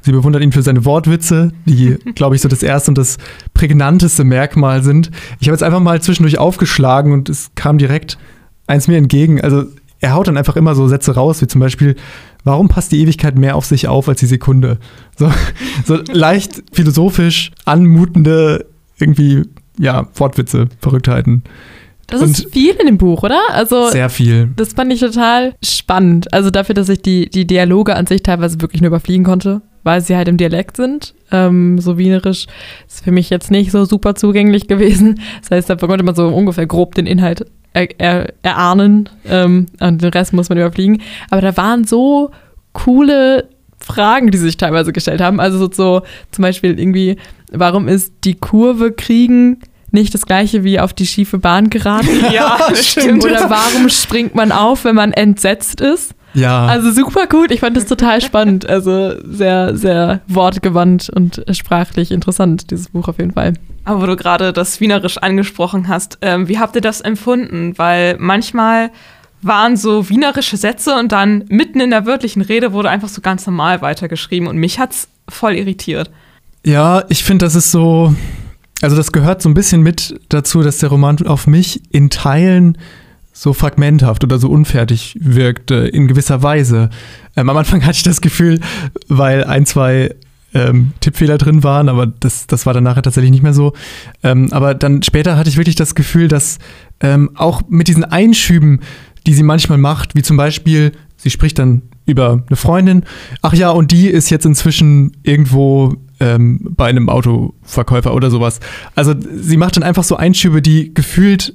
sie 0.00 0.12
bewundert 0.12 0.42
ihn 0.42 0.52
für 0.52 0.62
seine 0.62 0.84
Wortwitze, 0.84 1.52
die, 1.64 1.96
glaube 2.14 2.34
ich, 2.34 2.42
so 2.42 2.48
das 2.48 2.62
erste 2.62 2.90
und 2.90 2.98
das 2.98 3.18
prägnanteste 3.54 4.24
Merkmal 4.24 4.82
sind. 4.82 5.10
Ich 5.38 5.48
habe 5.48 5.54
jetzt 5.54 5.62
einfach 5.62 5.80
mal 5.80 6.00
zwischendurch 6.00 6.38
aufgeschlagen 6.38 7.12
und 7.12 7.28
es 7.28 7.50
kam 7.54 7.78
direkt 7.78 8.18
eins 8.66 8.88
mir 8.88 8.96
entgegen. 8.96 9.40
Also 9.40 9.64
er 10.00 10.14
haut 10.14 10.28
dann 10.28 10.36
einfach 10.36 10.56
immer 10.56 10.74
so 10.74 10.88
Sätze 10.88 11.14
raus, 11.14 11.40
wie 11.40 11.46
zum 11.46 11.60
Beispiel, 11.60 11.96
warum 12.44 12.68
passt 12.68 12.92
die 12.92 13.00
Ewigkeit 13.00 13.38
mehr 13.38 13.56
auf 13.56 13.64
sich 13.64 13.88
auf 13.88 14.08
als 14.08 14.20
die 14.20 14.26
Sekunde? 14.26 14.78
So, 15.16 15.30
so 15.84 15.98
leicht 16.12 16.62
philosophisch 16.72 17.52
anmutende, 17.64 18.66
irgendwie, 18.98 19.42
ja, 19.78 20.06
Wortwitze, 20.14 20.68
Verrücktheiten. 20.80 21.42
Das 22.08 22.22
Und- 22.22 22.30
ist 22.30 22.52
viel 22.52 22.74
in 22.74 22.86
dem 22.86 22.98
Buch, 22.98 23.22
oder? 23.24 23.40
Also 23.50 23.88
Sehr 23.90 24.08
viel. 24.08 24.50
das 24.56 24.74
fand 24.74 24.92
ich 24.92 25.00
total 25.00 25.54
spannend. 25.62 26.32
Also 26.32 26.50
dafür, 26.50 26.74
dass 26.74 26.88
ich 26.88 27.02
die, 27.02 27.28
die 27.28 27.46
Dialoge 27.46 27.96
an 27.96 28.06
sich 28.06 28.22
teilweise 28.22 28.60
wirklich 28.60 28.80
nur 28.80 28.88
überfliegen 28.88 29.24
konnte, 29.24 29.60
weil 29.82 30.00
sie 30.00 30.16
halt 30.16 30.28
im 30.28 30.36
Dialekt 30.36 30.76
sind. 30.76 31.14
Ähm, 31.32 31.80
so 31.80 31.98
wienerisch 31.98 32.46
ist 32.86 33.02
für 33.02 33.10
mich 33.10 33.28
jetzt 33.30 33.50
nicht 33.50 33.72
so 33.72 33.84
super 33.84 34.14
zugänglich 34.14 34.68
gewesen. 34.68 35.20
Das 35.40 35.50
heißt, 35.50 35.70
da 35.70 35.74
konnte 35.74 36.04
man 36.04 36.14
so 36.14 36.28
ungefähr 36.28 36.66
grob 36.66 36.94
den 36.94 37.06
Inhalt 37.06 37.44
er, 37.72 37.88
er, 38.00 38.32
erahnen 38.42 39.08
ähm, 39.28 39.66
und 39.80 40.00
den 40.00 40.10
Rest 40.10 40.32
muss 40.32 40.48
man 40.48 40.56
überfliegen. 40.58 41.02
Aber 41.28 41.40
da 41.42 41.56
waren 41.56 41.84
so 41.84 42.30
coole 42.72 43.48
Fragen, 43.78 44.30
die 44.30 44.38
sich 44.38 44.56
teilweise 44.56 44.92
gestellt 44.92 45.20
haben. 45.20 45.40
Also 45.40 45.58
so, 45.58 45.70
so 45.72 46.02
zum 46.32 46.42
Beispiel 46.42 46.78
irgendwie, 46.78 47.16
warum 47.52 47.88
ist 47.88 48.12
die 48.24 48.34
Kurve 48.34 48.92
kriegen 48.92 49.60
nicht 49.92 50.14
das 50.14 50.26
gleiche 50.26 50.64
wie 50.64 50.80
auf 50.80 50.92
die 50.92 51.06
schiefe 51.06 51.38
Bahn 51.38 51.70
geraten? 51.70 52.08
Ja, 52.32 52.58
stimmt. 52.74 53.24
Oder 53.24 53.48
warum 53.50 53.88
springt 53.88 54.34
man 54.34 54.52
auf, 54.52 54.84
wenn 54.84 54.94
man 54.94 55.12
entsetzt 55.12 55.80
ist? 55.80 56.14
Ja. 56.34 56.66
Also 56.66 56.90
super 56.90 57.26
gut. 57.26 57.50
Ich 57.50 57.60
fand 57.60 57.76
das 57.76 57.86
total 57.86 58.20
spannend. 58.20 58.68
Also 58.68 59.14
sehr, 59.24 59.74
sehr 59.74 60.20
wortgewandt 60.28 61.08
und 61.08 61.42
sprachlich 61.52 62.10
interessant, 62.10 62.70
dieses 62.70 62.90
Buch 62.90 63.08
auf 63.08 63.18
jeden 63.18 63.32
Fall. 63.32 63.54
Aber 63.84 64.02
wo 64.02 64.06
du 64.06 64.16
gerade 64.16 64.52
das 64.52 64.80
Wienerisch 64.80 65.16
angesprochen 65.18 65.88
hast, 65.88 66.18
ähm, 66.20 66.48
wie 66.48 66.58
habt 66.58 66.74
ihr 66.74 66.82
das 66.82 67.00
empfunden? 67.00 67.78
Weil 67.78 68.16
manchmal 68.18 68.90
waren 69.42 69.76
so 69.76 70.08
wienerische 70.08 70.56
Sätze 70.56 70.94
und 70.96 71.12
dann 71.12 71.44
mitten 71.48 71.80
in 71.80 71.90
der 71.90 72.06
wörtlichen 72.06 72.42
Rede 72.42 72.72
wurde 72.72 72.90
einfach 72.90 73.08
so 73.08 73.20
ganz 73.20 73.46
normal 73.46 73.82
weitergeschrieben 73.82 74.48
und 74.48 74.56
mich 74.56 74.78
hat's 74.78 75.08
voll 75.28 75.54
irritiert. 75.54 76.10
Ja, 76.64 77.04
ich 77.08 77.22
finde, 77.22 77.44
das 77.44 77.54
ist 77.54 77.70
so, 77.70 78.14
also 78.82 78.96
das 78.96 79.12
gehört 79.12 79.42
so 79.42 79.48
ein 79.48 79.54
bisschen 79.54 79.82
mit 79.82 80.18
dazu, 80.28 80.62
dass 80.62 80.78
der 80.78 80.88
Roman 80.88 81.24
auf 81.26 81.46
mich 81.46 81.82
in 81.92 82.10
Teilen 82.10 82.78
so 83.32 83.52
fragmenthaft 83.52 84.24
oder 84.24 84.38
so 84.38 84.48
unfertig 84.48 85.16
wirkte, 85.20 85.74
in 85.74 86.08
gewisser 86.08 86.42
Weise. 86.42 86.90
Ähm, 87.36 87.50
am 87.50 87.56
Anfang 87.56 87.82
hatte 87.86 87.96
ich 87.96 88.02
das 88.02 88.20
Gefühl, 88.20 88.60
weil 89.08 89.44
ein, 89.44 89.66
zwei 89.66 90.14
ähm, 90.54 90.92
Tippfehler 91.00 91.36
drin 91.36 91.62
waren, 91.62 91.88
aber 91.88 92.06
das, 92.06 92.46
das 92.46 92.64
war 92.64 92.72
dann 92.72 92.84
nachher 92.84 93.02
tatsächlich 93.02 93.30
nicht 93.30 93.42
mehr 93.42 93.52
so. 93.52 93.74
Ähm, 94.22 94.48
aber 94.52 94.74
dann 94.74 95.02
später 95.02 95.36
hatte 95.36 95.50
ich 95.50 95.58
wirklich 95.58 95.76
das 95.76 95.94
Gefühl, 95.94 96.28
dass 96.28 96.58
ähm, 97.00 97.30
auch 97.34 97.62
mit 97.68 97.88
diesen 97.88 98.04
Einschüben, 98.04 98.80
die 99.26 99.34
sie 99.34 99.42
manchmal 99.42 99.78
macht, 99.78 100.14
wie 100.14 100.22
zum 100.22 100.36
Beispiel, 100.36 100.92
sie 101.16 101.30
spricht 101.30 101.58
dann 101.58 101.82
über 102.06 102.44
eine 102.46 102.56
Freundin, 102.56 103.04
ach 103.42 103.52
ja, 103.52 103.70
und 103.70 103.90
die 103.90 104.06
ist 104.06 104.30
jetzt 104.30 104.46
inzwischen 104.46 105.16
irgendwo 105.24 105.96
ähm, 106.20 106.60
bei 106.62 106.86
einem 106.86 107.08
Autoverkäufer 107.08 108.14
oder 108.14 108.30
sowas. 108.30 108.60
Also 108.94 109.14
sie 109.34 109.56
macht 109.56 109.76
dann 109.76 109.82
einfach 109.82 110.04
so 110.04 110.16
Einschübe, 110.16 110.62
die 110.62 110.94
gefühlt 110.94 111.54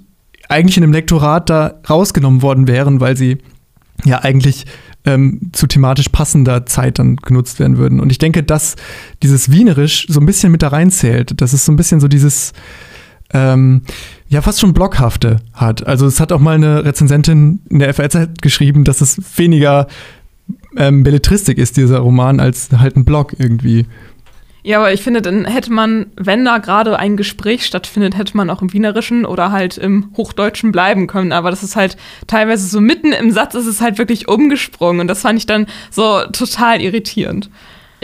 eigentlich 0.50 0.78
in 0.78 0.84
einem 0.84 0.94
Lektorat 0.94 1.50
da 1.50 1.80
rausgenommen 1.90 2.42
worden 2.42 2.68
wären, 2.68 3.00
weil 3.00 3.16
sie 3.16 3.38
ja 4.04 4.20
eigentlich 4.20 4.66
ähm, 5.06 5.50
zu 5.54 5.68
thematisch 5.68 6.10
passender 6.10 6.66
Zeit 6.66 7.00
dann 7.00 7.16
genutzt 7.16 7.60
werden 7.60 7.78
würden. 7.78 8.00
Und 8.00 8.12
ich 8.12 8.18
denke, 8.18 8.44
dass 8.44 8.76
dieses 9.24 9.50
Wienerisch 9.52 10.08
so 10.10 10.20
ein 10.20 10.26
bisschen 10.26 10.52
mit 10.52 10.62
da 10.62 10.68
reinzählt. 10.68 11.40
Das 11.40 11.54
ist 11.54 11.66
so 11.66 11.72
ein 11.72 11.78
bisschen 11.78 12.00
so 12.00 12.08
dieses, 12.08 12.54
ähm, 13.34 13.82
ja, 14.32 14.42
fast 14.42 14.62
schon 14.62 14.74
Blockhafte 14.74 15.42
hat. 15.54 15.86
Also 15.86 16.06
es 16.06 16.22
hat 16.22 16.32
auch 16.32 16.40
mal 16.40 16.56
eine 16.56 16.86
Rezensentin 16.86 17.60
in 17.70 17.80
der 17.80 17.94
FAZ 17.94 18.42
geschrieben, 18.42 18.86
dass 18.86 19.02
es 19.02 19.20
weniger 19.38 19.88
ähm, 20.78 21.04
Belletristik 21.04 21.58
ist, 21.58 21.76
dieser 21.76 22.00
Roman, 22.00 22.40
als 22.40 22.70
halt 22.72 22.96
ein 22.96 23.04
Blog 23.04 23.36
irgendwie. 23.38 23.86
Ja, 24.64 24.78
aber 24.78 24.94
ich 24.94 25.02
finde, 25.02 25.22
dann 25.22 25.44
hätte 25.44 25.74
man, 25.74 26.06
wenn 26.16 26.46
da 26.46 26.60
gerade 26.60 26.98
ein 26.98 27.18
Gespräch 27.18 27.66
stattfindet, 27.66 28.18
hätte 28.18 28.38
man 28.38 28.50
auch 28.50 28.62
im 28.62 28.72
Wienerischen 28.72 29.26
oder 29.26 29.52
halt 29.52 29.78
im 29.78 30.12
Hochdeutschen 30.16 30.72
bleiben 30.72 31.08
können. 31.08 31.34
Aber 31.34 31.50
das 31.50 31.62
ist 31.62 31.76
halt 31.76 31.98
teilweise 32.28 32.68
so 32.68 32.80
mitten 32.80 33.12
im 33.12 33.32
Satz 33.32 33.54
ist 33.56 33.66
es 33.66 33.82
halt 33.82 33.98
wirklich 33.98 34.30
umgesprungen. 34.30 35.02
Und 35.02 35.08
das 35.08 35.22
fand 35.22 35.40
ich 35.40 35.46
dann 35.46 35.66
so 35.90 36.22
total 36.32 36.80
irritierend. 36.80 37.50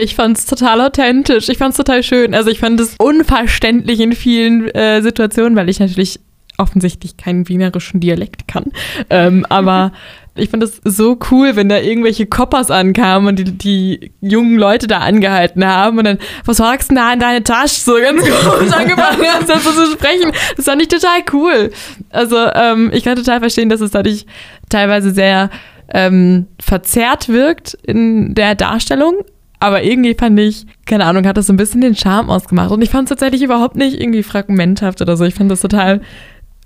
Ich 0.00 0.14
fand 0.14 0.38
es 0.38 0.46
total 0.46 0.80
authentisch. 0.80 1.48
Ich 1.48 1.58
fand 1.58 1.72
es 1.72 1.76
total 1.76 2.04
schön. 2.04 2.32
Also 2.32 2.50
ich 2.50 2.60
fand 2.60 2.80
es 2.80 2.94
unverständlich 2.98 3.98
in 3.98 4.12
vielen 4.12 4.68
äh, 4.68 5.02
Situationen, 5.02 5.56
weil 5.56 5.68
ich 5.68 5.80
natürlich 5.80 6.20
offensichtlich 6.56 7.16
keinen 7.16 7.48
wienerischen 7.48 7.98
Dialekt 7.98 8.46
kann. 8.46 8.66
Ähm, 9.10 9.44
aber 9.48 9.92
ich 10.36 10.50
fand 10.50 10.62
es 10.62 10.80
so 10.84 11.18
cool, 11.32 11.56
wenn 11.56 11.68
da 11.68 11.78
irgendwelche 11.78 12.26
Koppers 12.26 12.70
ankamen 12.70 13.28
und 13.28 13.38
die, 13.40 13.58
die 13.58 14.12
jungen 14.20 14.56
Leute 14.56 14.86
da 14.86 14.98
angehalten 14.98 15.64
haben 15.64 15.98
und 15.98 16.04
dann, 16.04 16.18
was 16.44 16.58
fragst 16.58 16.92
du 16.92 16.94
da 16.94 17.12
in 17.12 17.18
deine 17.18 17.42
Tasche? 17.42 17.80
So 17.80 17.94
ganz 17.94 18.22
komisch 18.22 18.72
angefangen 18.72 19.26
haben, 19.26 19.46
das 19.48 19.64
so 19.64 19.72
zu 19.72 19.90
sprechen. 19.92 20.30
Das 20.56 20.66
fand 20.66 20.80
ich 20.80 20.86
total 20.86 21.22
cool. 21.32 21.72
Also 22.10 22.36
ähm, 22.54 22.90
ich 22.92 23.02
kann 23.02 23.16
total 23.16 23.40
verstehen, 23.40 23.68
dass 23.68 23.80
es 23.80 23.90
dadurch 23.90 24.26
teilweise 24.68 25.10
sehr 25.10 25.50
ähm, 25.92 26.46
verzerrt 26.60 27.28
wirkt 27.28 27.76
in 27.82 28.34
der 28.34 28.54
Darstellung. 28.54 29.24
Aber 29.60 29.82
irgendwie 29.82 30.14
fand 30.14 30.38
ich, 30.38 30.66
keine 30.86 31.04
Ahnung, 31.04 31.26
hat 31.26 31.36
das 31.36 31.46
so 31.46 31.52
ein 31.52 31.56
bisschen 31.56 31.80
den 31.80 31.96
Charme 31.96 32.30
ausgemacht. 32.30 32.70
Und 32.70 32.82
ich 32.82 32.90
fand 32.90 33.04
es 33.04 33.10
tatsächlich 33.10 33.42
überhaupt 33.42 33.76
nicht 33.76 34.00
irgendwie 34.00 34.22
fragmenthaft 34.22 35.00
oder 35.02 35.16
so. 35.16 35.24
Ich 35.24 35.34
fand 35.34 35.50
das 35.50 35.60
total 35.60 36.00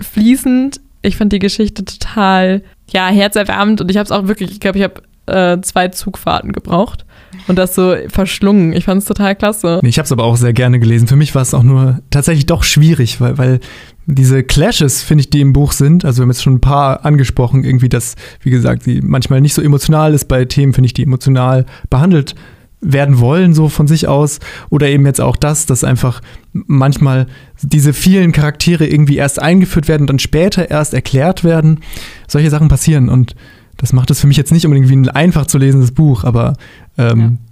fließend. 0.01 0.81
Ich 1.03 1.17
fand 1.17 1.33
die 1.33 1.39
Geschichte 1.39 1.85
total, 1.85 2.63
ja, 2.91 3.09
herzerwärmend 3.09 3.81
und 3.81 3.91
ich 3.91 3.97
habe 3.97 4.05
es 4.05 4.13
auch 4.13 4.29
wirklich, 4.29 4.53
ich 4.53 4.61
glaube, 4.61 4.79
ich 4.79 4.85
habe 4.85 5.03
äh, 5.27 5.61
zwei 5.63 5.89
Zugfahrten 5.89 6.53
gebraucht 6.53 7.05
und 7.49 7.57
das 7.57 7.75
so 7.75 7.97
verschlungen. 8.09 8.73
Ich 8.73 8.85
fand 8.85 9.03
es 9.03 9.09
total 9.09 9.35
klasse. 9.35 9.81
Ich 9.83 9.99
habe 9.99 10.05
es 10.05 10.13
aber 10.13 10.25
auch 10.25 10.37
sehr 10.37 10.53
gerne 10.53 10.79
gelesen. 10.79 11.09
Für 11.09 11.17
mich 11.17 11.35
war 11.35 11.43
es 11.43 11.55
auch 11.55 11.63
nur 11.63 12.01
tatsächlich 12.11 12.47
doch 12.47 12.63
schwierig, 12.63 13.21
weil, 13.21 13.39
weil 13.39 13.61
diese 14.07 14.43
Clashes, 14.43 15.03
finde 15.03 15.23
ich, 15.23 15.31
die 15.31 15.41
im 15.41 15.53
Buch 15.53 15.73
sind, 15.73 16.05
also 16.05 16.19
wir 16.19 16.23
haben 16.23 16.31
jetzt 16.31 16.43
schon 16.43 16.55
ein 16.55 16.61
paar 16.61 17.05
angesprochen, 17.05 17.65
irgendwie, 17.65 17.89
dass, 17.89 18.15
wie 18.43 18.51
gesagt, 18.51 18.83
sie 18.85 19.01
manchmal 19.01 19.41
nicht 19.41 19.55
so 19.55 19.63
emotional 19.63 20.15
ist 20.15 20.27
bei 20.27 20.45
Themen, 20.45 20.73
finde 20.73 20.87
ich, 20.87 20.95
die 20.95 21.05
emotional 21.05 21.67
behandelt 21.89 22.35
werden 22.83 23.21
wollen, 23.21 23.55
so 23.55 23.69
von 23.69 23.87
sich 23.87 24.09
aus. 24.09 24.41
Oder 24.69 24.89
eben 24.89 25.07
jetzt 25.07 25.21
auch 25.21 25.37
das, 25.37 25.67
dass 25.67 25.85
einfach 25.85 26.21
manchmal 26.53 27.27
diese 27.63 27.93
vielen 27.93 28.33
Charaktere 28.33 28.87
irgendwie 28.87 29.17
erst 29.17 29.41
eingeführt 29.41 29.89
werden 29.89 30.03
und 30.03 30.11
dann 30.11 30.19
später 30.19 30.71
erst 30.71 30.93
erklärt 30.93 31.45
werden. 31.45 31.81
Solche 32.29 32.51
Sachen 32.51 32.69
passieren 32.69 33.09
und 33.09 33.35
das 33.79 33.93
macht 33.93 34.11
es 34.11 34.21
für 34.21 34.27
mich 34.27 34.37
jetzt 34.37 34.53
nicht 34.53 34.67
unbedingt 34.67 34.89
wie 34.91 34.97
ein 34.97 35.09
einfach 35.09 35.47
zu 35.47 35.59
lesendes 35.59 35.93
Buch, 35.93 36.25
aber 36.25 36.55
ähm, 36.99 37.21
ja. 37.21 37.52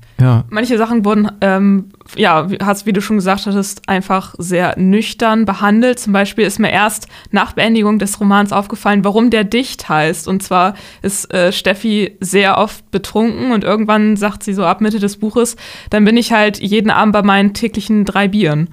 Manche 0.51 0.79
Sachen 0.79 1.05
wurden, 1.05 1.31
ähm, 1.41 1.91
ja, 2.17 2.47
hast, 2.63 2.87
wie 2.87 2.93
du 2.93 3.01
schon 3.01 3.17
gesagt 3.17 3.47
hattest, 3.47 3.89
einfach 3.89 4.35
sehr 4.39 4.79
nüchtern 4.79 5.45
behandelt. 5.45 5.99
Zum 5.99 6.13
Beispiel 6.13 6.45
ist 6.45 6.59
mir 6.59 6.71
erst 6.71 7.09
nach 7.31 7.53
Beendigung 7.53 7.99
des 7.99 8.21
Romans 8.21 8.53
aufgefallen, 8.53 9.05
warum 9.05 9.31
der 9.31 9.45
dicht 9.45 9.89
heißt. 9.89 10.29
Und 10.29 10.43
zwar 10.43 10.75
ist 11.03 11.33
äh, 11.33 11.53
Steffi 11.53 12.17
sehr 12.21 12.59
oft 12.59 12.91
betrunken 12.91 13.53
und 13.53 13.65
irgendwann 13.65 14.17
sagt 14.17 14.43
sie 14.43 14.55
so 14.55 14.65
ab 14.65 14.81
Mitte 14.81 14.99
des 14.99 15.17
Buches, 15.17 15.57
dann 15.91 16.05
bin 16.05 16.17
ich 16.17 16.33
halt 16.33 16.59
jeden 16.59 16.91
Abend 16.91 17.13
bei 17.13 17.23
meinen 17.23 17.55
täglichen 17.55 18.05
drei 18.05 18.29
Bieren. 18.29 18.69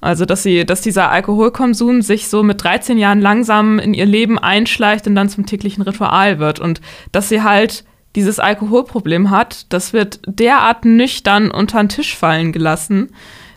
Also, 0.00 0.24
dass 0.24 0.42
sie, 0.42 0.64
dass 0.64 0.80
dieser 0.80 1.10
Alkoholkonsum 1.10 2.02
sich 2.02 2.28
so 2.28 2.42
mit 2.42 2.62
13 2.64 2.96
Jahren 2.96 3.20
langsam 3.20 3.78
in 3.78 3.92
ihr 3.92 4.06
Leben 4.06 4.38
einschleicht 4.38 5.06
und 5.06 5.14
dann 5.14 5.28
zum 5.28 5.44
täglichen 5.46 5.82
Ritual 5.82 6.38
wird. 6.38 6.58
Und 6.58 6.80
dass 7.12 7.28
sie 7.28 7.42
halt 7.42 7.84
dieses 8.16 8.38
Alkoholproblem 8.38 9.30
hat, 9.30 9.66
das 9.72 9.92
wird 9.92 10.20
derart 10.26 10.84
nüchtern 10.84 11.50
unter 11.50 11.78
den 11.78 11.88
Tisch 11.88 12.16
fallen 12.16 12.52
gelassen, 12.52 13.10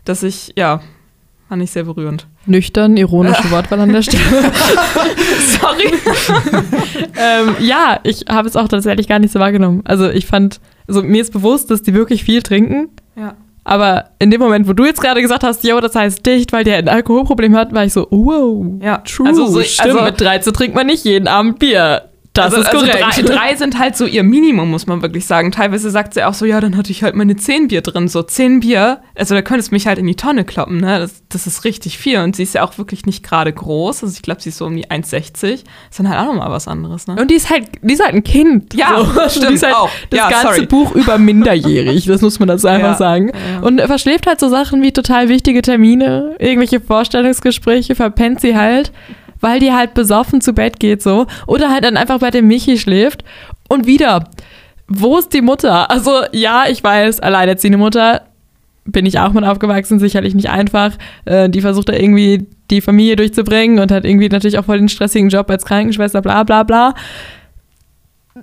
dass 0.06 0.22
ich, 0.24 0.54
ja, 0.56 0.82
fand 1.50 1.64
ich 1.64 1.72
sehr 1.72 1.84
berührend. 1.84 2.28
Nüchtern, 2.46 2.98
ironische 2.98 3.50
Wortwahl 3.52 3.80
an 3.80 3.94
der 3.94 4.02
Stelle. 4.02 4.22
Sorry. 5.62 5.94
ähm, 7.18 7.56
ja, 7.60 8.00
ich 8.04 8.26
habe 8.30 8.48
es 8.48 8.56
auch 8.56 8.68
tatsächlich 8.68 9.08
gar 9.08 9.20
nicht 9.20 9.32
so 9.32 9.40
wahrgenommen. 9.40 9.82
Also 9.86 10.10
ich 10.10 10.26
fand, 10.26 10.60
also 10.88 11.02
mir 11.04 11.22
ist 11.22 11.34
bewusst, 11.34 11.72
dass 11.72 11.82
die 11.82 11.94
wirklich 11.94 12.24
viel 12.24 12.42
trinken. 12.42 12.90
Ja. 13.16 13.36
Aber 13.64 14.10
in 14.20 14.30
dem 14.30 14.42
Moment, 14.42 14.68
wo 14.68 14.74
du 14.74 14.84
jetzt 14.86 15.00
gerade 15.02 15.22
gesagt 15.22 15.44
hast, 15.44 15.64
jo, 15.64 15.80
das 15.80 15.96
heißt 15.96 16.26
dicht, 16.26 16.52
weil 16.52 16.66
der 16.66 16.78
ein 16.78 16.90
Alkoholproblem 16.90 17.56
hat, 17.56 17.74
war 17.74 17.86
ich 17.86 17.94
so, 17.94 18.08
wow, 18.12 18.66
Ja, 18.84 18.98
true, 18.98 19.26
also 19.28 19.48
so- 19.48 19.62
stimmt. 19.64 19.92
also- 19.94 20.04
mit 20.04 20.20
13 20.20 20.54
trinkt 20.54 20.76
man 20.76 20.86
nicht 20.88 21.06
jeden 21.06 21.28
Abend 21.30 21.60
Bier. 21.60 22.10
Das 22.34 22.46
also, 22.46 22.62
ist 22.62 22.72
korrekt. 22.72 23.04
Also 23.04 23.22
drei, 23.22 23.36
drei 23.36 23.56
sind 23.56 23.78
halt 23.78 23.96
so 23.96 24.06
ihr 24.08 24.24
Minimum, 24.24 24.72
muss 24.72 24.88
man 24.88 25.04
wirklich 25.04 25.28
sagen. 25.28 25.52
Teilweise 25.52 25.92
sagt 25.92 26.16
sie 26.16 26.24
auch 26.24 26.34
so, 26.34 26.46
ja, 26.46 26.60
dann 26.60 26.76
hatte 26.76 26.92
ich 26.92 27.04
halt 27.04 27.14
meine 27.16 27.36
zehn 27.36 27.68
Bier 27.68 27.82
drin. 27.82 28.08
So 28.08 28.24
zehn 28.24 28.60
Bier, 28.60 29.02
also 29.16 29.36
da 29.36 29.44
könntest 29.44 29.70
du 29.70 29.76
mich 29.76 29.86
halt 29.86 30.00
in 30.00 30.08
die 30.08 30.16
Tonne 30.16 30.44
kloppen, 30.44 30.78
ne? 30.78 30.98
Das, 30.98 31.22
das 31.30 31.46
ist 31.46 31.64
richtig 31.64 32.00
viel. 32.00 32.20
Und 32.22 32.36
sie 32.36 32.42
ist 32.42 32.56
ja 32.56 32.64
auch 32.64 32.80
wirklich 32.80 33.06
nicht 33.06 33.22
gerade 33.24 33.54
groß. 33.54 34.04
Also 34.04 34.16
ich 34.16 34.24
glaube, 34.24 34.42
sie 34.42 34.50
ist 34.50 34.58
so 34.58 34.66
um 34.66 34.76
die 34.76 34.88
1,60. 34.88 35.44
Ist 35.54 35.64
dann 36.00 36.10
halt 36.10 36.20
auch 36.20 36.34
nochmal 36.34 36.50
was 36.50 36.68
anderes, 36.68 37.06
ne? 37.06 37.18
Und 37.22 37.30
die 37.30 37.36
ist 37.36 37.52
halt, 37.52 37.68
die 37.84 37.94
ist 37.94 38.04
halt 38.04 38.16
ein 38.16 38.24
Kind. 38.24 38.74
Ja, 38.74 39.06
stimmt 39.30 39.52
die 39.52 39.54
ist 39.54 39.64
halt 39.64 39.76
auch. 39.76 39.92
Das 40.10 40.18
Ja, 40.18 40.30
ganze 40.32 40.48
sorry. 40.56 40.66
Buch 40.66 40.96
über 40.96 41.20
minderjährig, 41.20 42.06
das 42.06 42.22
muss 42.22 42.40
man 42.40 42.48
dazu 42.48 42.68
einfach 42.68 42.94
Ja, 42.94 42.96
sagen. 42.96 43.30
ja. 43.30 43.60
Und 43.62 43.80
verschläft 43.82 44.26
halt 44.26 44.40
so 44.40 44.50
Sachen 44.50 44.82
wie 44.82 44.92
total 44.92 45.30
wichtige 45.30 45.62
Termine, 45.62 46.36
irgendwelche 46.40 46.80
Vorstellungsgespräche, 46.80 47.94
verpennt 47.94 48.42
sie 48.42 48.58
halt, 48.58 48.92
weil 49.44 49.60
die 49.60 49.74
halt 49.74 49.94
besoffen 49.94 50.40
zu 50.40 50.54
Bett 50.54 50.80
geht 50.80 51.04
so. 51.04 51.28
Oder 51.46 51.70
halt 51.70 51.84
dann 51.84 51.98
einfach 51.98 52.20
bei 52.20 52.32
dem 52.32 52.48
Michi 52.48 52.78
schläft. 52.78 53.26
Und 53.68 53.86
wieder, 53.86 54.30
wo 54.88 55.18
ist 55.18 55.34
die 55.34 55.42
Mutter? 55.42 55.92
Also 55.92 56.12
ja, 56.32 56.64
ich 56.70 56.82
weiß, 56.82 57.20
alleinerziehende 57.20 57.78
Mutter, 57.78 58.22
bin 58.86 59.06
ich 59.06 59.20
auch 59.20 59.34
mit 59.34 59.44
aufgewachsen, 59.44 60.00
sicherlich 60.00 60.34
nicht 60.34 60.50
einfach. 60.50 60.94
Äh, 61.26 61.50
die 61.50 61.62
versucht 61.62 61.90
da 61.90 61.94
irgendwie 61.94 62.48
die 62.72 62.82
Familie 62.82 63.18
durchzubringen 63.18 63.80
und 63.80 63.92
hat 63.92 64.06
irgendwie 64.06 64.30
natürlich 64.30 64.58
auch 64.58 64.66
voll 64.66 64.78
den 64.78 64.90
stressigen 64.90 65.30
Job 65.30 65.50
als 65.50 65.66
Krankenschwester, 65.66 66.22
bla 66.22 66.44
bla 66.44 66.64
bla. 66.64 66.94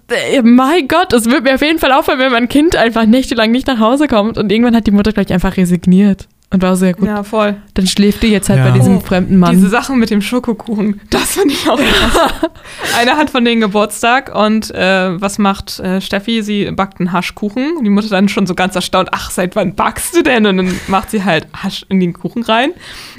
Äh, 0.08 0.42
Mein 0.42 0.86
Gott, 0.86 1.14
es 1.14 1.30
wird 1.30 1.44
mir 1.44 1.54
auf 1.54 1.62
jeden 1.62 1.78
Fall 1.78 1.92
auffallen, 1.92 2.20
wenn 2.20 2.32
mein 2.32 2.48
Kind 2.48 2.76
einfach 2.76 3.06
nächtelang 3.06 3.50
nicht 3.50 3.66
nach 3.66 3.80
Hause 3.80 4.06
kommt 4.06 4.36
und 4.36 4.52
irgendwann 4.52 4.76
hat 4.76 4.86
die 4.86 4.92
Mutter 4.92 5.12
gleich 5.12 5.32
einfach 5.32 5.56
resigniert 5.56 6.28
und 6.52 6.62
war 6.62 6.74
ja 6.76 6.92
gut, 6.92 7.06
Ja, 7.06 7.22
voll. 7.22 7.56
dann 7.74 7.86
schläft 7.86 8.22
die 8.22 8.28
jetzt 8.28 8.48
halt 8.48 8.58
Ja. 8.58 8.70
bei 8.70 8.78
diesem 8.78 8.96
Oh, 8.96 9.00
fremden 9.00 9.38
Mann. 9.38 9.52
Diese 9.52 9.68
Sachen 9.68 9.98
mit 9.98 10.10
dem 10.10 10.20
Schokokuchen, 10.20 11.00
das 11.10 11.32
finde 11.32 11.54
ich 11.54 11.68
auch 11.68 11.78
krass. 11.78 12.50
Einer 12.98 13.16
hat 13.16 13.30
von 13.30 13.44
denen 13.44 13.60
Geburtstag 13.60 14.34
und 14.34 14.70
äh, 14.74 15.20
was 15.20 15.38
macht 15.38 15.78
äh, 15.80 16.00
Steffi? 16.00 16.42
Sie 16.42 16.70
backt 16.72 16.98
einen 17.00 17.12
Haschkuchen. 17.12 17.76
Und 17.76 17.84
die 17.84 17.90
Mutter 17.90 18.08
dann 18.08 18.28
schon 18.28 18.46
so 18.46 18.54
ganz 18.54 18.74
erstaunt, 18.74 19.10
ach, 19.12 19.30
seit 19.30 19.54
wann 19.56 19.74
backst 19.74 20.16
du 20.16 20.22
denn? 20.22 20.44
Und 20.46 20.56
dann 20.56 20.74
macht 20.88 21.10
sie 21.10 21.24
halt 21.24 21.46
Hasch 21.54 21.84
in 21.88 22.00
den 22.00 22.12
Kuchen 22.12 22.42
rein. 22.42 22.72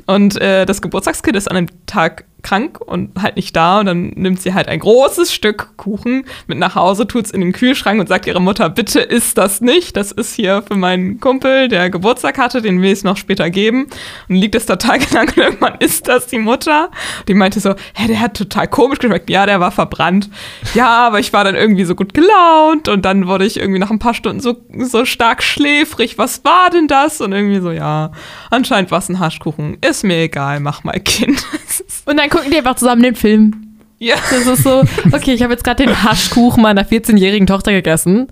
Und 0.07 0.39
äh, 0.41 0.65
das 0.65 0.81
Geburtstagskind 0.81 1.35
ist 1.37 1.49
an 1.49 1.55
dem 1.55 1.67
Tag 1.85 2.25
krank 2.43 2.79
und 2.79 3.11
halt 3.21 3.35
nicht 3.35 3.55
da 3.55 3.79
und 3.79 3.85
dann 3.85 4.09
nimmt 4.09 4.41
sie 4.41 4.53
halt 4.53 4.67
ein 4.67 4.79
großes 4.79 5.33
Stück 5.33 5.77
Kuchen 5.77 6.25
mit 6.47 6.57
nach 6.57 6.75
Hause, 6.75 7.07
tut 7.07 7.25
es 7.25 7.31
in 7.31 7.41
den 7.41 7.53
Kühlschrank 7.53 7.99
und 7.99 8.07
sagt 8.07 8.27
ihrer 8.27 8.39
Mutter, 8.39 8.69
bitte 8.69 8.99
isst 8.99 9.37
das 9.37 9.61
nicht, 9.61 9.95
das 9.97 10.11
ist 10.11 10.33
hier 10.33 10.63
für 10.63 10.75
meinen 10.75 11.19
Kumpel, 11.19 11.67
der 11.67 11.89
Geburtstag 11.89 12.37
hatte, 12.37 12.61
den 12.61 12.81
will 12.81 12.91
ich 12.91 13.03
noch 13.03 13.17
später 13.17 13.49
geben 13.49 13.87
und 14.29 14.35
liegt 14.35 14.55
es 14.55 14.65
da 14.65 14.75
tagelang 14.75 15.27
und 15.29 15.37
irgendwann 15.37 15.75
isst 15.79 16.07
das 16.07 16.27
die 16.27 16.39
Mutter. 16.39 16.91
Die 17.27 17.33
meinte 17.33 17.59
so, 17.59 17.75
hä, 17.93 18.07
der 18.07 18.19
hat 18.19 18.35
total 18.35 18.67
komisch 18.67 18.99
geschmeckt, 18.99 19.29
ja, 19.29 19.45
der 19.45 19.59
war 19.59 19.71
verbrannt. 19.71 20.29
Ja, 20.73 21.07
aber 21.07 21.19
ich 21.19 21.33
war 21.33 21.43
dann 21.43 21.55
irgendwie 21.55 21.85
so 21.85 21.95
gut 21.95 22.13
gelaunt 22.13 22.87
und 22.87 23.05
dann 23.05 23.27
wurde 23.27 23.45
ich 23.45 23.57
irgendwie 23.57 23.79
nach 23.79 23.91
ein 23.91 23.99
paar 23.99 24.13
Stunden 24.13 24.39
so, 24.39 24.57
so 24.77 25.05
stark 25.05 25.43
schläfrig, 25.43 26.17
was 26.17 26.43
war 26.43 26.69
denn 26.69 26.87
das? 26.87 27.21
Und 27.21 27.31
irgendwie 27.31 27.59
so, 27.61 27.71
ja, 27.71 28.11
anscheinend 28.49 28.91
war 28.91 28.99
es 28.99 29.09
ein 29.09 29.19
Haschkuchen, 29.19 29.77
ist 29.81 30.03
mir 30.03 30.17
egal, 30.17 30.59
mach 30.59 30.83
mal 30.83 30.99
Kind. 30.99 31.45
Und 32.05 32.17
dann 32.17 32.29
gucken 32.31 32.49
die 32.49 32.57
einfach 32.57 32.75
zusammen 32.75 33.03
den 33.03 33.15
Film. 33.15 33.77
Ja. 33.99 34.15
Das 34.31 34.47
ist 34.47 34.63
so, 34.63 34.83
okay, 35.11 35.33
ich 35.33 35.43
habe 35.43 35.53
jetzt 35.53 35.63
gerade 35.63 35.85
den 35.85 36.03
Haschkuchen 36.03 36.63
meiner 36.63 36.83
14-jährigen 36.83 37.45
Tochter 37.45 37.71
gegessen. 37.71 38.27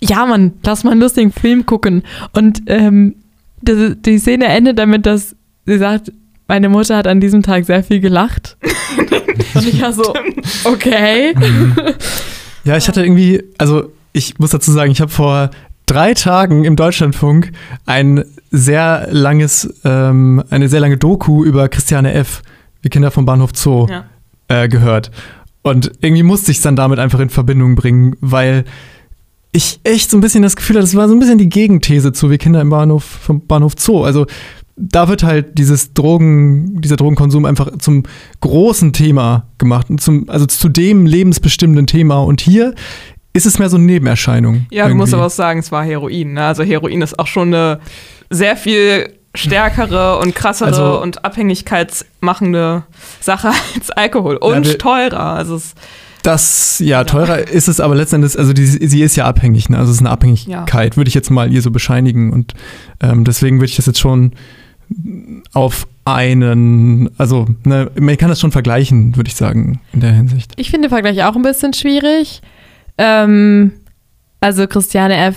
Ja, 0.00 0.26
Mann, 0.26 0.54
lass 0.64 0.82
mal 0.82 0.90
einen 0.90 1.00
lustigen 1.00 1.30
Film 1.30 1.66
gucken. 1.66 2.02
Und 2.32 2.62
ähm, 2.66 3.14
die, 3.60 3.94
die 3.94 4.18
Szene 4.18 4.46
endet 4.46 4.78
damit, 4.78 5.06
dass 5.06 5.36
sie 5.66 5.78
sagt, 5.78 6.12
meine 6.48 6.68
Mutter 6.68 6.96
hat 6.96 7.06
an 7.06 7.20
diesem 7.20 7.42
Tag 7.42 7.64
sehr 7.64 7.84
viel 7.84 8.00
gelacht. 8.00 8.56
Und 9.54 9.66
ich 9.66 9.80
war 9.80 9.92
so, 9.92 10.14
okay. 10.64 11.34
Ja, 12.64 12.76
ich 12.76 12.88
hatte 12.88 13.02
irgendwie, 13.02 13.44
also 13.56 13.92
ich 14.12 14.38
muss 14.38 14.50
dazu 14.50 14.72
sagen, 14.72 14.90
ich 14.90 15.00
habe 15.00 15.10
vor 15.10 15.50
drei 15.86 16.14
Tagen 16.14 16.64
im 16.64 16.76
Deutschlandfunk 16.76 17.52
ein 17.86 18.24
sehr 18.50 19.08
langes, 19.10 19.80
ähm, 19.84 20.42
eine 20.50 20.68
sehr 20.68 20.80
lange 20.80 20.96
Doku 20.96 21.44
über 21.44 21.68
Christiane 21.68 22.14
F., 22.14 22.42
wie 22.82 22.88
Kinder 22.88 23.10
vom 23.10 23.24
Bahnhof 23.26 23.50
Zoo, 23.54 23.86
Ja. 23.88 24.04
äh, 24.48 24.68
gehört. 24.68 25.10
Und 25.62 25.92
irgendwie 26.00 26.22
musste 26.22 26.50
ich 26.50 26.58
es 26.58 26.62
dann 26.62 26.76
damit 26.76 26.98
einfach 26.98 27.20
in 27.20 27.30
Verbindung 27.30 27.74
bringen, 27.74 28.16
weil 28.20 28.64
ich 29.52 29.80
echt 29.84 30.10
so 30.10 30.16
ein 30.16 30.20
bisschen 30.20 30.42
das 30.42 30.56
Gefühl 30.56 30.76
hatte, 30.76 30.84
das 30.84 30.94
war 30.94 31.08
so 31.08 31.14
ein 31.14 31.18
bisschen 31.20 31.38
die 31.38 31.48
Gegenthese 31.48 32.12
zu 32.12 32.30
wie 32.30 32.38
Kinder 32.38 32.60
im 32.60 32.70
Bahnhof 32.70 33.02
vom 33.04 33.46
Bahnhof 33.46 33.74
Zoo. 33.78 34.04
Also 34.04 34.26
da 34.76 35.08
wird 35.08 35.24
halt 35.24 35.58
dieses 35.58 35.92
Drogen, 35.94 36.80
dieser 36.80 36.96
Drogenkonsum 36.96 37.44
einfach 37.44 37.76
zum 37.78 38.04
großen 38.40 38.92
Thema 38.92 39.46
gemacht, 39.58 39.90
und 39.90 40.00
zum, 40.00 40.28
also 40.28 40.46
zu 40.46 40.68
dem 40.68 41.06
lebensbestimmenden 41.06 41.86
Thema. 41.86 42.22
Und 42.22 42.40
hier 42.40 42.74
ist 43.32 43.46
es 43.46 43.58
mehr 43.58 43.68
so 43.70 43.76
eine 43.76 43.86
Nebenerscheinung. 43.86 44.66
Ja, 44.70 44.88
du 44.88 44.94
musst 44.94 45.08
irgendwie. 45.12 45.16
aber 45.16 45.26
auch 45.26 45.30
sagen, 45.34 45.58
es 45.60 45.72
war 45.72 45.84
Heroin. 45.84 46.34
Ne? 46.34 46.44
Also 46.44 46.62
Heroin 46.62 47.02
ist 47.02 47.18
auch 47.18 47.26
schon 47.26 47.48
eine 47.52 47.80
sehr 48.30 48.56
viel 48.56 49.17
stärkere 49.34 50.18
und 50.18 50.34
krassere 50.34 50.68
Also- 50.68 51.00
und 51.02 51.24
abhängigkeitsmachende 51.24 52.84
Sache 53.20 53.48
als 53.74 53.90
Alkohol 53.90 54.36
und 54.36 54.64
wir- 54.66 54.78
teurer. 54.78 55.20
Also 55.34 55.56
es, 55.56 55.74
Das, 56.22 56.78
ja, 56.80 57.04
teurer 57.04 57.46
ist 57.48 57.68
es 57.68 57.78
aber 57.80 57.94
letztendlich, 57.94 58.38
also 58.38 58.52
die, 58.52 58.66
sie 58.66 59.02
ist 59.02 59.16
ja 59.16 59.24
abhängig, 59.26 59.68
ne? 59.70 59.78
also 59.78 59.90
es 59.90 59.96
ist 59.98 60.02
eine 60.02 60.10
Abhängigkeit, 60.10 60.96
würde 60.96 61.08
ich 61.08 61.14
jetzt 61.14 61.30
mal 61.30 61.52
ihr 61.52 61.62
so 61.62 61.70
bescheinigen 61.70 62.32
und 62.32 62.54
ähm, 63.00 63.24
deswegen 63.24 63.58
würde 63.58 63.66
ich 63.70 63.76
das 63.76 63.86
jetzt 63.86 64.00
schon 64.00 64.32
auf 65.52 65.86
einen, 66.06 67.10
also 67.18 67.46
ne, 67.64 67.90
man 68.00 68.16
kann 68.16 68.30
das 68.30 68.40
schon 68.40 68.50
vergleichen, 68.52 69.14
würde 69.16 69.28
ich 69.28 69.36
sagen, 69.36 69.80
in 69.92 70.00
der 70.00 70.12
Hinsicht. 70.12 70.52
Ich 70.56 70.70
finde 70.70 70.88
den 70.88 70.90
Vergleich 70.94 71.22
auch 71.24 71.36
ein 71.36 71.42
bisschen 71.42 71.74
schwierig. 71.74 72.40
Ähm, 72.96 73.72
also 74.40 74.66
Christiane 74.66 75.16
F. 75.18 75.36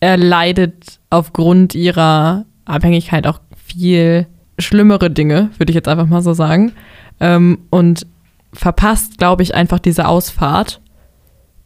erleidet 0.00 0.98
aufgrund 1.10 1.74
ihrer 1.74 2.44
Abhängigkeit 2.66 3.26
auch 3.26 3.40
viel 3.56 4.26
schlimmere 4.58 5.10
Dinge, 5.10 5.50
würde 5.58 5.70
ich 5.70 5.74
jetzt 5.74 5.88
einfach 5.88 6.06
mal 6.06 6.22
so 6.22 6.34
sagen. 6.34 6.72
Ähm, 7.20 7.58
und 7.70 8.06
verpasst, 8.52 9.18
glaube 9.18 9.42
ich, 9.42 9.54
einfach 9.54 9.78
diese 9.78 10.06
Ausfahrt, 10.06 10.80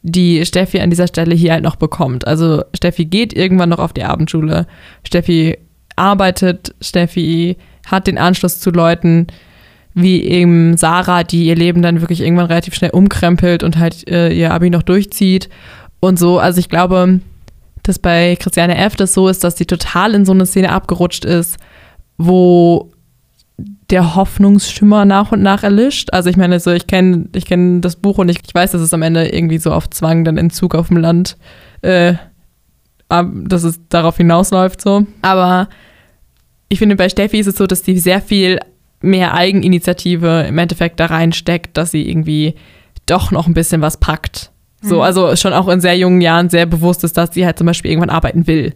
die 0.03 0.45
Steffi 0.45 0.79
an 0.79 0.89
dieser 0.89 1.07
Stelle 1.07 1.35
hier 1.35 1.53
halt 1.53 1.63
noch 1.63 1.75
bekommt. 1.75 2.25
Also 2.25 2.63
Steffi 2.73 3.05
geht 3.05 3.33
irgendwann 3.33 3.69
noch 3.69 3.79
auf 3.79 3.93
die 3.93 4.03
Abendschule. 4.03 4.67
Steffi 5.05 5.57
arbeitet, 5.95 6.73
Steffi 6.81 7.57
hat 7.85 8.07
den 8.07 8.17
Anschluss 8.17 8.59
zu 8.59 8.71
Leuten, 8.71 9.27
wie 9.93 10.23
eben 10.23 10.77
Sarah, 10.77 11.23
die 11.23 11.45
ihr 11.45 11.55
Leben 11.55 11.81
dann 11.81 12.01
wirklich 12.01 12.21
irgendwann 12.21 12.45
relativ 12.45 12.73
schnell 12.73 12.91
umkrempelt 12.91 13.63
und 13.63 13.77
halt 13.77 14.09
äh, 14.09 14.31
ihr 14.31 14.53
Abi 14.53 14.69
noch 14.69 14.83
durchzieht 14.83 15.49
und 15.99 16.17
so. 16.17 16.39
Also 16.39 16.59
ich 16.59 16.69
glaube, 16.69 17.19
dass 17.83 17.99
bei 17.99 18.35
Christiane 18.35 18.77
F. 18.77 18.95
das 18.95 19.13
so 19.13 19.27
ist, 19.27 19.43
dass 19.43 19.57
sie 19.57 19.65
total 19.65 20.13
in 20.13 20.25
so 20.25 20.31
eine 20.31 20.45
Szene 20.45 20.71
abgerutscht 20.71 21.25
ist, 21.25 21.57
wo 22.17 22.91
der 23.89 24.15
Hoffnungsschimmer 24.15 25.05
nach 25.05 25.31
und 25.31 25.41
nach 25.41 25.63
erlischt. 25.63 26.09
Also 26.13 26.29
ich 26.29 26.37
meine, 26.37 26.59
so 26.59 26.71
ich 26.71 26.87
kenne 26.87 27.27
ich 27.35 27.45
kenn 27.45 27.81
das 27.81 27.95
Buch 27.95 28.17
und 28.17 28.29
ich, 28.29 28.39
ich 28.45 28.55
weiß, 28.55 28.71
dass 28.71 28.81
es 28.81 28.93
am 28.93 29.01
Ende 29.01 29.27
irgendwie 29.27 29.57
so 29.57 29.71
auf 29.71 29.89
Zwang, 29.89 30.23
dann 30.23 30.37
Entzug 30.37 30.75
auf 30.75 30.87
dem 30.87 30.97
Land, 30.97 31.37
äh, 31.81 32.13
dass 33.09 33.63
es 33.63 33.79
darauf 33.89 34.17
hinausläuft 34.17 34.81
so. 34.81 35.05
Aber 35.21 35.67
ich 36.69 36.79
finde, 36.79 36.95
bei 36.95 37.09
Steffi 37.09 37.39
ist 37.39 37.47
es 37.47 37.57
so, 37.57 37.67
dass 37.67 37.83
die 37.83 37.99
sehr 37.99 38.21
viel 38.21 38.59
mehr 39.01 39.33
Eigeninitiative 39.33 40.45
im 40.47 40.57
Endeffekt 40.57 40.99
da 40.99 41.07
reinsteckt, 41.07 41.75
dass 41.75 41.91
sie 41.91 42.09
irgendwie 42.09 42.55
doch 43.05 43.31
noch 43.31 43.47
ein 43.47 43.53
bisschen 43.53 43.81
was 43.81 43.97
packt. 43.97 44.50
So, 44.81 44.95
Mhm. 44.97 45.01
also 45.01 45.35
schon 45.35 45.53
auch 45.53 45.67
in 45.67 45.79
sehr 45.81 45.97
jungen 45.97 46.21
Jahren 46.21 46.49
sehr 46.49 46.65
bewusst 46.65 47.03
ist, 47.03 47.17
dass 47.17 47.33
sie 47.33 47.45
halt 47.45 47.57
zum 47.57 47.67
Beispiel 47.67 47.91
irgendwann 47.91 48.09
arbeiten 48.09 48.47
will. 48.47 48.73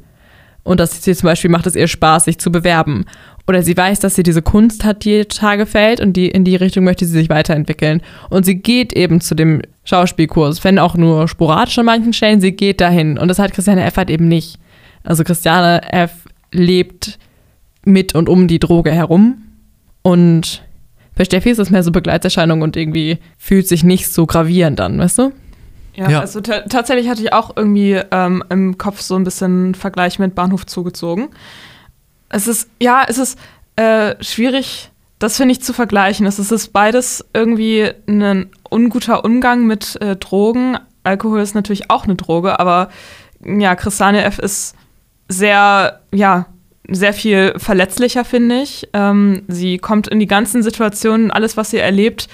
Und 0.64 0.80
dass 0.80 1.04
sie 1.04 1.14
zum 1.16 1.28
Beispiel 1.28 1.50
macht 1.52 1.68
es 1.68 1.76
ihr 1.76 1.88
Spaß, 1.88 2.26
sich 2.26 2.40
zu 2.40 2.52
bewerben. 2.52 3.06
Oder 3.48 3.62
sie 3.62 3.78
weiß, 3.78 4.00
dass 4.00 4.16
sie 4.16 4.24
diese 4.24 4.42
Kunst 4.42 4.84
hat, 4.84 5.04
die 5.06 5.12
ihr 5.18 5.28
total 5.28 5.58
gefällt 5.58 6.00
und 6.00 6.14
die, 6.14 6.28
in 6.30 6.44
die 6.44 6.56
Richtung 6.56 6.84
möchte 6.84 7.06
sie 7.06 7.12
sich 7.12 7.30
weiterentwickeln. 7.30 8.02
Und 8.32 8.46
sie 8.46 8.56
geht 8.56 8.92
eben 8.94 9.22
zu 9.22 9.36
dem 9.36 9.62
Schauspielkurs, 9.84 10.64
wenn 10.64 10.80
auch 10.80 10.96
nur 10.96 11.28
sporadisch 11.28 11.78
an 11.78 11.86
manchen 11.86 12.14
Stellen, 12.14 12.42
sie 12.42 12.54
geht 12.54 12.82
dahin. 12.82 13.20
Und 13.20 13.28
das 13.28 13.38
hat 13.38 13.54
Christiane 13.54 13.84
F. 13.84 13.98
halt 13.98 14.10
eben 14.10 14.28
nicht. 14.28 14.58
Also 15.04 15.24
Christiane 15.24 15.82
F. 15.94 16.12
lebt 16.52 17.20
mit 17.84 18.16
und 18.16 18.28
um 18.30 18.48
die 18.48 18.58
Droge 18.60 18.92
herum. 18.92 19.38
Und 20.02 20.64
bei 21.16 21.24
Steffi 21.26 21.52
ist 21.52 21.60
es 21.60 21.70
mehr 21.70 21.84
so 21.84 21.92
Begleiterscheinung 21.92 22.64
und 22.64 22.76
irgendwie 22.76 23.20
fühlt 23.38 23.68
sich 23.68 23.84
nicht 23.84 24.08
so 24.10 24.26
gravierend 24.26 24.82
an, 24.82 24.98
weißt 24.98 25.20
du? 25.20 25.32
Ja, 25.96 26.10
Ja. 26.10 26.20
also 26.22 26.42
ta 26.42 26.62
tatsächlich 26.62 27.10
hatte 27.10 27.22
ich 27.22 27.34
auch 27.34 27.56
irgendwie 27.56 28.00
ähm, 28.12 28.44
im 28.50 28.78
Kopf 28.78 29.02
so 29.02 29.16
ein 29.16 29.24
bisschen 29.24 29.76
Vergleich 29.76 30.20
mit 30.20 30.36
Bahnhof 30.36 30.66
zugezogen. 30.66 31.30
Es 32.30 32.48
ist, 32.48 32.70
ja, 32.82 33.04
es 33.08 33.18
ist 33.18 33.40
äh, 33.76 34.16
schwierig, 34.24 34.92
das 35.20 35.38
finde 35.38 35.54
ich 35.54 35.62
zu 35.62 35.74
vergleichen. 35.74 36.26
Es 36.26 36.40
ist, 36.40 36.52
es 36.52 36.64
ist 36.64 36.74
beides 36.74 37.26
irgendwie 37.34 37.92
ein 38.08 38.50
unguter 38.70 39.24
Umgang 39.24 39.66
mit 39.66 40.00
äh, 40.02 40.16
Drogen. 40.16 40.78
Alkohol 41.04 41.40
ist 41.42 41.56
natürlich 41.56 41.90
auch 41.90 42.04
eine 42.06 42.16
Droge, 42.16 42.60
aber 42.60 42.90
ja, 43.46 43.76
Christiane 43.76 44.24
F. 44.24 44.40
ist 44.40 44.76
sehr, 45.30 46.02
ja, 46.14 46.48
sehr 46.90 47.14
viel 47.14 47.54
verletzlicher, 47.58 48.26
finde 48.26 48.62
ich. 48.62 48.90
Ähm, 48.94 49.44
sie 49.48 49.78
kommt 49.78 50.08
in 50.08 50.20
die 50.20 50.28
ganzen 50.28 50.62
Situationen, 50.64 51.32
alles, 51.32 51.58
was 51.58 51.70
sie 51.72 51.78
erlebt, 51.80 52.28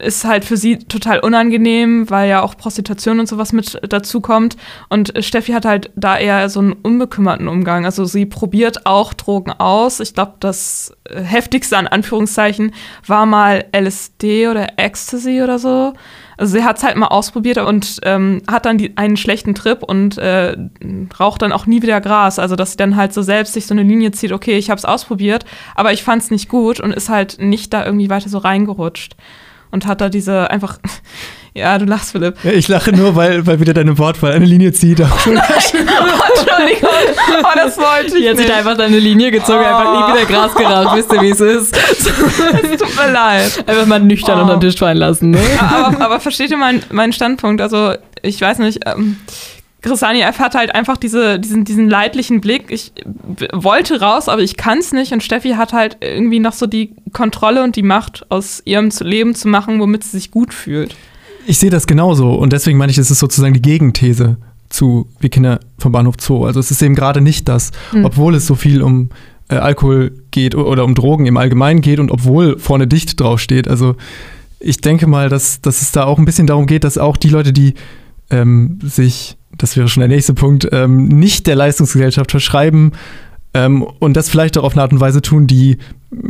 ist 0.00 0.24
halt 0.24 0.44
für 0.44 0.56
sie 0.56 0.78
total 0.78 1.20
unangenehm, 1.20 2.08
weil 2.08 2.28
ja 2.28 2.42
auch 2.42 2.56
Prostitution 2.56 3.20
und 3.20 3.28
sowas 3.28 3.52
mit 3.52 3.78
dazu 3.88 4.20
kommt. 4.20 4.56
Und 4.88 5.12
Steffi 5.20 5.52
hat 5.52 5.64
halt 5.64 5.90
da 5.96 6.18
eher 6.18 6.48
so 6.48 6.60
einen 6.60 6.72
unbekümmerten 6.72 7.48
Umgang. 7.48 7.84
Also 7.84 8.04
sie 8.04 8.26
probiert 8.26 8.86
auch 8.86 9.12
Drogen 9.12 9.52
aus. 9.52 10.00
Ich 10.00 10.14
glaube, 10.14 10.34
das 10.40 10.96
äh, 11.04 11.20
heftigste 11.22 11.76
an 11.76 11.86
Anführungszeichen 11.86 12.72
war 13.06 13.26
mal 13.26 13.64
LSD 13.76 14.48
oder 14.48 14.78
Ecstasy 14.78 15.42
oder 15.42 15.58
so. 15.58 15.92
Also 16.38 16.54
sie 16.56 16.64
hat 16.64 16.78
es 16.78 16.84
halt 16.84 16.96
mal 16.96 17.08
ausprobiert 17.08 17.58
und 17.58 18.00
ähm, 18.02 18.42
hat 18.50 18.64
dann 18.64 18.78
die, 18.78 18.96
einen 18.96 19.16
schlechten 19.16 19.54
Trip 19.54 19.82
und 19.82 20.18
äh, 20.18 20.56
raucht 21.20 21.42
dann 21.42 21.52
auch 21.52 21.66
nie 21.66 21.82
wieder 21.82 22.00
Gras. 22.00 22.38
Also 22.38 22.56
dass 22.56 22.72
sie 22.72 22.76
dann 22.78 22.96
halt 22.96 23.12
so 23.12 23.22
selbst 23.22 23.52
sich 23.52 23.66
so 23.66 23.74
eine 23.74 23.82
Linie 23.82 24.10
zieht, 24.12 24.32
okay, 24.32 24.56
ich 24.56 24.70
habe 24.70 24.78
es 24.78 24.84
ausprobiert, 24.84 25.44
aber 25.74 25.92
ich 25.92 26.02
fand 26.02 26.22
es 26.22 26.30
nicht 26.30 26.48
gut 26.48 26.80
und 26.80 26.92
ist 26.92 27.10
halt 27.10 27.36
nicht 27.40 27.72
da 27.72 27.84
irgendwie 27.84 28.10
weiter 28.10 28.28
so 28.28 28.38
reingerutscht. 28.38 29.16
Und 29.72 29.86
hat 29.86 30.00
da 30.00 30.08
diese 30.08 30.48
einfach, 30.50 30.78
ja, 31.54 31.76
du 31.78 31.84
lachst, 31.86 32.12
Philipp. 32.12 32.36
Ja, 32.44 32.52
ich 32.52 32.68
lache 32.68 32.92
nur, 32.92 33.16
weil, 33.16 33.46
weil 33.46 33.58
wieder 33.58 33.72
deine 33.74 33.98
Wortwahl 33.98 34.32
eine 34.32 34.44
Linie 34.44 34.72
zieht. 34.72 35.00
Oh, 35.00 35.04
Entschuldigung, 36.34 36.88
oh, 37.42 37.46
das 37.56 37.76
wollte 37.78 38.18
ich 38.18 38.24
Jetzt 38.24 38.38
hat 38.38 38.38
nicht. 38.46 38.50
er 38.50 38.56
einfach 38.58 38.76
seine 38.76 38.98
Linie 38.98 39.30
gezogen, 39.30 39.58
einfach 39.64 40.08
nie 40.08 40.14
wieder 40.14 40.26
Gras 40.26 40.54
geraucht. 40.54 40.96
Wisst 40.96 41.12
ihr, 41.12 41.20
wie 41.22 41.30
es 41.30 41.40
ist? 41.40 41.76
Es 41.76 42.78
tut 42.78 42.96
mir 42.96 43.12
leid. 43.12 43.64
Einfach 43.66 43.86
mal 43.86 44.00
nüchtern 44.00 44.38
Oh. 44.38 44.42
unter 44.42 44.56
den 44.56 44.60
Tisch 44.60 44.78
fallen 44.78 44.98
lassen. 44.98 45.30
Ne? 45.30 45.40
aber, 45.60 46.00
aber 46.00 46.20
versteht 46.20 46.50
ihr 46.50 46.56
meinen 46.56 46.82
meinen 46.90 47.12
Standpunkt? 47.12 47.60
Also, 47.60 47.94
ich 48.22 48.40
weiß 48.40 48.58
nicht, 48.58 48.80
ähm, 48.86 49.16
Christiane 49.82 50.22
F. 50.22 50.38
hat 50.38 50.54
halt 50.54 50.74
einfach 50.74 50.96
diese, 50.96 51.38
diesen, 51.38 51.64
diesen 51.64 51.88
leidlichen 51.90 52.40
Blick. 52.40 52.70
Ich 52.70 52.92
wollte 53.52 54.00
raus, 54.00 54.28
aber 54.28 54.42
ich 54.42 54.56
kann 54.56 54.78
es 54.78 54.92
nicht. 54.92 55.12
Und 55.12 55.22
Steffi 55.22 55.50
hat 55.50 55.72
halt 55.72 55.98
irgendwie 56.00 56.38
noch 56.38 56.52
so 56.52 56.66
die 56.66 56.94
Kontrolle 57.12 57.62
und 57.64 57.76
die 57.76 57.82
Macht, 57.82 58.24
aus 58.30 58.62
ihrem 58.64 58.90
Leben 59.00 59.34
zu 59.34 59.48
machen, 59.48 59.80
womit 59.80 60.04
sie 60.04 60.10
sich 60.10 60.30
gut 60.30 60.54
fühlt. 60.54 60.94
Ich 61.46 61.58
sehe 61.58 61.70
das 61.70 61.86
genauso 61.88 62.32
und 62.34 62.52
deswegen 62.52 62.78
meine 62.78 62.92
ich, 62.92 62.98
es 62.98 63.10
ist 63.10 63.18
sozusagen 63.18 63.54
die 63.54 63.62
Gegenthese 63.62 64.36
zu 64.68 65.08
Wie 65.18 65.28
Kinder 65.28 65.58
vom 65.78 65.92
Bahnhof 65.92 66.14
Zoo. 66.20 66.44
Also 66.46 66.60
es 66.60 66.70
ist 66.70 66.80
eben 66.82 66.94
gerade 66.94 67.20
nicht 67.20 67.48
das, 67.48 67.72
Hm. 67.90 68.04
obwohl 68.04 68.34
es 68.36 68.46
so 68.46 68.54
viel 68.54 68.80
um 68.82 69.10
äh, 69.48 69.56
Alkohol 69.56 70.12
geht 70.30 70.54
oder 70.54 70.84
um 70.84 70.94
Drogen 70.94 71.26
im 71.26 71.36
Allgemeinen 71.36 71.80
geht 71.80 71.98
und 71.98 72.10
obwohl 72.10 72.58
vorne 72.58 72.86
dicht 72.86 73.20
draufsteht. 73.20 73.66
Also 73.68 73.96
ich 74.60 74.80
denke 74.80 75.08
mal, 75.08 75.28
dass, 75.28 75.60
dass 75.60 75.82
es 75.82 75.90
da 75.90 76.04
auch 76.04 76.18
ein 76.18 76.24
bisschen 76.24 76.46
darum 76.46 76.66
geht, 76.66 76.84
dass 76.84 76.96
auch 76.96 77.16
die 77.16 77.28
Leute, 77.28 77.52
die 77.52 77.74
ähm, 78.30 78.78
sich, 78.82 79.36
das 79.58 79.76
wäre 79.76 79.88
schon 79.88 80.00
der 80.00 80.08
nächste 80.08 80.34
Punkt, 80.34 80.68
ähm, 80.72 81.08
nicht 81.08 81.46
der 81.46 81.56
Leistungsgesellschaft 81.56 82.30
verschreiben 82.30 82.92
ähm, 83.54 83.82
und 83.82 84.16
das 84.16 84.28
vielleicht 84.28 84.58
auch 84.58 84.64
auf 84.64 84.72
eine 84.72 84.82
Art 84.82 84.92
und 84.92 85.00
Weise 85.00 85.22
tun, 85.22 85.46
die 85.46 85.78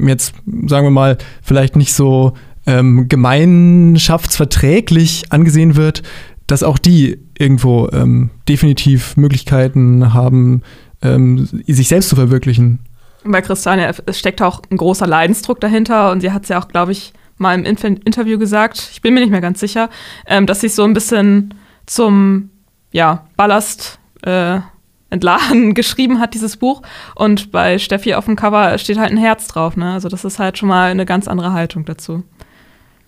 jetzt, 0.06 0.34
sagen 0.66 0.86
wir 0.86 0.90
mal, 0.90 1.16
vielleicht 1.42 1.76
nicht 1.76 1.94
so 1.94 2.34
ähm, 2.66 3.08
gemeinschaftsverträglich 3.08 5.24
angesehen 5.30 5.76
wird, 5.76 6.02
dass 6.46 6.62
auch 6.62 6.78
die 6.78 7.18
irgendwo 7.38 7.88
ähm, 7.92 8.30
definitiv 8.48 9.16
Möglichkeiten 9.16 10.14
haben, 10.14 10.62
ähm, 11.00 11.48
sich 11.66 11.88
selbst 11.88 12.08
zu 12.08 12.16
verwirklichen. 12.16 12.80
Bei 13.24 13.40
Christiane 13.40 13.94
es 14.06 14.18
steckt 14.18 14.42
auch 14.42 14.62
ein 14.70 14.76
großer 14.76 15.06
Leidensdruck 15.06 15.60
dahinter 15.60 16.10
und 16.10 16.20
sie 16.20 16.32
hat 16.32 16.42
es 16.42 16.48
ja 16.48 16.60
auch, 16.60 16.68
glaube 16.68 16.92
ich, 16.92 17.12
mal 17.38 17.54
im 17.54 17.64
Interview 17.64 18.38
gesagt, 18.38 18.90
ich 18.92 19.00
bin 19.00 19.14
mir 19.14 19.20
nicht 19.20 19.30
mehr 19.30 19.40
ganz 19.40 19.60
sicher, 19.60 19.88
ähm, 20.26 20.46
dass 20.46 20.60
sie 20.60 20.68
so 20.68 20.84
ein 20.84 20.94
bisschen 20.94 21.54
zum 21.86 22.50
ja, 22.92 23.26
Ballast 23.36 23.98
äh, 24.22 24.60
entladen 25.10 25.74
geschrieben 25.74 26.20
hat, 26.20 26.34
dieses 26.34 26.56
Buch. 26.56 26.82
Und 27.14 27.52
bei 27.52 27.78
Steffi 27.78 28.14
auf 28.14 28.26
dem 28.26 28.36
Cover 28.36 28.78
steht 28.78 28.98
halt 28.98 29.10
ein 29.10 29.18
Herz 29.18 29.48
drauf. 29.48 29.76
Ne? 29.76 29.92
Also 29.92 30.08
das 30.08 30.24
ist 30.24 30.38
halt 30.38 30.58
schon 30.58 30.68
mal 30.68 30.90
eine 30.90 31.06
ganz 31.06 31.28
andere 31.28 31.52
Haltung 31.52 31.84
dazu. 31.84 32.22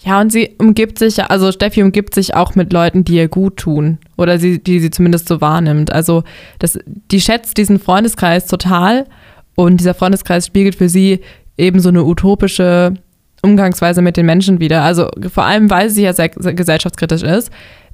Ja, 0.01 0.20
und 0.20 0.30
sie 0.30 0.55
umgibt 0.59 0.99
sich, 0.99 1.22
also 1.22 1.51
Steffi 1.51 1.82
umgibt 1.82 2.14
sich 2.14 2.35
auch 2.35 2.55
mit 2.57 2.72
Leuten, 2.72 3.05
die 3.05 3.14
ihr 3.14 3.28
gut 3.28 3.57
tun. 3.57 3.99
Oder 4.18 4.39
sie, 4.39 4.62
die 4.62 4.80
sie 4.80 4.91
zumindest 4.91 5.28
so 5.28 5.41
wahrnimmt. 5.41 5.93
Also 5.93 6.24
das, 6.59 6.78
die 6.87 7.20
schätzt 7.20 7.57
diesen 7.57 7.78
Freundeskreis 7.78 8.47
total. 8.47 9.07
Und 9.55 9.78
dieser 9.78 9.95
Freundeskreis 9.95 10.47
spiegelt 10.47 10.74
für 10.74 10.89
sie 10.89 11.20
eben 11.57 11.80
so 11.80 11.89
eine 11.89 12.05
utopische 12.05 12.95
Umgangsweise 13.41 14.03
mit 14.03 14.16
den 14.16 14.26
Menschen 14.26 14.61
wieder. 14.61 14.82
Also 14.82 15.09
vor 15.32 15.45
allem, 15.45 15.70
weil 15.70 15.89
sie 15.89 16.03
ja 16.03 16.12
sehr, 16.12 16.30
sehr 16.37 16.55
gesellschaftskritisch 16.55 17.22
ist, 17.22 17.51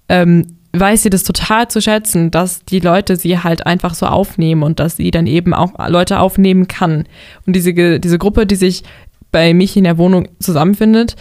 ähm, 0.08 0.46
weiß 0.72 1.02
sie 1.02 1.10
das 1.10 1.24
total 1.24 1.68
zu 1.68 1.80
schätzen, 1.82 2.30
dass 2.30 2.64
die 2.64 2.80
Leute 2.80 3.16
sie 3.16 3.38
halt 3.38 3.66
einfach 3.66 3.94
so 3.94 4.06
aufnehmen 4.06 4.62
und 4.62 4.78
dass 4.78 4.96
sie 4.96 5.10
dann 5.10 5.26
eben 5.26 5.52
auch 5.52 5.72
Leute 5.88 6.20
aufnehmen 6.20 6.68
kann. 6.68 7.04
Und 7.46 7.56
diese, 7.56 7.98
diese 7.98 8.18
Gruppe, 8.18 8.46
die 8.46 8.56
sich 8.56 8.84
bei 9.32 9.52
mich 9.52 9.76
in 9.76 9.84
der 9.84 9.98
Wohnung 9.98 10.28
zusammenfindet, 10.38 11.16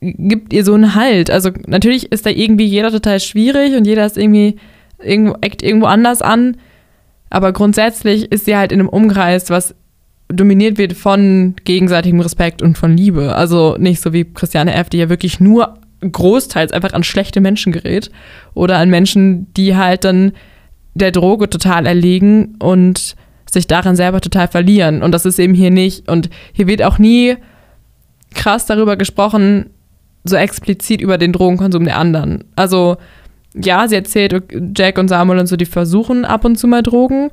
gibt 0.00 0.52
ihr 0.52 0.64
so 0.64 0.74
einen 0.74 0.94
Halt. 0.94 1.30
Also 1.30 1.50
natürlich 1.66 2.12
ist 2.12 2.26
da 2.26 2.30
irgendwie 2.30 2.66
jeder 2.66 2.90
total 2.90 3.18
schwierig 3.18 3.74
und 3.76 3.86
jeder 3.86 4.06
ist 4.06 4.16
irgendwie 4.16 4.56
irgendwo, 5.02 5.36
eckt 5.40 5.62
irgendwo 5.62 5.86
anders 5.86 6.22
an. 6.22 6.56
Aber 7.28 7.52
grundsätzlich 7.52 8.30
ist 8.30 8.44
sie 8.44 8.56
halt 8.56 8.70
in 8.70 8.80
einem 8.80 8.88
Umkreis, 8.88 9.50
was 9.50 9.74
dominiert 10.28 10.78
wird 10.78 10.92
von 10.92 11.54
gegenseitigem 11.64 12.20
Respekt 12.20 12.62
und 12.62 12.78
von 12.78 12.96
Liebe. 12.96 13.34
Also 13.34 13.76
nicht 13.78 14.00
so 14.00 14.12
wie 14.12 14.24
Christiane 14.24 14.74
F., 14.74 14.90
die 14.90 14.98
ja 14.98 15.08
wirklich 15.08 15.40
nur 15.40 15.78
großteils 16.00 16.72
einfach 16.72 16.92
an 16.92 17.02
schlechte 17.02 17.40
Menschen 17.40 17.72
gerät 17.72 18.10
oder 18.54 18.78
an 18.78 18.90
Menschen, 18.90 19.52
die 19.54 19.76
halt 19.76 20.04
dann 20.04 20.32
der 20.94 21.12
Droge 21.12 21.50
total 21.50 21.86
erlegen 21.86 22.56
und 22.58 23.16
sich 23.50 23.66
darin 23.66 23.96
selber 23.96 24.20
total 24.20 24.48
verlieren. 24.48 25.02
Und 25.02 25.12
das 25.12 25.24
ist 25.24 25.38
eben 25.38 25.54
hier 25.54 25.70
nicht. 25.70 26.08
Und 26.08 26.30
hier 26.52 26.66
wird 26.66 26.82
auch 26.82 26.98
nie 26.98 27.36
krass 28.34 28.66
darüber 28.66 28.96
gesprochen, 28.96 29.70
so 30.24 30.36
explizit 30.36 31.00
über 31.00 31.18
den 31.18 31.32
Drogenkonsum 31.32 31.84
der 31.84 31.98
anderen. 31.98 32.44
Also 32.56 32.96
ja, 33.54 33.88
sie 33.88 33.94
erzählt, 33.94 34.42
Jack 34.76 34.98
und 34.98 35.08
Samuel 35.08 35.38
und 35.38 35.46
so, 35.46 35.56
die 35.56 35.66
versuchen 35.66 36.24
ab 36.24 36.44
und 36.44 36.56
zu 36.56 36.66
mal 36.66 36.82
Drogen 36.82 37.30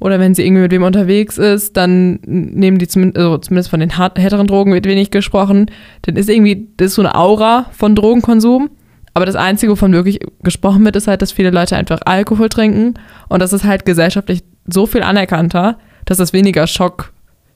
oder 0.00 0.18
wenn 0.18 0.34
sie 0.34 0.44
irgendwie 0.44 0.62
mit 0.62 0.72
wem 0.72 0.82
unterwegs 0.82 1.38
ist, 1.38 1.76
dann 1.76 2.18
nehmen 2.24 2.78
die 2.78 2.88
zumindest, 2.88 3.18
also 3.18 3.38
zumindest 3.38 3.70
von 3.70 3.80
den 3.80 3.96
härteren 3.96 4.46
Drogen 4.46 4.72
wird 4.72 4.86
wenig 4.86 5.10
gesprochen. 5.10 5.70
Dann 6.02 6.16
ist 6.16 6.28
irgendwie, 6.28 6.68
das 6.76 6.88
ist 6.88 6.94
so 6.96 7.02
eine 7.02 7.14
Aura 7.14 7.66
von 7.72 7.94
Drogenkonsum. 7.94 8.70
Aber 9.14 9.24
das 9.24 9.36
Einzige, 9.36 9.72
wovon 9.72 9.92
wirklich 9.92 10.18
gesprochen 10.42 10.84
wird, 10.84 10.96
ist 10.96 11.06
halt, 11.06 11.22
dass 11.22 11.30
viele 11.30 11.50
Leute 11.50 11.76
einfach 11.76 12.00
Alkohol 12.04 12.48
trinken. 12.48 12.94
Und 13.28 13.40
das 13.40 13.52
ist 13.52 13.64
halt 13.64 13.84
gesellschaftlich 13.84 14.42
so 14.66 14.86
viel 14.86 15.02
anerkannter, 15.02 15.78
dass 16.04 16.18
das 16.18 16.32
weniger 16.32 16.66
Schock 16.66 17.12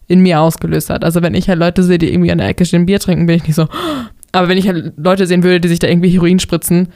in 0.07 0.21
mir 0.21 0.41
ausgelöst 0.41 0.89
hat. 0.89 1.05
Also 1.05 1.21
wenn 1.21 1.35
ich 1.35 1.49
halt 1.49 1.59
Leute 1.59 1.83
sehe, 1.83 1.99
die 1.99 2.13
irgendwie 2.13 2.31
an 2.31 2.39
der 2.39 2.49
Ecke 2.49 2.65
stehen 2.65 2.87
Bier 2.87 3.01
trinken, 3.01 3.27
bin 3.27 3.37
ich 3.37 3.47
nicht 3.47 3.57
so. 3.57 3.67
Aber 4.33 4.49
wenn 4.49 4.59
ich 4.59 4.69
halt 4.69 4.95
Leute 4.97 5.27
sehen 5.27 5.43
würde, 5.43 5.61
die 5.61 5.69
sich 5.69 5.79
da 5.79 5.89
irgendwie 5.89 6.11
Heroin 6.11 6.39
spritzen, 6.39 6.89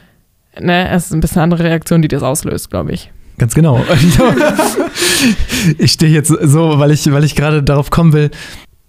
ne, 0.60 0.88
es 0.90 1.06
ist 1.06 1.12
ein 1.12 1.20
bisschen 1.20 1.38
eine 1.38 1.44
andere 1.44 1.64
Reaktion, 1.64 2.02
die 2.02 2.08
das 2.08 2.22
auslöst, 2.22 2.70
glaube 2.70 2.92
ich. 2.92 3.10
Ganz 3.38 3.54
genau. 3.54 3.82
ich 5.78 5.92
stehe 5.92 6.12
jetzt 6.12 6.28
so, 6.28 6.78
weil 6.78 6.90
ich, 6.90 7.10
weil 7.10 7.24
ich 7.24 7.34
gerade 7.34 7.62
darauf 7.62 7.90
kommen 7.90 8.12
will. 8.12 8.30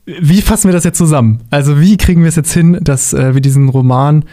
Wie 0.05 0.41
fassen 0.41 0.67
wir 0.67 0.73
das 0.73 0.83
jetzt 0.83 0.97
zusammen? 0.97 1.39
Also, 1.49 1.79
wie 1.79 1.95
kriegen 1.97 2.21
wir 2.21 2.29
es 2.29 2.35
jetzt 2.35 2.53
hin, 2.53 2.77
dass 2.81 3.13
äh, 3.13 3.33
wir 3.33 3.41
diesen 3.41 3.69
Roman 3.69 4.25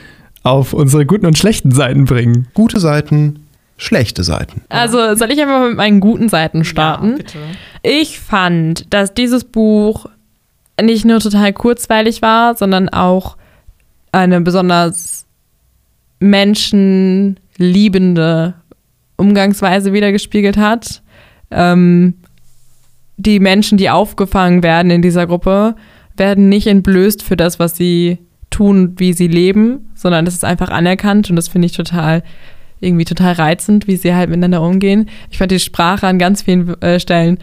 auf 0.43 0.73
unsere 0.73 1.07
guten 1.07 1.27
und 1.27 1.39
schlechten 1.39 1.71
Seiten 1.71 2.07
bringen? 2.07 2.49
Gute 2.55 2.81
Seiten, 2.81 3.47
schlechte 3.77 4.25
Seiten. 4.25 4.63
Also, 4.69 5.15
soll 5.15 5.31
ich 5.31 5.41
einfach 5.41 5.69
mit 5.69 5.77
meinen 5.77 6.01
guten 6.01 6.29
Seiten 6.29 6.65
starten? 6.65 7.11
Ja, 7.11 7.17
bitte. 7.19 7.39
Ich 7.83 8.19
fand, 8.19 8.93
dass 8.93 9.15
dieses 9.15 9.45
Buch 9.45 10.07
nicht 10.83 11.05
nur 11.05 11.21
total 11.21 11.53
kurzweilig 11.53 12.21
war, 12.21 12.57
sondern 12.57 12.89
auch 12.89 13.37
eine 14.13 14.41
besonders 14.41 15.25
menschenliebende 16.19 18.55
Umgangsweise 19.21 19.93
wiedergespiegelt 19.93 20.57
hat. 20.57 21.03
Ähm, 21.51 22.15
die 23.17 23.39
Menschen, 23.39 23.79
die 23.79 23.91
aufgefangen 23.91 24.63
werden 24.63 24.91
in 24.91 25.03
dieser 25.03 25.27
Gruppe, 25.27 25.75
werden 26.17 26.49
nicht 26.49 26.67
entblößt 26.67 27.23
für 27.23 27.37
das, 27.37 27.59
was 27.59 27.77
sie 27.77 28.19
tun, 28.51 28.95
wie 28.97 29.13
sie 29.13 29.29
leben, 29.29 29.91
sondern 29.95 30.25
das 30.25 30.35
ist 30.35 30.45
einfach 30.45 30.71
anerkannt 30.71 31.31
und 31.31 31.37
das 31.37 31.49
finde 31.49 31.67
ich 31.67 31.73
total 31.73 32.23
irgendwie 32.81 33.05
total 33.05 33.35
reizend, 33.35 33.87
wie 33.87 33.97
sie 33.97 34.15
halt 34.15 34.31
miteinander 34.31 34.63
umgehen. 34.63 35.09
Ich 35.31 35.39
fand 35.39 35.51
die 35.51 35.61
Sprache 35.61 36.07
an 36.07 36.19
ganz 36.19 36.43
vielen 36.43 36.81
äh, 36.83 36.99
Stellen 36.99 37.39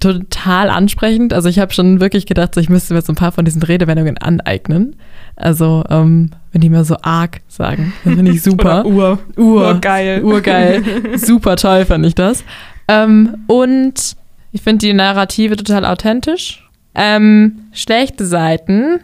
total 0.00 0.68
ansprechend. 0.68 1.32
Also 1.32 1.48
ich 1.48 1.58
habe 1.58 1.72
schon 1.72 2.00
wirklich 2.00 2.26
gedacht, 2.26 2.54
so, 2.54 2.60
ich 2.60 2.68
müsste 2.68 2.94
mir 2.94 3.02
so 3.02 3.12
ein 3.12 3.16
paar 3.16 3.32
von 3.32 3.44
diesen 3.44 3.62
Redewendungen 3.62 4.18
aneignen. 4.18 4.96
Also 5.36 5.84
ähm, 5.90 6.30
wenn 6.52 6.60
die 6.62 6.70
mir 6.70 6.84
so 6.84 6.96
arg 7.02 7.40
sagen, 7.48 7.92
das 8.04 8.14
finde 8.14 8.32
ich 8.32 8.42
super. 8.42 8.84
Ur. 8.84 9.18
Ur. 9.36 9.68
Urgeil. 9.68 10.22
Urgeil. 10.24 10.82
super 11.18 11.56
toll 11.56 11.84
fand 11.84 12.06
ich 12.06 12.14
das. 12.14 12.44
Ähm, 12.88 13.44
und 13.46 14.16
ich 14.52 14.62
finde 14.62 14.86
die 14.86 14.92
Narrative 14.92 15.56
total 15.56 15.84
authentisch. 15.84 16.66
Ähm, 16.94 17.60
schlechte 17.72 18.24
Seiten 18.24 19.00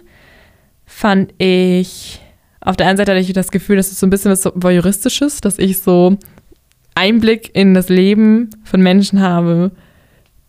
fand 0.87 1.35
ich 1.39 2.23
auf 2.65 2.77
der 2.77 2.87
einen 2.87 2.97
Seite 2.97 3.13
hatte 3.13 3.21
ich 3.21 3.33
das 3.33 3.51
Gefühl, 3.51 3.77
dass 3.77 3.91
es 3.91 3.99
so 3.99 4.07
ein 4.07 4.11
bisschen 4.11 4.31
was 4.31 4.45
Voyeuristisches, 4.55 5.41
dass 5.41 5.59
ich 5.59 5.81
so 5.81 6.17
Einblick 6.95 7.51
in 7.55 7.75
das 7.75 7.89
Leben 7.89 8.51
von 8.63 8.81
Menschen 8.81 9.21
habe, 9.21 9.73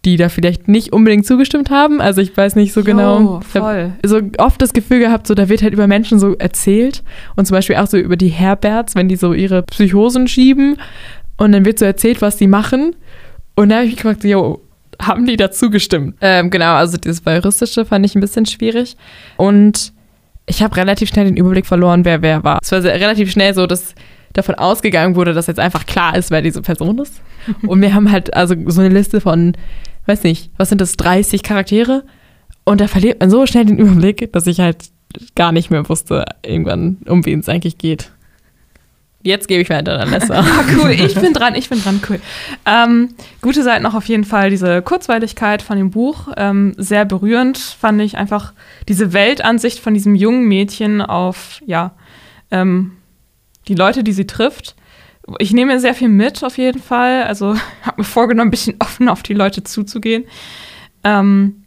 die 0.06 0.18
da 0.18 0.30
vielleicht 0.30 0.68
nicht 0.68 0.92
unbedingt 0.92 1.26
zugestimmt 1.26 1.70
haben. 1.70 2.02
Also 2.02 2.22
ich 2.22 2.36
weiß 2.36 2.56
nicht 2.56 2.74
so 2.74 2.82
jo, 2.82 2.86
genau. 2.86 3.42
Habe 3.54 3.94
so 4.04 4.20
oft 4.38 4.62
das 4.62 4.74
Gefühl 4.74 5.00
gehabt, 5.00 5.28
so 5.28 5.34
da 5.34 5.48
wird 5.50 5.62
halt 5.62 5.74
über 5.74 5.88
Menschen 5.88 6.20
so 6.20 6.36
erzählt 6.36 7.04
und 7.36 7.46
zum 7.46 7.56
Beispiel 7.56 7.78
auch 7.78 7.88
so 7.88 7.98
über 7.98 8.18
die 8.18 8.28
Herberts, 8.28 8.96
wenn 8.96 9.08
die 9.08 9.16
so 9.16 9.34
ihre 9.34 9.64
Psychosen 9.64 10.28
schieben 10.28 10.78
und 11.38 11.54
dann 11.54 11.66
wird 11.66 11.80
so 11.80 11.86
erzählt, 11.86 12.22
was 12.22 12.38
sie 12.38 12.48
machen. 12.48 12.96
Und 13.56 13.70
da 13.70 13.76
habe 13.76 13.86
ich 13.86 13.92
mich 13.92 14.02
gefragt, 14.02 14.24
jo, 14.24 14.62
haben 15.02 15.26
die 15.26 15.38
dazu 15.38 15.70
gestimmt? 15.70 16.16
Ähm, 16.22 16.50
genau, 16.50 16.76
also 16.76 16.98
dieses 16.98 17.26
Voyeuristische 17.26 17.86
fand 17.86 18.06
ich 18.06 18.16
ein 18.16 18.22
bisschen 18.22 18.46
schwierig. 18.46 18.98
Und 19.38 19.94
ich 20.46 20.62
habe 20.62 20.76
relativ 20.76 21.10
schnell 21.10 21.26
den 21.26 21.38
Überblick 21.38 21.66
verloren, 21.66 22.04
wer 22.06 22.22
wer 22.22 22.44
war. 22.44 22.60
Es 22.62 22.72
war 22.72 22.82
sehr, 22.82 22.94
relativ 22.94 23.32
schnell 23.32 23.54
so, 23.54 23.68
dass 23.68 23.96
davon 24.34 24.56
ausgegangen 24.56 25.16
wurde, 25.16 25.34
dass 25.34 25.48
jetzt 25.48 25.60
einfach 25.60 25.86
klar 25.86 26.18
ist, 26.18 26.32
wer 26.32 26.42
diese 26.42 26.62
Person 26.62 26.98
ist. 27.00 27.22
Und 27.68 27.82
wir 27.82 27.94
haben 27.94 28.12
halt 28.12 28.34
also 28.34 28.56
so 28.68 28.82
eine 28.82 28.94
Liste 28.94 29.22
von 29.22 29.54
weiß 30.06 30.24
nicht, 30.24 30.52
was 30.58 30.70
sind 30.70 30.82
das, 30.82 30.98
30 30.98 31.44
Charaktere? 31.44 32.04
Und 32.66 32.82
da 32.82 32.88
verliert 32.88 33.20
man 33.20 33.30
so 33.30 33.46
schnell 33.46 33.66
den 33.66 33.78
Überblick, 33.78 34.32
dass 34.34 34.48
ich 34.48 34.60
halt 34.60 34.90
gar 35.36 35.52
nicht 35.52 35.70
mehr 35.70 35.88
wusste, 35.90 36.26
irgendwann, 36.46 36.98
um 37.06 37.26
wen 37.26 37.40
es 37.40 37.50
eigentlich 37.50 37.78
geht. 37.78 38.12
Jetzt 39.22 39.48
gebe 39.48 39.62
ich 39.62 39.70
weiter 39.70 40.00
an 40.00 40.14
Alessa. 40.14 40.40
ah, 40.40 40.64
cool, 40.78 40.92
ich 40.92 41.16
bin 41.16 41.34
dran, 41.34 41.56
ich 41.56 41.70
bin 41.70 41.82
dran, 41.82 42.02
cool. 42.10 42.20
Ähm, 42.66 43.16
gute 43.42 43.64
Seiten 43.64 43.86
auch 43.86 43.94
auf 43.94 44.06
jeden 44.06 44.26
Fall 44.26 44.50
diese 44.50 44.82
Kurzweiligkeit 44.82 45.62
von 45.62 45.78
dem 45.78 45.92
Buch. 45.92 46.28
Ähm, 46.36 46.74
sehr 46.78 47.06
berührend 47.06 47.58
fand 47.58 48.02
ich 48.02 48.18
einfach 48.18 48.52
diese 48.90 49.14
Weltansicht 49.14 49.80
von 49.80 49.94
diesem 49.94 50.16
jungen 50.16 50.46
Mädchen 50.48 51.02
auf, 51.02 51.62
ja, 51.66 51.92
ähm, 52.52 52.98
die 53.70 53.76
Leute, 53.76 54.04
die 54.04 54.12
sie 54.12 54.28
trifft 54.28 54.76
ich 55.40 55.54
nehme 55.54 55.80
sehr 55.80 55.94
viel 55.94 56.10
mit, 56.10 56.44
auf 56.44 56.58
jeden 56.58 56.82
Fall. 56.82 57.24
Also 57.24 57.56
habe 57.82 58.02
mir 58.02 58.04
vorgenommen, 58.04 58.50
ein 58.50 58.52
bisschen 58.52 58.76
offen 58.80 59.10
auf 59.10 59.24
die 59.24 59.34
Leute 59.34 59.64
zuzugehen. 59.64 60.26
Ähm, 61.04 61.64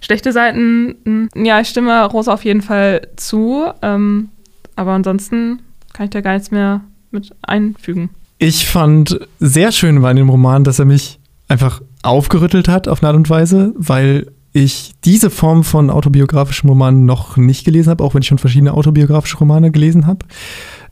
schlechte 0.00 0.32
Seiten, 0.32 1.28
ja, 1.34 1.60
ich 1.60 1.68
stimme 1.68 2.04
Rosa 2.06 2.32
auf 2.32 2.44
jeden 2.44 2.62
Fall 2.62 3.08
zu. 3.16 3.66
Ähm, 3.82 4.30
aber 4.74 4.92
ansonsten 4.92 5.62
kann 5.92 6.04
ich 6.04 6.10
da 6.10 6.20
gar 6.20 6.34
nichts 6.34 6.50
mehr 6.50 6.82
mit 7.10 7.34
einfügen. 7.42 8.10
Ich 8.38 8.66
fand 8.66 9.18
sehr 9.40 9.72
schön 9.72 10.04
in 10.04 10.16
dem 10.16 10.28
Roman, 10.28 10.64
dass 10.64 10.78
er 10.78 10.84
mich 10.84 11.18
einfach 11.48 11.80
aufgerüttelt 12.02 12.68
hat 12.68 12.88
auf 12.88 13.02
eine 13.02 13.08
Art 13.08 13.16
und 13.16 13.30
Weise, 13.30 13.72
weil 13.76 14.26
ich 14.52 14.92
diese 15.04 15.30
Form 15.30 15.64
von 15.64 15.90
autobiografischen 15.90 16.68
Romanen 16.68 17.04
noch 17.04 17.36
nicht 17.36 17.64
gelesen 17.64 17.90
habe, 17.90 18.02
auch 18.04 18.14
wenn 18.14 18.22
ich 18.22 18.28
schon 18.28 18.38
verschiedene 18.38 18.72
autobiografische 18.72 19.38
Romane 19.38 19.70
gelesen 19.70 20.06
habe. 20.06 20.26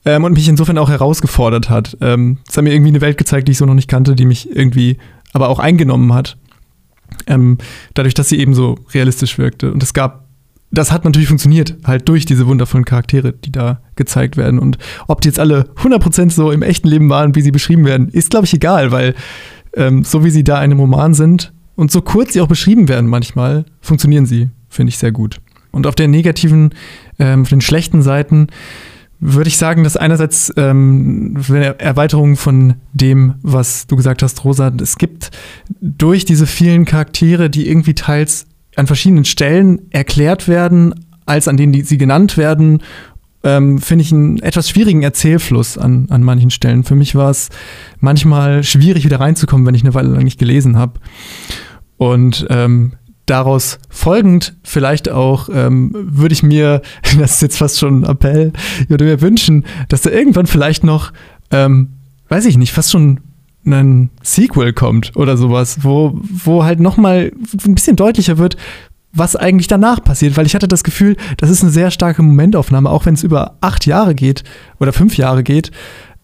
Ähm, 0.05 0.25
und 0.25 0.35
mich 0.35 0.49
insofern 0.49 0.79
auch 0.79 0.89
herausgefordert 0.89 1.71
hat. 1.71 1.97
Ähm, 2.01 2.39
es 2.49 2.57
hat 2.57 2.65
mir 2.65 2.73
irgendwie 2.73 2.91
eine 2.91 3.01
Welt 3.01 3.19
gezeigt, 3.19 3.49
die 3.49 3.53
ich 3.53 3.59
so 3.59 3.67
noch 3.67 3.75
nicht 3.75 3.89
kannte, 3.89 4.15
die 4.15 4.27
mich 4.27 4.55
irgendwie 4.55 4.99
aber 5.33 5.49
auch 5.49 5.59
eingenommen 5.59 6.13
hat. 6.13 6.37
Ähm, 7.27 7.59
dadurch, 7.95 8.15
dass 8.15 8.29
sie 8.29 8.39
eben 8.39 8.55
so 8.55 8.77
realistisch 8.93 9.39
wirkte. 9.39 9.73
Und 9.73 9.83
es 9.83 9.95
gab, 9.95 10.27
das 10.71 10.93
hat 10.93 11.05
natürlich 11.05 11.29
funktioniert, 11.29 11.77
halt 11.85 12.09
durch 12.09 12.27
diese 12.27 12.47
wundervollen 12.47 12.85
Charaktere, 12.85 13.33
die 13.33 13.53
da 13.53 13.81
gezeigt 13.97 14.37
werden. 14.37 14.59
Und 14.59 14.79
ob 15.07 15.21
die 15.21 15.29
jetzt 15.29 15.39
alle 15.39 15.71
100% 15.77 16.31
so 16.31 16.51
im 16.51 16.63
echten 16.63 16.89
Leben 16.89 17.09
waren, 17.09 17.35
wie 17.35 17.43
sie 17.43 17.53
beschrieben 17.53 17.85
werden, 17.85 18.09
ist, 18.09 18.31
glaube 18.31 18.47
ich, 18.47 18.55
egal, 18.55 18.91
weil 18.93 19.15
ähm, 19.75 20.05
so 20.05 20.25
wie 20.25 20.31
sie 20.31 20.45
da 20.45 20.57
in 20.59 20.71
einem 20.71 20.81
Roman 20.81 21.15
sind, 21.15 21.53
und 21.77 21.91
so 21.91 22.03
kurz 22.03 22.33
sie 22.33 22.41
auch 22.41 22.49
beschrieben 22.49 22.89
werden 22.89 23.09
manchmal, 23.09 23.65
funktionieren 23.81 24.27
sie, 24.27 24.51
finde 24.69 24.91
ich 24.91 24.99
sehr 24.99 25.13
gut. 25.13 25.41
Und 25.73 25.87
auf 25.87 25.95
der 25.95 26.09
negativen, 26.09 26.71
ähm, 27.19 27.43
auf 27.43 27.49
den 27.49 27.61
schlechten 27.61 28.03
Seiten 28.03 28.47
würde 29.27 29.49
ich 29.49 29.57
sagen, 29.57 29.85
dass 29.85 29.97
einerseits 29.97 30.53
ähm, 30.59 31.41
eine 31.49 31.81
Erweiterung 31.81 32.37
von 32.37 32.75
dem, 32.93 33.37
was 33.41 33.87
du 33.87 33.97
gesagt 33.97 34.23
hast, 34.23 34.45
Rosa, 34.45 34.71
es 34.83 34.99
gibt 34.99 35.31
durch 35.81 36.27
diese 36.27 36.47
vielen 36.47 36.85
Charaktere, 36.85 37.49
die 37.49 37.67
irgendwie 37.67 37.95
teils 37.95 38.47
an 38.77 38.87
verschiedenen 38.87 39.25
Stellen 39.25 39.91
erklärt 39.91 40.47
werden, 40.47 41.07
als 41.25 41.49
an 41.49 41.57
denen 41.57 41.73
die, 41.73 41.83
sie 41.83 41.97
genannt 41.97 42.37
werden, 42.37 42.83
ähm, 43.45 43.79
finde 43.79 44.03
ich 44.03 44.13
einen 44.13 44.41
etwas 44.41 44.69
schwierigen 44.69 45.03
Erzählfluss 45.03 45.79
an, 45.79 46.07
an 46.11 46.23
manchen 46.23 46.51
Stellen. 46.51 46.85
Für 46.85 46.95
mich 46.95 47.15
war 47.15 47.31
es 47.31 47.49
manchmal 48.01 48.63
schwierig, 48.63 49.07
wieder 49.07 49.21
reinzukommen, 49.21 49.67
wenn 49.67 49.75
ich 49.75 49.85
eine 49.85 49.95
Weile 49.95 50.09
lang 50.09 50.25
nicht 50.25 50.39
gelesen 50.39 50.77
habe. 50.77 51.01
Und 51.97 52.47
ähm, 52.51 52.93
daraus 53.27 53.79
folgend 53.89 54.55
vielleicht 54.63 55.09
auch 55.09 55.49
ähm, 55.53 55.91
würde 55.95 56.33
ich 56.33 56.43
mir, 56.43 56.83
das 57.19 57.35
ist 57.35 57.43
jetzt 57.43 57.59
fast 57.59 57.79
schon 57.79 58.01
ein 58.01 58.05
Appell, 58.05 58.53
würde 58.89 59.05
mir 59.05 59.21
wünschen, 59.21 59.65
dass 59.89 60.03
da 60.03 60.11
irgendwann 60.11 60.47
vielleicht 60.47 60.85
noch, 60.85 61.13
ähm, 61.51 61.91
weiß 62.29 62.47
ich 62.47 62.57
nicht, 62.57 62.73
fast 62.73 62.91
schon 62.91 63.21
ein 63.67 64.11
Sequel 64.23 64.73
kommt 64.73 65.17
oder 65.17 65.37
sowas, 65.37 65.79
wo, 65.83 66.13
wo 66.15 66.65
halt 66.65 66.81
nochmal 66.81 67.33
ein 67.65 67.75
bisschen 67.75 67.97
deutlicher 67.97 68.37
wird, 68.37 68.57
was 69.13 69.37
eigentlich 69.37 69.69
danach 69.69 70.03
passiert, 70.03 70.37
weil 70.37 70.47
ich 70.47 70.55
hatte 70.55 70.69
das 70.69 70.85
Gefühl, 70.85 71.17
das 71.39 71.49
ist 71.49 71.63
eine 71.63 71.71
sehr 71.71 71.91
starke 71.91 72.23
Momentaufnahme, 72.23 72.91
auch 72.91 73.07
wenn 73.07 73.15
es 73.15 73.23
über 73.23 73.57
acht 73.61 73.87
Jahre 73.87 74.15
geht 74.15 74.43
oder 74.81 74.93
fünf 74.93 75.17
Jahre 75.17 75.43
geht. 75.45 75.71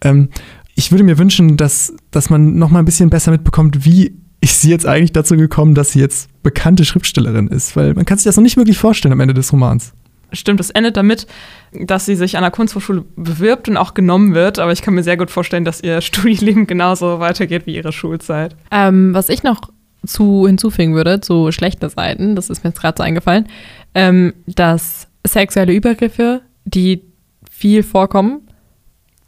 Ähm, 0.03 0.29
ich 0.75 0.91
würde 0.91 1.05
mir 1.05 1.19
wünschen, 1.19 1.57
dass, 1.57 1.95
dass 2.11 2.31
man 2.31 2.57
nochmal 2.57 2.83
ein 2.83 2.87
bisschen 2.87 3.11
besser 3.11 3.31
mitbekommt, 3.31 3.85
wie 3.85 4.17
ist 4.41 4.63
sie 4.63 4.71
jetzt 4.71 4.87
eigentlich 4.87 5.13
dazu 5.13 5.37
gekommen, 5.37 5.75
dass 5.75 5.93
sie 5.93 6.01
jetzt 6.01 6.31
bekannte 6.43 6.85
Schriftstellerin 6.85 7.49
ist? 7.49 7.77
Weil 7.77 7.95
man 7.95 8.05
kann 8.05 8.19
sich 8.19 8.25
das 8.25 8.37
noch 8.37 8.43
nicht 8.43 8.57
wirklich 8.57 8.79
vorstellen 8.79 9.13
am 9.13 9.21
Ende 9.21 9.35
des 9.35 9.53
Romans. 9.53 9.93
Stimmt, 10.33 10.61
es 10.61 10.71
endet 10.71 10.97
damit, 10.97 11.27
dass 11.73 12.07
sie 12.07 12.15
sich 12.15 12.37
an 12.37 12.43
der 12.43 12.53
Kunsthochschule 12.53 13.05
bewirbt 13.17 13.69
und 13.69 13.77
auch 13.77 13.95
genommen 13.95 14.35
wird. 14.35 14.59
Aber 14.59 14.73
ich 14.73 14.83
kann 14.83 14.95
mir 14.95 15.03
sehr 15.03 15.17
gut 15.17 15.31
vorstellen, 15.31 15.65
dass 15.65 15.83
ihr 15.83 16.01
Studienleben 16.01 16.67
genauso 16.67 17.21
weitergeht 17.21 17.67
wie 17.67 17.77
ihre 17.77 17.93
Schulzeit. 17.93 18.57
Ähm, 18.71 19.13
was 19.13 19.29
ich 19.29 19.43
noch 19.43 19.61
zu 20.07 20.47
hinzufügen 20.47 20.95
würde, 20.95 21.21
zu 21.21 21.53
schlechten 21.53 21.89
Seiten, 21.91 22.35
das 22.35 22.49
ist 22.49 22.65
mir 22.65 22.71
jetzt 22.71 22.81
gerade 22.81 22.97
so 22.97 23.03
eingefallen, 23.03 23.49
ähm, 23.95 24.33
dass 24.47 25.09
sexuelle 25.27 25.75
Übergriffe, 25.75 26.41
die 26.65 27.03
viel 27.51 27.83
vorkommen, 27.83 28.49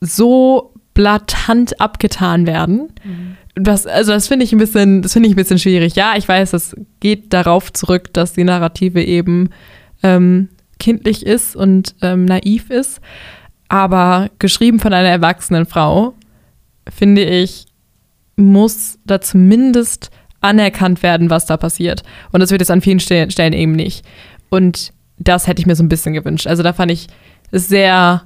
so 0.00 0.71
blatant 0.94 1.80
abgetan 1.80 2.46
werden. 2.46 2.88
Mhm 3.04 3.36
das, 3.54 3.86
also 3.86 4.12
das 4.12 4.28
finde 4.28 4.44
ich 4.44 4.52
ein 4.52 4.58
bisschen, 4.58 5.02
das 5.02 5.12
finde 5.12 5.28
ich 5.28 5.34
ein 5.34 5.36
bisschen 5.36 5.58
schwierig. 5.58 5.94
Ja, 5.94 6.14
ich 6.16 6.26
weiß, 6.26 6.52
es 6.54 6.74
geht 7.00 7.32
darauf 7.32 7.72
zurück, 7.72 8.12
dass 8.12 8.32
die 8.32 8.44
Narrative 8.44 9.02
eben 9.02 9.50
ähm, 10.02 10.48
kindlich 10.78 11.26
ist 11.26 11.54
und 11.54 11.94
ähm, 12.00 12.24
naiv 12.24 12.70
ist. 12.70 13.00
Aber 13.68 14.30
geschrieben 14.38 14.80
von 14.80 14.92
einer 14.92 15.08
erwachsenen 15.08 15.66
Frau, 15.66 16.14
finde 16.90 17.24
ich, 17.24 17.66
muss 18.36 18.98
da 19.04 19.20
zumindest 19.20 20.10
anerkannt 20.40 21.02
werden, 21.02 21.30
was 21.30 21.46
da 21.46 21.56
passiert. 21.56 22.02
Und 22.32 22.40
das 22.40 22.50
wird 22.50 22.62
jetzt 22.62 22.70
an 22.70 22.80
vielen 22.80 23.00
Stellen 23.00 23.52
eben 23.52 23.72
nicht. 23.72 24.04
Und 24.48 24.92
das 25.18 25.46
hätte 25.46 25.60
ich 25.60 25.66
mir 25.66 25.76
so 25.76 25.84
ein 25.84 25.88
bisschen 25.88 26.14
gewünscht. 26.14 26.46
Also 26.46 26.62
da 26.62 26.72
fand 26.72 26.90
ich 26.90 27.06
es 27.50 27.68
sehr, 27.68 28.22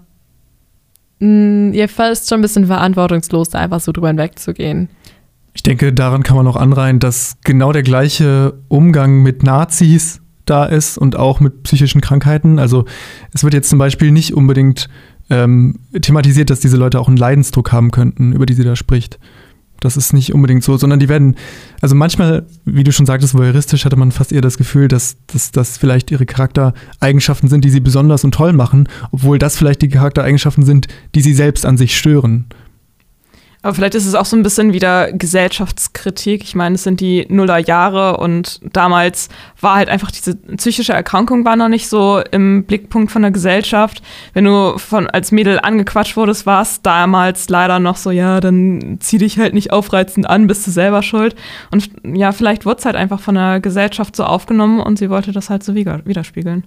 mh, 1.20 1.28
mm, 1.28 1.72
ihr 1.74 1.88
fast 1.88 2.28
schon 2.28 2.38
ein 2.38 2.42
bisschen 2.42 2.66
verantwortungslos, 2.66 3.50
da 3.50 3.58
einfach 3.58 3.80
so 3.80 3.92
drüber 3.92 4.08
hinwegzugehen. 4.08 4.88
Ich 5.54 5.62
denke, 5.62 5.92
daran 5.92 6.22
kann 6.22 6.36
man 6.36 6.46
auch 6.46 6.56
anreihen, 6.56 6.98
dass 6.98 7.38
genau 7.42 7.72
der 7.72 7.82
gleiche 7.82 8.54
Umgang 8.68 9.22
mit 9.22 9.42
Nazis 9.42 10.20
da 10.44 10.64
ist 10.64 10.98
und 10.98 11.16
auch 11.16 11.40
mit 11.40 11.62
psychischen 11.62 12.00
Krankheiten. 12.00 12.58
Also 12.58 12.84
es 13.32 13.42
wird 13.42 13.54
jetzt 13.54 13.70
zum 13.70 13.78
Beispiel 13.78 14.12
nicht 14.12 14.34
unbedingt 14.34 14.88
ähm, 15.30 15.80
thematisiert, 16.00 16.50
dass 16.50 16.60
diese 16.60 16.76
Leute 16.76 17.00
auch 17.00 17.08
einen 17.08 17.16
Leidensdruck 17.16 17.72
haben 17.72 17.90
könnten, 17.90 18.32
über 18.32 18.46
die 18.46 18.54
sie 18.54 18.64
da 18.64 18.76
spricht. 18.76 19.18
Das 19.86 19.96
ist 19.96 20.12
nicht 20.12 20.34
unbedingt 20.34 20.64
so, 20.64 20.76
sondern 20.76 20.98
die 20.98 21.08
werden, 21.08 21.36
also 21.80 21.94
manchmal, 21.94 22.44
wie 22.64 22.82
du 22.82 22.90
schon 22.90 23.06
sagtest, 23.06 23.34
voyeuristisch 23.34 23.84
hatte 23.84 23.96
man 23.96 24.10
fast 24.10 24.32
eher 24.32 24.40
das 24.40 24.58
Gefühl, 24.58 24.88
dass 24.88 25.16
das 25.26 25.78
vielleicht 25.78 26.10
ihre 26.10 26.26
Charaktereigenschaften 26.26 27.48
sind, 27.48 27.64
die 27.64 27.70
sie 27.70 27.78
besonders 27.80 28.24
und 28.24 28.34
toll 28.34 28.52
machen, 28.52 28.88
obwohl 29.12 29.38
das 29.38 29.56
vielleicht 29.56 29.82
die 29.82 29.88
Charaktereigenschaften 29.88 30.64
sind, 30.64 30.88
die 31.14 31.20
sie 31.20 31.34
selbst 31.34 31.64
an 31.64 31.78
sich 31.78 31.96
stören. 31.96 32.46
Aber 33.66 33.74
vielleicht 33.74 33.96
ist 33.96 34.06
es 34.06 34.14
auch 34.14 34.26
so 34.26 34.36
ein 34.36 34.44
bisschen 34.44 34.72
wieder 34.72 35.10
Gesellschaftskritik. 35.10 36.44
Ich 36.44 36.54
meine, 36.54 36.76
es 36.76 36.84
sind 36.84 37.00
die 37.00 37.26
Nullerjahre 37.28 38.16
und 38.18 38.60
damals 38.62 39.28
war 39.60 39.74
halt 39.74 39.88
einfach 39.88 40.12
diese 40.12 40.36
psychische 40.36 40.92
Erkrankung 40.92 41.44
war 41.44 41.56
noch 41.56 41.66
nicht 41.66 41.88
so 41.88 42.22
im 42.30 42.62
Blickpunkt 42.62 43.10
von 43.10 43.22
der 43.22 43.32
Gesellschaft. 43.32 44.02
Wenn 44.34 44.44
du 44.44 44.78
von 44.78 45.08
als 45.08 45.32
Mädel 45.32 45.58
angequatscht 45.58 46.16
wurdest, 46.16 46.46
war 46.46 46.62
es 46.62 46.80
damals 46.80 47.48
leider 47.48 47.80
noch 47.80 47.96
so, 47.96 48.12
ja, 48.12 48.38
dann 48.38 48.98
zieh 49.00 49.18
dich 49.18 49.36
halt 49.36 49.52
nicht 49.52 49.72
aufreizend 49.72 50.30
an, 50.30 50.46
bist 50.46 50.64
du 50.68 50.70
selber 50.70 51.02
schuld. 51.02 51.34
Und 51.72 51.90
ja, 52.04 52.30
vielleicht 52.30 52.66
wurde 52.66 52.78
es 52.78 52.84
halt 52.84 52.94
einfach 52.94 53.18
von 53.18 53.34
der 53.34 53.58
Gesellschaft 53.58 54.14
so 54.14 54.22
aufgenommen 54.22 54.78
und 54.78 54.96
sie 54.96 55.10
wollte 55.10 55.32
das 55.32 55.50
halt 55.50 55.64
so 55.64 55.74
widerspiegeln. 55.74 56.62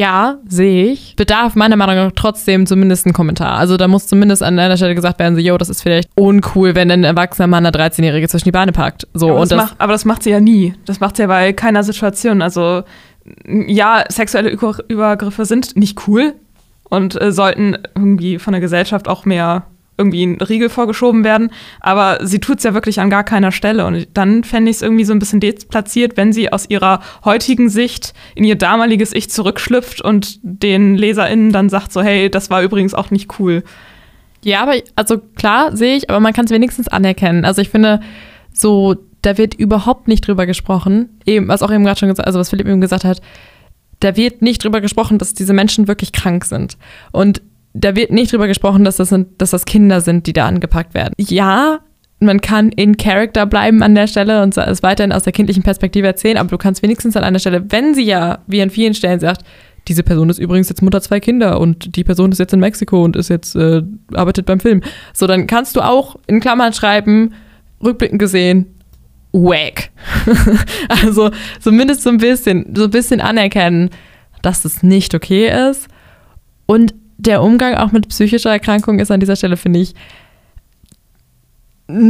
Ja, 0.00 0.38
sehe 0.48 0.92
ich. 0.92 1.14
Bedarf 1.16 1.56
meiner 1.56 1.76
Meinung 1.76 1.94
nach 1.96 2.12
trotzdem 2.16 2.64
zumindest 2.64 3.04
ein 3.04 3.12
Kommentar. 3.12 3.58
Also 3.58 3.76
da 3.76 3.86
muss 3.86 4.06
zumindest 4.06 4.42
an 4.42 4.58
einer 4.58 4.78
Stelle 4.78 4.94
gesagt 4.94 5.18
werden, 5.18 5.34
so, 5.34 5.42
yo, 5.42 5.58
das 5.58 5.68
ist 5.68 5.82
vielleicht 5.82 6.08
uncool, 6.14 6.74
wenn 6.74 6.90
ein 6.90 7.04
erwachsener 7.04 7.48
Mann 7.48 7.66
eine 7.66 7.76
13-Jährige 7.76 8.26
zwischen 8.26 8.46
die 8.46 8.50
Beine 8.50 8.72
packt. 8.72 9.06
So, 9.12 9.26
ja, 9.26 9.32
aber, 9.32 9.42
und 9.42 9.52
das, 9.52 9.58
das 9.58 9.68
macht, 9.68 9.78
aber 9.78 9.92
das 9.92 10.06
macht 10.06 10.22
sie 10.22 10.30
ja 10.30 10.40
nie. 10.40 10.72
Das 10.86 11.00
macht 11.00 11.16
sie 11.16 11.22
ja 11.24 11.28
bei 11.28 11.52
keiner 11.52 11.84
Situation. 11.84 12.40
Also 12.40 12.82
ja, 13.46 14.04
sexuelle 14.08 14.48
Übergriffe 14.88 15.44
sind 15.44 15.76
nicht 15.76 16.08
cool 16.08 16.32
und 16.88 17.20
äh, 17.20 17.30
sollten 17.30 17.76
irgendwie 17.94 18.38
von 18.38 18.54
der 18.54 18.62
Gesellschaft 18.62 19.06
auch 19.06 19.26
mehr 19.26 19.66
irgendwie 20.00 20.24
ein 20.24 20.40
Riegel 20.40 20.68
vorgeschoben 20.68 21.22
werden, 21.22 21.50
aber 21.80 22.18
sie 22.26 22.40
tut 22.40 22.58
es 22.58 22.64
ja 22.64 22.74
wirklich 22.74 22.98
an 22.98 23.10
gar 23.10 23.22
keiner 23.22 23.52
Stelle. 23.52 23.86
Und 23.86 24.08
dann 24.14 24.42
fände 24.42 24.70
ich 24.70 24.78
es 24.78 24.82
irgendwie 24.82 25.04
so 25.04 25.12
ein 25.12 25.18
bisschen 25.18 25.40
deplatziert, 25.40 26.16
wenn 26.16 26.32
sie 26.32 26.52
aus 26.52 26.68
ihrer 26.68 27.00
heutigen 27.24 27.68
Sicht 27.68 28.14
in 28.34 28.44
ihr 28.44 28.56
damaliges 28.56 29.12
Ich 29.12 29.30
zurückschlüpft 29.30 30.00
und 30.00 30.38
den 30.42 30.96
LeserInnen 30.96 31.52
dann 31.52 31.68
sagt 31.68 31.92
so, 31.92 32.02
hey, 32.02 32.30
das 32.30 32.50
war 32.50 32.62
übrigens 32.62 32.94
auch 32.94 33.10
nicht 33.10 33.38
cool. 33.38 33.62
Ja, 34.42 34.62
aber 34.62 34.74
also 34.96 35.18
klar 35.18 35.76
sehe 35.76 35.96
ich, 35.96 36.08
aber 36.08 36.20
man 36.20 36.32
kann 36.32 36.46
es 36.46 36.50
wenigstens 36.50 36.88
anerkennen. 36.88 37.44
Also 37.44 37.60
ich 37.60 37.68
finde, 37.68 38.00
so, 38.52 38.96
da 39.22 39.36
wird 39.36 39.54
überhaupt 39.54 40.08
nicht 40.08 40.26
drüber 40.26 40.46
gesprochen, 40.46 41.20
eben, 41.26 41.48
was 41.48 41.62
auch 41.62 41.70
eben 41.70 41.84
gerade 41.84 42.00
schon 42.00 42.08
gesagt, 42.08 42.26
also 42.26 42.38
was 42.38 42.50
Philipp 42.50 42.66
eben 42.66 42.80
gesagt 42.80 43.04
hat, 43.04 43.20
da 44.00 44.16
wird 44.16 44.40
nicht 44.40 44.64
drüber 44.64 44.80
gesprochen, 44.80 45.18
dass 45.18 45.34
diese 45.34 45.52
Menschen 45.52 45.86
wirklich 45.86 46.12
krank 46.12 46.46
sind. 46.46 46.78
Und 47.12 47.42
da 47.72 47.94
wird 47.94 48.10
nicht 48.10 48.32
drüber 48.32 48.48
gesprochen, 48.48 48.84
dass 48.84 48.96
das, 48.96 49.10
sind, 49.10 49.40
dass 49.40 49.50
das 49.50 49.64
Kinder 49.64 50.00
sind, 50.00 50.26
die 50.26 50.32
da 50.32 50.46
angepackt 50.46 50.94
werden. 50.94 51.14
Ja, 51.18 51.80
man 52.20 52.40
kann 52.40 52.70
in 52.70 52.96
Character 52.96 53.46
bleiben 53.46 53.82
an 53.82 53.94
der 53.94 54.06
Stelle 54.06 54.42
und 54.42 54.56
es 54.56 54.82
weiterhin 54.82 55.12
aus 55.12 55.22
der 55.22 55.32
kindlichen 55.32 55.62
Perspektive 55.62 56.06
erzählen, 56.06 56.36
aber 56.36 56.50
du 56.50 56.58
kannst 56.58 56.82
wenigstens 56.82 57.16
an 57.16 57.24
einer 57.24 57.38
Stelle, 57.38 57.64
wenn 57.70 57.94
sie 57.94 58.04
ja, 58.04 58.40
wie 58.46 58.60
an 58.60 58.70
vielen 58.70 58.94
Stellen 58.94 59.20
sagt, 59.20 59.44
diese 59.88 60.02
Person 60.02 60.28
ist 60.28 60.38
übrigens 60.38 60.68
jetzt 60.68 60.82
Mutter 60.82 61.00
zwei 61.00 61.20
Kinder 61.20 61.58
und 61.58 61.96
die 61.96 62.04
Person 62.04 62.30
ist 62.32 62.38
jetzt 62.38 62.52
in 62.52 62.60
Mexiko 62.60 63.02
und 63.02 63.16
ist 63.16 63.30
jetzt, 63.30 63.56
äh, 63.56 63.82
arbeitet 64.12 64.44
beim 64.44 64.60
Film. 64.60 64.82
So, 65.14 65.26
dann 65.26 65.46
kannst 65.46 65.76
du 65.76 65.80
auch 65.80 66.16
in 66.26 66.40
Klammern 66.40 66.74
schreiben, 66.74 67.32
rückblickend 67.82 68.18
gesehen, 68.18 68.66
wack. 69.32 69.90
also 70.88 71.30
zumindest 71.60 72.02
so 72.02 72.10
ein 72.10 72.18
bisschen, 72.18 72.74
so 72.74 72.84
ein 72.84 72.90
bisschen 72.90 73.22
anerkennen, 73.22 73.90
dass 74.42 74.66
es 74.66 74.82
nicht 74.82 75.14
okay 75.14 75.70
ist. 75.70 75.88
Und 76.66 76.94
der 77.20 77.42
Umgang 77.42 77.74
auch 77.74 77.92
mit 77.92 78.08
psychischer 78.08 78.50
Erkrankung 78.50 78.98
ist 78.98 79.10
an 79.10 79.20
dieser 79.20 79.36
Stelle, 79.36 79.56
finde 79.56 79.80
ich, 79.80 79.94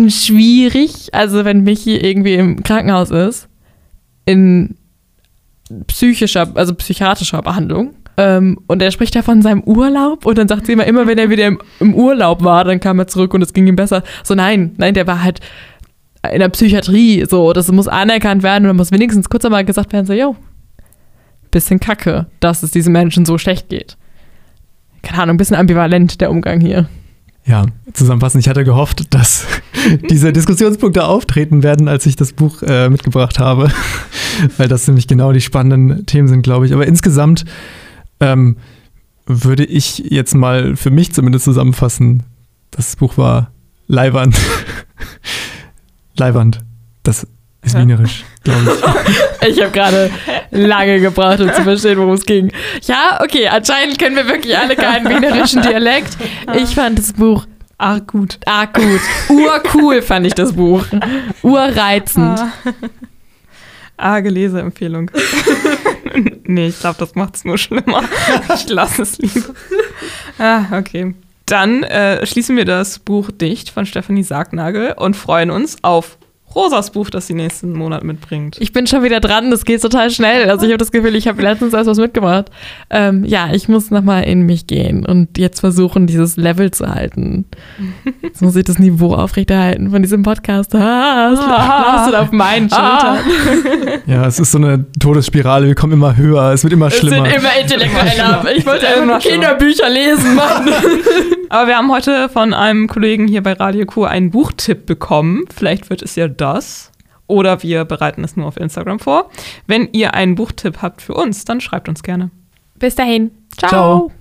schwierig. 0.08 1.08
Also, 1.12 1.44
wenn 1.44 1.64
Michi 1.64 1.96
irgendwie 1.96 2.34
im 2.34 2.62
Krankenhaus 2.62 3.10
ist, 3.10 3.48
in 4.26 4.76
psychischer, 5.86 6.50
also 6.54 6.74
psychiatrischer 6.74 7.42
Behandlung, 7.42 7.94
ähm, 8.16 8.58
und 8.66 8.82
er 8.82 8.90
spricht 8.90 9.14
ja 9.14 9.22
von 9.22 9.40
seinem 9.40 9.62
Urlaub 9.62 10.26
und 10.26 10.36
dann 10.36 10.48
sagt 10.48 10.66
sie 10.66 10.72
immer, 10.72 10.84
immer 10.84 11.06
wenn 11.06 11.16
er 11.16 11.30
wieder 11.30 11.46
im, 11.46 11.60
im, 11.78 11.94
Urlaub 11.94 12.44
war, 12.44 12.64
dann 12.64 12.78
kam 12.78 12.98
er 12.98 13.06
zurück 13.06 13.32
und 13.32 13.42
es 13.42 13.54
ging 13.54 13.66
ihm 13.66 13.76
besser. 13.76 14.02
So, 14.24 14.34
nein, 14.34 14.74
nein, 14.76 14.94
der 14.94 15.06
war 15.06 15.22
halt 15.22 15.40
in 16.30 16.40
der 16.40 16.50
Psychiatrie, 16.50 17.24
so, 17.28 17.52
das 17.54 17.72
muss 17.72 17.88
anerkannt 17.88 18.42
werden 18.42 18.68
und 18.68 18.76
muss 18.76 18.92
wenigstens 18.92 19.30
kurz 19.30 19.44
einmal 19.44 19.64
gesagt 19.64 19.92
werden, 19.92 20.04
so, 20.04 20.12
yo, 20.12 20.36
bisschen 21.50 21.80
kacke, 21.80 22.26
dass 22.40 22.62
es 22.62 22.72
diesen 22.72 22.92
Menschen 22.92 23.24
so 23.24 23.38
schlecht 23.38 23.70
geht. 23.70 23.96
Keine 25.02 25.22
Ahnung, 25.22 25.34
ein 25.34 25.38
bisschen 25.38 25.56
ambivalent 25.56 26.20
der 26.20 26.30
Umgang 26.30 26.60
hier. 26.60 26.88
Ja, 27.46 27.66
zusammenfassend, 27.94 28.44
ich 28.44 28.48
hatte 28.48 28.64
gehofft, 28.64 29.14
dass 29.14 29.46
diese 30.10 30.32
Diskussionspunkte 30.32 31.04
auftreten 31.04 31.62
werden, 31.62 31.88
als 31.88 32.06
ich 32.06 32.16
das 32.16 32.32
Buch 32.32 32.62
äh, 32.62 32.88
mitgebracht 32.88 33.38
habe, 33.38 33.70
weil 34.56 34.68
das 34.68 34.86
nämlich 34.86 35.08
genau 35.08 35.32
die 35.32 35.40
spannenden 35.40 36.06
Themen 36.06 36.28
sind, 36.28 36.42
glaube 36.42 36.66
ich. 36.66 36.72
Aber 36.72 36.86
insgesamt 36.86 37.44
ähm, 38.20 38.56
würde 39.26 39.64
ich 39.64 39.98
jetzt 39.98 40.34
mal 40.34 40.76
für 40.76 40.90
mich 40.90 41.12
zumindest 41.12 41.44
zusammenfassen, 41.44 42.24
das 42.70 42.96
Buch 42.96 43.16
war 43.16 43.50
Leiwand. 43.86 44.38
Leiwand. 46.16 46.60
Das 47.02 47.26
ist 47.62 47.76
wienerisch, 47.76 48.24
glaube 48.42 48.72
ich. 48.74 49.48
Ich 49.48 49.60
habe 49.60 49.70
gerade 49.70 50.10
lange 50.50 51.00
gebraucht, 51.00 51.40
um 51.40 51.52
zu 51.52 51.62
verstehen, 51.62 51.98
worum 51.98 52.12
es 52.12 52.26
ging. 52.26 52.52
Ja, 52.82 53.18
okay, 53.22 53.48
anscheinend 53.48 53.98
können 53.98 54.16
wir 54.16 54.26
wirklich 54.26 54.56
alle 54.56 54.76
keinen 54.76 55.08
wienerischen 55.08 55.62
Dialekt. 55.62 56.16
Ich 56.54 56.74
fand 56.74 56.98
das 56.98 57.12
Buch 57.12 57.46
arg 57.80 58.06
gut. 58.06 58.38
Arg 58.44 58.74
gut. 58.74 59.00
Urcool 59.28 60.02
fand 60.02 60.26
ich 60.26 60.34
das 60.34 60.52
Buch. 60.52 60.84
Urreizend. 61.42 62.38
Ah. 62.38 62.52
Arge 63.96 64.30
Leseempfehlung. 64.30 65.10
nee, 66.44 66.68
ich 66.68 66.80
glaube, 66.80 66.96
das 66.98 67.14
macht 67.14 67.36
es 67.36 67.44
nur 67.44 67.58
schlimmer. 67.58 68.02
Ich 68.54 68.68
lasse 68.68 69.02
es 69.02 69.18
lieber. 69.18 69.54
Ah, 70.38 70.78
okay. 70.78 71.14
Dann 71.46 71.82
äh, 71.82 72.24
schließen 72.26 72.56
wir 72.56 72.64
das 72.64 72.98
Buch 72.98 73.30
dicht 73.30 73.70
von 73.70 73.84
Stefanie 73.84 74.22
Sargnagel 74.22 74.92
und 74.92 75.16
freuen 75.16 75.50
uns 75.50 75.82
auf 75.82 76.16
Rosas 76.54 76.90
Buch, 76.90 77.10
das 77.10 77.26
sie 77.28 77.34
nächsten 77.34 77.72
Monat 77.72 78.02
mitbringt. 78.02 78.56
Ich 78.60 78.72
bin 78.72 78.86
schon 78.86 79.04
wieder 79.04 79.20
dran, 79.20 79.50
das 79.50 79.64
geht 79.64 79.80
total 79.82 80.10
schnell. 80.10 80.50
Also 80.50 80.66
ich 80.66 80.72
habe 80.72 80.78
das 80.78 80.90
Gefühl, 80.90 81.14
ich 81.14 81.28
habe 81.28 81.40
letztens 81.42 81.74
erst 81.74 81.88
was 81.88 81.98
mitgebracht. 81.98 82.50
Ähm, 82.90 83.24
ja, 83.24 83.50
ich 83.52 83.68
muss 83.68 83.90
nochmal 83.90 84.24
in 84.24 84.42
mich 84.42 84.66
gehen 84.66 85.06
und 85.06 85.38
jetzt 85.38 85.60
versuchen, 85.60 86.08
dieses 86.08 86.36
Level 86.36 86.70
zu 86.72 86.88
halten. 86.88 87.44
Jetzt 88.22 88.42
muss 88.42 88.54
ich 88.56 88.64
das 88.64 88.78
Niveau 88.78 89.14
aufrechterhalten 89.14 89.90
von 89.90 90.02
diesem 90.02 90.22
Podcast. 90.22 90.74
Ah, 90.74 91.32
es 91.32 91.40
lastet 91.40 92.14
auf 92.14 92.32
meinen 92.32 92.68
ah. 92.72 93.16
Schultern. 93.16 94.00
Ja, 94.06 94.26
es 94.26 94.38
ist 94.38 94.52
so 94.52 94.58
eine 94.58 94.84
Todesspirale. 94.98 95.66
Wir 95.66 95.74
kommen 95.74 95.94
immer 95.94 96.16
höher, 96.16 96.52
es 96.52 96.62
wird 96.62 96.72
immer 96.72 96.90
schlimmer. 96.90 97.26
Es 97.26 97.32
sind 97.32 97.42
immer 97.42 97.60
intellektueller. 97.60 98.44
Ich 98.56 98.66
wollte 98.66 98.86
einfach 98.88 99.20
Kinderbücher 99.20 99.88
lesen, 99.88 100.34
Mann. 100.34 100.68
Aber 101.50 101.66
wir 101.66 101.76
haben 101.76 101.90
heute 101.90 102.28
von 102.28 102.54
einem 102.54 102.86
Kollegen 102.86 103.26
hier 103.26 103.42
bei 103.42 103.54
Radio 103.54 103.84
Q 103.84 104.04
einen 104.04 104.30
Buchtipp 104.30 104.86
bekommen. 104.86 105.44
Vielleicht 105.54 105.90
wird 105.90 106.00
es 106.00 106.14
ja 106.14 106.28
das. 106.40 106.90
Oder 107.26 107.62
wir 107.62 107.84
bereiten 107.84 108.24
es 108.24 108.36
nur 108.36 108.46
auf 108.46 108.56
Instagram 108.56 108.98
vor. 108.98 109.30
Wenn 109.66 109.88
ihr 109.92 110.14
einen 110.14 110.34
Buchtipp 110.34 110.82
habt 110.82 111.00
für 111.00 111.14
uns, 111.14 111.44
dann 111.44 111.60
schreibt 111.60 111.88
uns 111.88 112.02
gerne. 112.02 112.30
Bis 112.76 112.96
dahin. 112.96 113.30
Ciao. 113.56 113.70
Ciao. 113.70 114.12